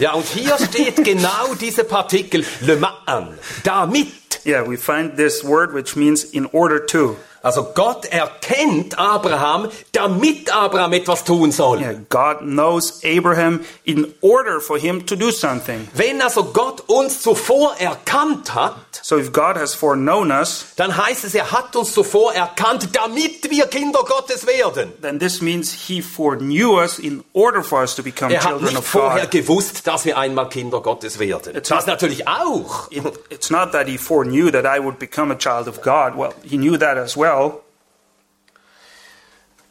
Ja, 0.00 0.14
und 0.14 0.26
hier 0.26 0.56
steht 0.58 0.96
genau 1.04 1.54
diese 1.60 1.84
Partikel 1.84 2.44
le 2.62 2.76
ma'an. 2.78 3.38
Damit. 3.62 4.40
yeah, 4.44 4.66
we 4.66 4.76
find 4.76 5.16
this 5.16 5.44
word 5.44 5.72
which 5.72 5.94
means 5.94 6.24
in 6.24 6.46
order 6.46 6.84
to. 6.86 7.16
Also 7.42 7.68
Gott 7.74 8.04
erkennt 8.06 8.98
Abraham, 8.98 9.68
damit 9.92 10.52
Abraham 10.54 10.92
etwas 10.92 11.24
tun 11.24 11.52
soll. 11.52 11.80
Yeah, 11.80 11.94
God 12.10 12.40
knows 12.40 13.00
Abraham 13.02 13.60
in 13.84 14.12
order 14.20 14.60
for 14.60 14.76
him 14.78 15.06
to 15.06 15.16
do 15.16 15.30
something. 15.30 15.88
Wenn 15.94 16.20
also 16.20 16.44
Gott 16.44 16.82
uns 16.88 17.22
zuvor 17.22 17.74
erkannt 17.78 18.54
hat, 18.54 18.74
So 19.02 19.16
if 19.16 19.32
God 19.32 19.56
has 19.56 19.74
foreknown 19.74 20.30
us, 20.30 20.66
dann 20.76 20.94
heißt 20.96 21.24
es, 21.24 21.34
er 21.34 21.50
hat 21.50 21.74
uns 21.76 21.94
zuvor 21.94 22.34
erkannt, 22.34 22.90
damit 22.94 23.50
wir 23.50 23.66
Kinder 23.68 24.00
Gottes 24.06 24.46
werden. 24.46 24.92
then 25.00 25.18
this 25.18 25.40
means 25.40 25.72
he 25.72 26.02
foreknew 26.02 26.78
us 26.78 26.98
in 26.98 27.24
order 27.32 27.62
for 27.62 27.80
us 27.82 27.94
to 27.96 28.02
become 28.02 28.30
Er 28.34 28.44
hat 28.44 28.50
children 28.58 28.76
of 28.76 28.86
vorher 28.86 29.22
God. 29.22 29.30
gewusst, 29.30 29.86
dass 29.86 30.04
wir 30.04 30.18
einmal 30.18 30.48
Kinder 30.50 30.80
Gottes 30.82 31.18
werden. 31.18 31.56
It's 31.56 31.70
Das 31.70 31.86
not- 31.86 31.94
natürlich 31.94 32.28
auch. 32.28 32.90
It- 32.90 33.02
it's 33.30 33.48
not 33.50 33.72
that 33.72 33.86
he 33.88 33.96
foreknew 33.96 34.50
that 34.50 34.66
I 34.66 34.78
would 34.84 34.98
become 34.98 35.32
a 35.32 35.36
child 35.38 35.66
of 35.68 35.80
God. 35.80 36.14
Well, 36.16 36.34
he 36.44 36.56
knew 36.58 36.76
that 36.76 36.98
as 36.98 37.16
well. 37.16 37.29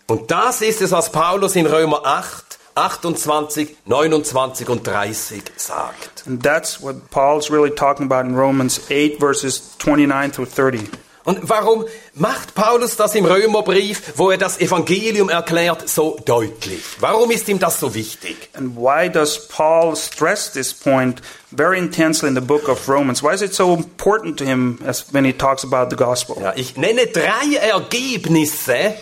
Und 0.07 0.31
das 0.31 0.61
ist 0.61 0.81
es, 0.81 0.91
was 0.91 1.11
Paulus 1.11 1.55
in 1.55 1.67
Römer 1.67 2.01
8, 2.03 2.57
28, 2.75 3.77
29 3.85 4.69
und 4.69 4.87
30 4.87 5.43
sagt. 5.55 6.23
And 6.25 6.41
that's 6.41 6.81
what 6.81 7.09
Paul's 7.11 7.51
really 7.51 7.69
talking 7.69 8.05
about 8.05 8.27
in 8.27 8.35
Romans 8.35 8.89
8, 8.89 9.19
verses 9.19 9.75
29 9.77 10.31
through 10.31 10.47
30. 10.47 10.89
Und 11.29 11.47
warum 11.47 11.85
macht 12.15 12.55
Paulus 12.55 12.95
das 12.95 13.13
im 13.13 13.23
Römerbrief, 13.23 14.13
wo 14.15 14.31
er 14.31 14.39
das 14.39 14.59
Evangelium 14.59 15.29
erklärt, 15.29 15.87
so 15.87 16.17
deutlich? 16.25 16.81
Warum 16.99 17.29
ist 17.29 17.47
ihm 17.47 17.59
das 17.59 17.79
so 17.79 17.93
wichtig? 17.93 18.49
And 18.53 18.75
why 18.75 19.07
does 19.07 19.47
Paul 19.47 19.95
stress 19.95 20.51
this 20.51 20.73
point 20.73 21.21
very 21.55 21.77
intensely 21.77 22.29
in 22.29 22.33
the 22.33 22.41
book 22.41 22.67
of 22.67 22.89
Romans? 22.89 23.21
Why 23.21 23.35
is 23.35 23.43
it 23.43 23.53
so 23.53 23.75
important 23.75 24.39
to 24.39 24.43
him 24.43 24.79
as 24.83 25.13
when 25.13 25.23
he 25.23 25.31
talks 25.31 25.63
about 25.63 25.91
the 25.91 26.03
gospel? 26.03 26.35
Ja, 26.41 26.53
ich 26.55 26.75
nenne 26.77 27.05
drei 27.05 27.57
Ergebnisse 27.61 28.95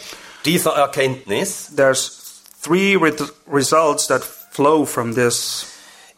dieser 0.43 0.71
Erkenntnis. 0.75 1.69
There's 1.73 2.41
three 2.61 2.97
re- 2.97 3.15
results 3.49 4.07
that 4.07 4.21
flow 4.51 4.83
from 4.85 5.15
this. 5.15 5.65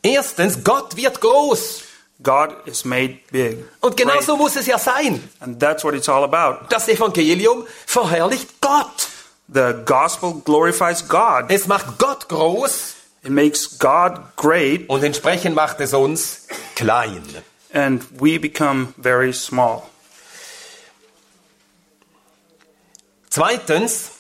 Erstens, 0.01 0.63
Gott 0.63 0.97
wird 0.97 1.21
groß. 1.21 1.83
God 2.21 2.49
is 2.65 2.83
made 2.85 3.19
big. 3.31 3.57
Und 3.79 3.95
genau 3.95 4.13
Great. 4.13 4.23
so 4.23 4.35
muss 4.37 4.55
es 4.55 4.65
ja 4.67 4.77
sein. 4.77 5.23
And 5.39 5.59
that's 5.59 5.83
what 5.83 5.93
it's 5.93 6.09
all 6.09 6.23
about. 6.23 6.65
Das 6.69 6.87
Evangelium 6.89 7.65
verherrlicht 7.85 8.59
Gott. 8.61 9.07
The 9.47 9.73
gospel 9.85 10.41
glorifies 10.43 11.07
God. 11.07 11.45
Es 11.49 11.67
macht 11.67 11.97
Gott 11.97 12.27
groß 12.29 12.95
It 13.21 13.31
makes 13.31 13.77
God 13.79 14.13
great, 14.37 14.87
und 14.89 15.03
entsprechend 15.03 15.53
macht 15.53 15.79
es 15.81 15.93
uns 15.93 16.47
klein. 16.75 17.23
and 17.73 18.03
we 18.21 18.39
become 18.39 18.93
very 18.97 19.33
small. 19.33 19.83
Zweitens, 23.29 24.11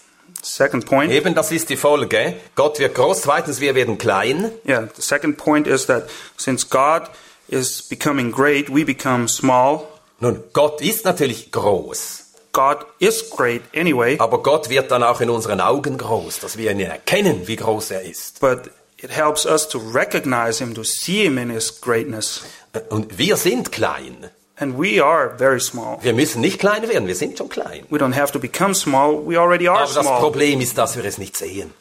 Second 0.41 0.85
point. 0.85 1.11
eben 1.11 1.33
das 1.35 1.51
ist 1.51 1.69
die 1.69 1.75
Folge, 1.77 2.35
Gott 2.55 2.79
wird 2.79 2.95
groß. 2.95 3.21
Zweitens, 3.21 3.59
wir 3.59 3.75
werden 3.75 3.97
klein. 3.97 4.51
Yeah, 4.67 4.87
the 4.95 5.01
second 5.01 5.37
point 5.37 5.67
is 5.67 5.85
that 5.87 6.09
since 6.37 6.65
God 6.67 7.03
is 7.51 7.81
becoming 7.87 8.31
great, 8.31 8.69
we 8.69 8.83
become 8.85 9.27
small. 9.27 9.87
Nun, 10.19 10.43
Gott 10.53 10.81
ist 10.81 11.05
natürlich 11.05 11.51
groß, 11.51 12.25
God 12.51 12.77
is 12.99 13.29
great 13.29 13.61
anyway, 13.75 14.17
aber 14.19 14.41
Gott 14.43 14.69
wird 14.69 14.91
dann 14.91 15.03
auch 15.03 15.21
in 15.21 15.29
unseren 15.29 15.61
Augen 15.61 15.97
groß, 15.97 16.39
dass 16.39 16.57
wir 16.57 16.71
ihn 16.71 16.79
erkennen, 16.81 17.47
wie 17.47 17.55
groß 17.55 17.91
er 17.91 18.01
ist. 18.01 18.39
but 18.41 18.69
it 18.97 19.09
helps 19.15 19.45
us 19.45 19.67
to 19.67 19.79
recognize 19.93 20.61
Him, 20.63 20.73
to 20.73 20.83
see 20.83 21.23
Him 21.23 21.37
in 21.37 21.49
His 21.49 21.79
greatness. 21.79 22.41
Und 22.89 23.17
wir 23.17 23.37
sind 23.37 23.71
klein. 23.71 24.29
And 24.57 24.77
we 24.77 25.01
are 25.01 25.37
very 25.37 25.61
small. 25.61 25.99
Wir 26.01 26.11
müssen 26.13 26.41
nicht 26.41 26.59
klein 26.59 26.81
werden, 26.89 27.07
wir 27.07 27.15
sind 27.15 27.37
schon 27.37 27.47
klein. 27.47 27.85
We 27.89 27.97
don't 27.97 28.13
have 28.13 28.33
to 28.33 28.39
become 28.39 28.75
small, 28.75 29.21
we 29.25 29.39
already 29.39 29.69
are 29.69 29.83
Aber 29.83 29.93
das 29.93 30.05
small. 30.05 30.19
Problem 30.19 30.59
ist, 30.59 30.77
dass 30.77 30.97
wir 30.97 31.05
es 31.05 31.17
nicht 31.17 31.37
sehen. 31.37 31.73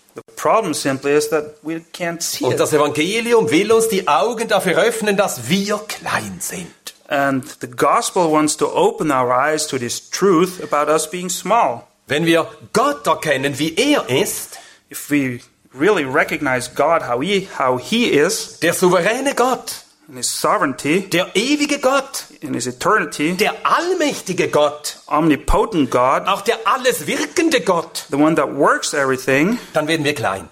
Und 2.40 2.60
das 2.60 2.72
Evangelium 2.72 3.50
will 3.50 3.72
uns 3.72 3.88
die 3.88 4.08
Augen 4.08 4.48
dafür 4.48 4.78
öffnen, 4.78 5.16
dass 5.16 5.48
wir 5.48 5.78
klein 5.88 6.38
sind. 6.40 6.68
And 7.08 7.44
the 7.60 7.68
gospel 7.70 8.30
wants 8.30 8.56
to 8.58 8.66
open 8.66 9.10
our 9.10 9.30
eyes 9.30 9.66
to 9.68 9.78
this 9.78 10.10
truth 10.10 10.62
about 10.62 10.92
us 10.92 11.08
being 11.08 11.30
small. 11.30 11.84
Wenn 12.06 12.26
wir 12.26 12.46
Gott 12.74 13.06
erkennen, 13.06 13.58
wie 13.58 13.74
er 13.76 14.08
ist, 14.10 14.58
If 14.90 15.10
we 15.10 15.40
really 15.74 16.04
recognize 16.04 16.70
God 16.74 17.02
how 17.06 17.20
He 17.20 17.46
how 17.58 17.78
He 17.78 18.06
is 18.06 18.58
der 18.60 18.72
souveräne 18.72 19.34
Gott, 19.34 19.84
in 20.08 20.16
His 20.16 20.30
sovereignty, 20.30 21.08
der 21.08 21.34
ewige 21.34 21.78
Gott, 21.78 22.24
in 22.40 22.54
His 22.54 22.66
eternity, 22.66 23.34
der 23.34 23.54
allmächtige 23.64 24.48
Gott, 24.48 24.98
omnipotent 25.06 25.90
God, 25.90 26.26
auch 26.26 26.42
der 26.42 26.58
alles 26.64 27.06
wirkende 27.06 27.60
Gott, 27.60 28.06
the 28.10 28.16
one 28.16 28.34
that 28.34 28.54
works 28.54 28.94
everything, 28.94 29.58
dann 29.74 29.86
werden 29.86 30.04
wir 30.04 30.14
klein. 30.14 30.48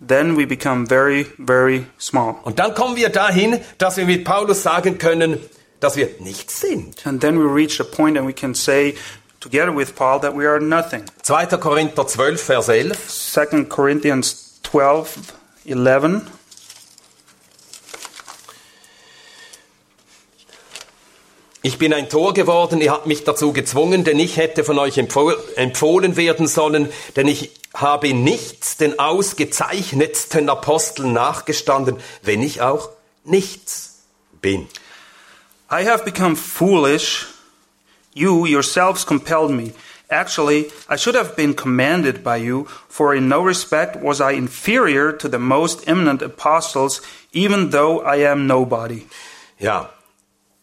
then 0.00 0.34
we 0.34 0.46
become 0.46 0.86
very, 0.86 1.24
very 1.38 1.86
small. 1.98 2.40
Und 2.44 2.58
dann 2.58 2.74
kommen 2.74 2.96
wir 2.96 3.10
dahin, 3.10 3.60
dass 3.78 3.96
wir 3.96 4.06
mit 4.06 4.24
Paulus 4.24 4.62
sagen 4.62 4.98
können, 4.98 5.38
dass 5.80 5.96
wir 5.96 6.08
nichts 6.20 6.60
sind. 6.60 7.06
And 7.06 7.20
then 7.20 7.38
we 7.38 7.44
reach 7.44 7.80
a 7.80 7.84
point 7.84 8.16
and 8.16 8.26
we 8.26 8.32
can 8.32 8.54
say, 8.54 8.94
together 9.40 9.74
with 9.74 9.94
Paul, 9.94 10.20
that 10.20 10.34
we 10.34 10.46
are 10.46 10.60
nothing. 10.60 11.04
2. 11.22 11.58
Korinther 11.58 12.06
12, 12.06 12.40
Vers 12.40 12.68
11. 12.68 12.96
2 13.08 13.64
Corinthians 13.68 14.58
12, 14.62 15.34
11. 15.66 16.22
Ich 21.62 21.76
bin 21.76 21.92
ein 21.92 22.08
Tor 22.08 22.32
geworden, 22.32 22.80
ihr 22.80 22.90
habt 22.90 23.06
mich 23.06 23.24
dazu 23.24 23.52
gezwungen, 23.52 24.02
denn 24.02 24.18
ich 24.18 24.38
hätte 24.38 24.64
von 24.64 24.78
euch 24.78 24.98
empfoh- 24.98 25.36
empfohlen 25.56 26.16
werden 26.16 26.46
sollen, 26.46 26.88
denn 27.16 27.28
ich 27.28 27.50
habe 27.74 28.14
nichts 28.14 28.78
den 28.78 28.98
ausgezeichnetsten 28.98 30.48
Aposteln 30.48 31.12
nachgestanden, 31.12 31.98
wenn 32.22 32.42
ich 32.42 32.62
auch 32.62 32.88
nichts 33.24 33.98
bin. 34.40 34.68
I 35.70 35.84
have 35.86 36.04
become 36.04 36.34
foolish. 36.34 37.26
You 38.14 38.46
yourselves 38.46 39.04
compelled 39.04 39.50
me. 39.50 39.72
Actually, 40.08 40.72
I 40.88 40.96
should 40.96 41.14
have 41.14 41.36
been 41.36 41.54
commanded 41.54 42.24
by 42.24 42.36
you, 42.36 42.66
for 42.88 43.14
in 43.14 43.28
no 43.28 43.42
respect 43.42 44.02
was 44.02 44.20
I 44.20 44.32
inferior 44.32 45.12
to 45.12 45.28
the 45.28 45.38
most 45.38 45.86
eminent 45.86 46.22
apostles, 46.22 47.02
even 47.32 47.70
though 47.70 48.00
I 48.00 48.24
am 48.26 48.46
nobody. 48.48 49.06
Ja, 49.60 49.90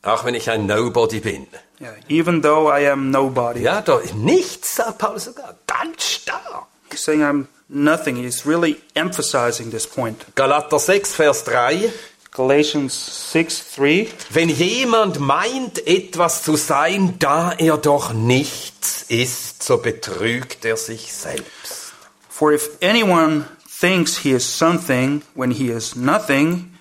auch 0.08 0.26
wenn 0.26 0.36
ich 0.36 0.50
ein 0.50 0.66
Nobody 0.66 1.20
bin. 1.20 1.48
Yeah, 1.80 1.94
even 2.10 2.42
though 2.42 2.72
I 2.72 2.90
am 2.90 3.12
nobody. 3.12 3.62
Ja, 3.62 3.82
doch 3.82 4.02
nichts, 4.14 4.78
sagt 4.78 4.98
Paulus 4.98 5.26
sogar, 5.26 5.56
ganz 5.68 6.04
stark. 6.04 6.66
He's 6.90 7.04
saying 7.04 7.22
I'm 7.22 7.48
nothing. 7.68 8.16
He's 8.16 8.46
really 8.46 8.78
emphasizing 8.96 9.70
this 9.70 9.86
point. 9.86 10.26
Galater 10.36 10.80
6, 10.80 11.14
Vers 11.14 11.44
3. 11.44 11.92
Galatians 12.32 13.32
6 13.32 13.76
3. 13.76 14.08
Wenn 14.30 14.50
jemand 14.50 15.20
meint, 15.20 15.86
etwas 15.88 16.44
zu 16.44 16.56
sein, 16.56 17.16
da 17.20 17.54
er 17.54 17.78
doch 17.78 18.14
nichts 18.14 19.06
ist, 19.10 19.64
so 19.64 19.78
betrügt 19.78 20.66
er 20.66 20.78
sich 20.78 21.14
selbst. 21.14 21.94
For 22.30 22.52
if 22.52 22.70
anyone 22.82 23.46
thinks 23.80 24.18
he 24.18 24.32
is 24.32 24.46
something 24.46 25.24
when 25.36 25.52
he 25.52 25.70
is 25.70 25.96
nothing, 25.96 26.74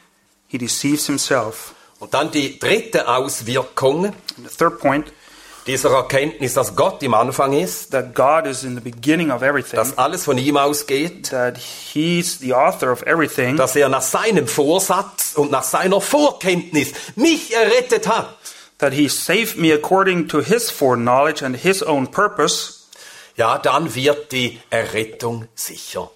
he 0.49 0.59
deceives 0.59 1.07
himself. 1.07 1.74
Und 2.07 2.14
dann 2.14 2.30
die 2.30 2.57
dritte 2.61 3.09
Auswirkung 3.09 4.04
And 4.07 4.14
the 4.48 4.57
third 4.57 4.78
point, 4.78 5.12
dieser 5.66 5.90
Erkenntnis, 5.90 6.54
dass 6.54 6.76
Gott 6.76 7.02
im 7.02 7.14
Anfang 7.14 7.52
ist, 7.52 7.90
that 7.90 8.14
God 8.14 8.46
is 8.46 8.62
in 8.62 8.76
the 8.76 8.80
beginning 8.80 9.32
of 9.32 9.42
everything, 9.42 9.74
dass 9.76 9.98
alles 9.98 10.22
von 10.24 10.38
ihm 10.38 10.57
ausgeht, 10.57 11.30
that 11.30 11.59
he's 11.59 12.38
the 12.38 12.54
author 12.54 12.92
of 12.92 13.02
everything, 13.02 13.57
dass 13.57 13.74
er 13.74 13.88
nach 13.88 14.02
seinem 14.02 14.46
Vorsatz 14.46 15.32
und 15.34 15.50
nach 15.50 15.64
seiner 15.64 16.00
Vorkenntnis 16.00 16.92
mich 17.16 17.52
errettet 17.52 18.07
hat. 18.07 18.28
that 18.78 18.92
he 18.92 19.09
saved 19.09 19.57
me 19.57 19.72
according 19.72 20.28
to 20.28 20.40
his 20.40 20.70
foreknowledge 20.70 21.42
and 21.44 21.57
his 21.57 21.82
own 21.82 22.07
purpose, 22.09 22.74
Ja, 23.36 23.59
dann 23.59 23.94
wird 23.96 24.30
die 24.30 24.61
Errettung 24.70 25.48
sicher. 25.57 26.09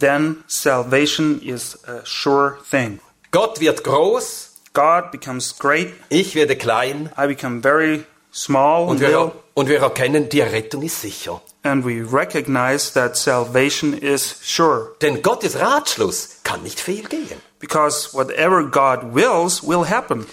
then 0.00 0.42
salvation 0.48 1.40
is 1.42 1.78
a 1.86 2.04
sure 2.04 2.58
thing. 2.68 2.98
Gott 3.30 3.60
wird 3.60 3.84
groß, 3.84 4.47
God 4.72 5.10
becomes 5.10 5.58
great, 5.58 5.94
ich 6.08 6.34
werde 6.34 6.56
klein 6.56 7.10
I 7.18 7.26
become 7.26 7.60
very 7.62 8.04
small 8.32 8.88
und 8.88 9.00
and 9.00 9.00
wir, 9.00 9.32
und 9.54 9.68
wir 9.68 9.80
erkennen, 9.80 10.28
die 10.28 10.40
Errettung 10.40 10.82
ist 10.82 11.00
sicher. 11.02 11.40
and 11.64 11.84
we 11.84 12.02
recognize 12.02 12.92
that 12.92 13.16
salvation 13.16 13.94
is 13.94 14.40
sure. 14.42 14.94
Denn 15.00 15.22
Gottes 15.22 15.56
Ratschluss 15.56 16.40
kann 16.44 16.62
nicht 16.62 16.80
fehlgehen. 16.80 17.40
Because 17.58 18.14
whatever 18.14 18.62
God 18.62 19.14
wills 19.14 19.62
will 19.62 19.84
happen. 19.84 20.26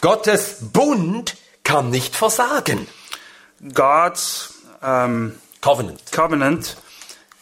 Gottes 0.00 0.56
Bund 0.72 1.36
kann 1.64 1.90
nicht 1.90 2.14
versagen. 2.14 2.86
God's 3.74 4.54
um, 4.80 5.34
Covenant. 5.60 6.00
covenant 6.12 6.76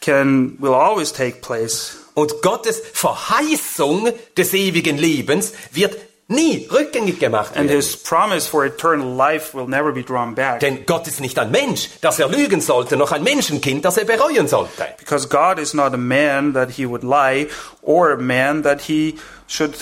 can 0.00 0.56
will 0.58 0.74
always 0.74 1.12
take 1.12 1.40
place. 1.40 1.96
Und 2.14 2.42
Gottes 2.42 2.80
Verheißung 2.94 4.12
des 4.36 4.52
ewigen 4.52 4.98
Lebens 4.98 5.52
wird 5.70 5.96
nie 6.30 6.68
rückgängig 6.70 7.18
gemacht 7.18 7.56
And 7.56 7.68
werden. 7.70 7.76
his 7.76 7.96
promise 7.96 8.46
for 8.48 8.64
eternal 8.64 9.08
life 9.16 9.54
will 9.56 9.66
never 9.66 9.92
be 9.92 10.02
drawn 10.02 10.34
back. 10.34 10.60
Denn 10.60 10.84
Gott 10.86 11.06
ist 11.08 11.20
nicht 11.20 11.38
ein 11.38 11.50
Mensch, 11.50 11.88
dass 12.02 12.18
er 12.18 12.28
lügen 12.28 12.60
sollte, 12.60 12.96
noch 12.96 13.12
ein 13.12 13.22
Menschenkind, 13.22 13.84
das 13.84 13.96
er 13.96 14.04
bereuen 14.04 14.46
sollte. 14.46 14.86
Because 14.98 15.26
God 15.28 15.58
is 15.58 15.72
not 15.74 15.94
a 15.94 15.96
man 15.96 16.52
that 16.52 16.70
he 16.70 16.86
would 16.86 17.02
lie, 17.02 17.48
or 17.82 18.12
a 18.12 18.16
man 18.16 18.62
that 18.62 18.82
he 18.82 19.16
should 19.46 19.74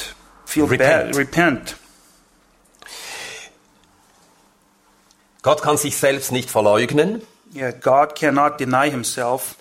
feel 0.45 0.65
Repent. 0.67 1.13
bad, 1.13 1.17
repent. 1.17 1.77
Gott 5.43 5.63
kann 5.63 5.77
sich 5.77 5.97
selbst 5.97 6.33
nicht 6.33 6.51
verleugnen. 6.51 7.23
Yeah, 7.55 7.71
God 7.73 8.15
cannot 8.17 8.59
deny 8.61 8.91
himself. 8.91 9.57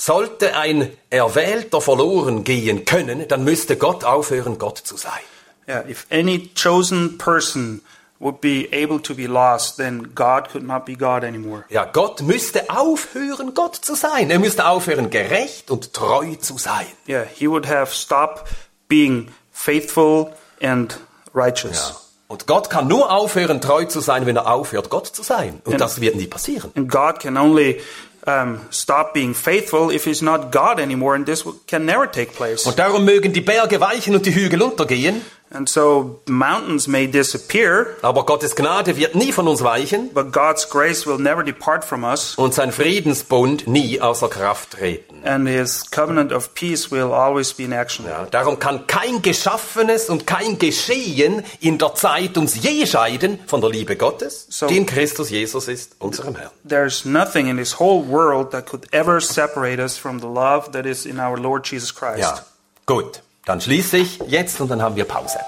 Sollte 0.00 0.56
ein 0.56 0.96
Erwählter 1.10 1.82
verloren 1.82 2.42
gehen 2.42 2.86
können, 2.86 3.28
dann 3.28 3.44
müsste 3.44 3.76
Gott 3.76 4.02
aufhören, 4.02 4.56
Gott 4.56 4.78
zu 4.78 4.96
sein. 4.96 5.20
Yeah, 5.68 5.84
if 5.86 6.06
any 6.10 6.48
chosen 6.54 7.18
person 7.18 7.82
would 8.18 8.40
be 8.40 8.66
able 8.72 8.98
to 9.02 9.14
be 9.14 9.26
lost, 9.26 9.76
then 9.76 10.14
God 10.14 10.48
could 10.48 10.66
not 10.66 10.86
be 10.86 10.94
God 10.94 11.22
anymore. 11.22 11.64
Ja, 11.68 11.84
Gott 11.84 12.22
müsste 12.22 12.70
aufhören, 12.70 13.52
Gott 13.52 13.76
zu 13.76 13.94
sein. 13.94 14.30
Er 14.30 14.38
müsste 14.38 14.66
aufhören, 14.66 15.10
gerecht 15.10 15.70
und 15.70 15.92
treu 15.92 16.34
zu 16.36 16.56
sein. 16.56 16.86
Yeah, 17.06 17.26
he 17.34 17.46
would 17.46 17.68
have 17.68 17.94
stopped 17.94 18.50
being 18.88 19.28
faithful 19.52 20.32
and 20.62 20.98
righteous. 21.34 22.09
Und 22.30 22.46
Gott 22.46 22.70
kann 22.70 22.86
nur 22.86 23.10
aufhören, 23.10 23.60
treu 23.60 23.86
zu 23.86 23.98
sein, 23.98 24.24
wenn 24.24 24.36
er 24.36 24.46
aufhört, 24.48 24.88
Gott 24.88 25.08
zu 25.08 25.24
sein. 25.24 25.60
Und 25.64 25.72
Ja. 25.72 25.78
das 25.78 26.00
wird 26.00 26.14
nie 26.14 26.28
passieren. 26.28 26.70
And 26.76 26.88
God 26.88 27.18
can 27.18 27.36
only 27.36 27.80
um, 28.24 28.60
stop 28.70 29.12
being 29.14 29.34
faithful 29.34 29.92
if 29.92 30.04
he's 30.04 30.22
not 30.22 30.52
God 30.52 30.78
anymore, 30.78 31.16
and 31.16 31.26
this 31.26 31.44
can 31.66 31.84
never 31.84 32.08
take 32.08 32.30
place. 32.30 32.66
Und 32.66 32.78
darum 32.78 33.04
mögen 33.04 33.32
die 33.32 33.40
Berge 33.40 33.80
weichen 33.80 34.14
und 34.14 34.26
die 34.26 34.32
Hügel 34.34 34.62
untergehen, 34.62 35.22
And 35.52 35.68
so 35.68 36.20
mountains 36.28 36.86
may 36.86 37.08
disappear, 37.08 37.96
aber 38.02 38.24
Gottes 38.24 38.54
Gnade 38.54 38.96
wird 38.96 39.16
nie 39.16 39.32
von 39.32 39.48
uns 39.48 39.62
weichen 39.64 40.10
but 40.14 40.32
God's 40.32 40.68
grace 40.70 41.06
will 41.08 41.18
never 41.18 41.42
depart 41.42 41.84
from 41.84 42.04
us, 42.04 42.34
und 42.36 42.54
sein 42.54 42.70
Friedensbund 42.70 43.66
nie 43.66 44.00
außer 44.00 44.28
Kraft 44.28 44.70
treten. 44.74 45.24
and 45.24 45.48
his 45.48 45.90
covenant 45.90 46.30
of 46.32 46.54
peace 46.54 46.92
will 46.92 47.12
always 47.12 47.52
be 47.52 47.64
in 47.64 47.72
action. 47.72 48.06
Ja, 48.06 48.26
darum 48.30 48.60
kann 48.60 48.86
kein 48.86 49.22
Geschaffenes 49.22 50.08
und 50.08 50.24
kein 50.24 50.58
Geschehen 50.60 51.42
in 51.60 51.78
der 51.78 51.96
Zeit 51.96 52.38
uns 52.38 52.62
je 52.62 52.86
scheiden 52.86 53.40
von 53.48 53.60
der 53.60 53.70
Liebe 53.70 53.96
Gottes, 53.96 54.46
So- 54.50 54.68
die 54.68 54.76
in 54.76 54.86
Christus 54.86 55.30
Jesus 55.30 55.66
ist, 55.66 55.96
unserem 55.98 56.36
Herrn. 56.36 56.52
There's 56.68 57.04
nothing 57.04 57.48
in 57.48 57.56
this 57.56 57.80
whole 57.80 58.04
world 58.06 58.52
that 58.52 58.66
could 58.66 58.86
ever 58.92 59.20
separate 59.20 59.82
us 59.82 59.96
from 59.98 60.20
the 60.20 60.28
love 60.28 60.70
that 60.72 60.86
is 60.86 61.06
in 61.06 61.18
our 61.18 61.36
Lord 61.36 61.66
Jesus 61.68 61.92
Christ. 61.92 62.20
Ja, 62.20 62.38
gut. 62.86 63.22
Dann 63.46 63.60
schließe 63.60 63.96
ich 63.96 64.18
jetzt 64.28 64.60
und 64.60 64.70
dann 64.70 64.82
haben 64.82 64.96
wir 64.96 65.04
Pause. 65.04 65.38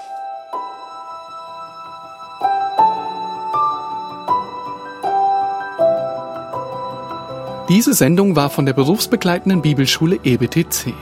Diese 7.69 7.93
Sendung 7.93 8.35
war 8.35 8.49
von 8.49 8.65
der 8.65 8.73
berufsbegleitenden 8.73 9.61
Bibelschule 9.61 10.19
EBTC. 10.23 10.93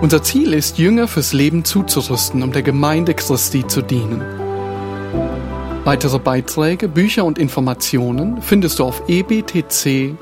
Unser 0.00 0.22
Ziel 0.22 0.52
ist, 0.52 0.78
Jünger 0.78 1.08
fürs 1.08 1.32
Leben 1.32 1.64
zuzurüsten, 1.64 2.42
um 2.42 2.52
der 2.52 2.62
Gemeinde 2.62 3.14
Christi 3.14 3.66
zu 3.66 3.82
dienen. 3.82 4.22
Weitere 5.84 6.18
Beiträge, 6.18 6.88
Bücher 6.88 7.24
und 7.24 7.38
Informationen 7.38 8.42
findest 8.42 8.78
du 8.78 8.84
auf 8.84 9.02
ebtc.org. 9.08 10.16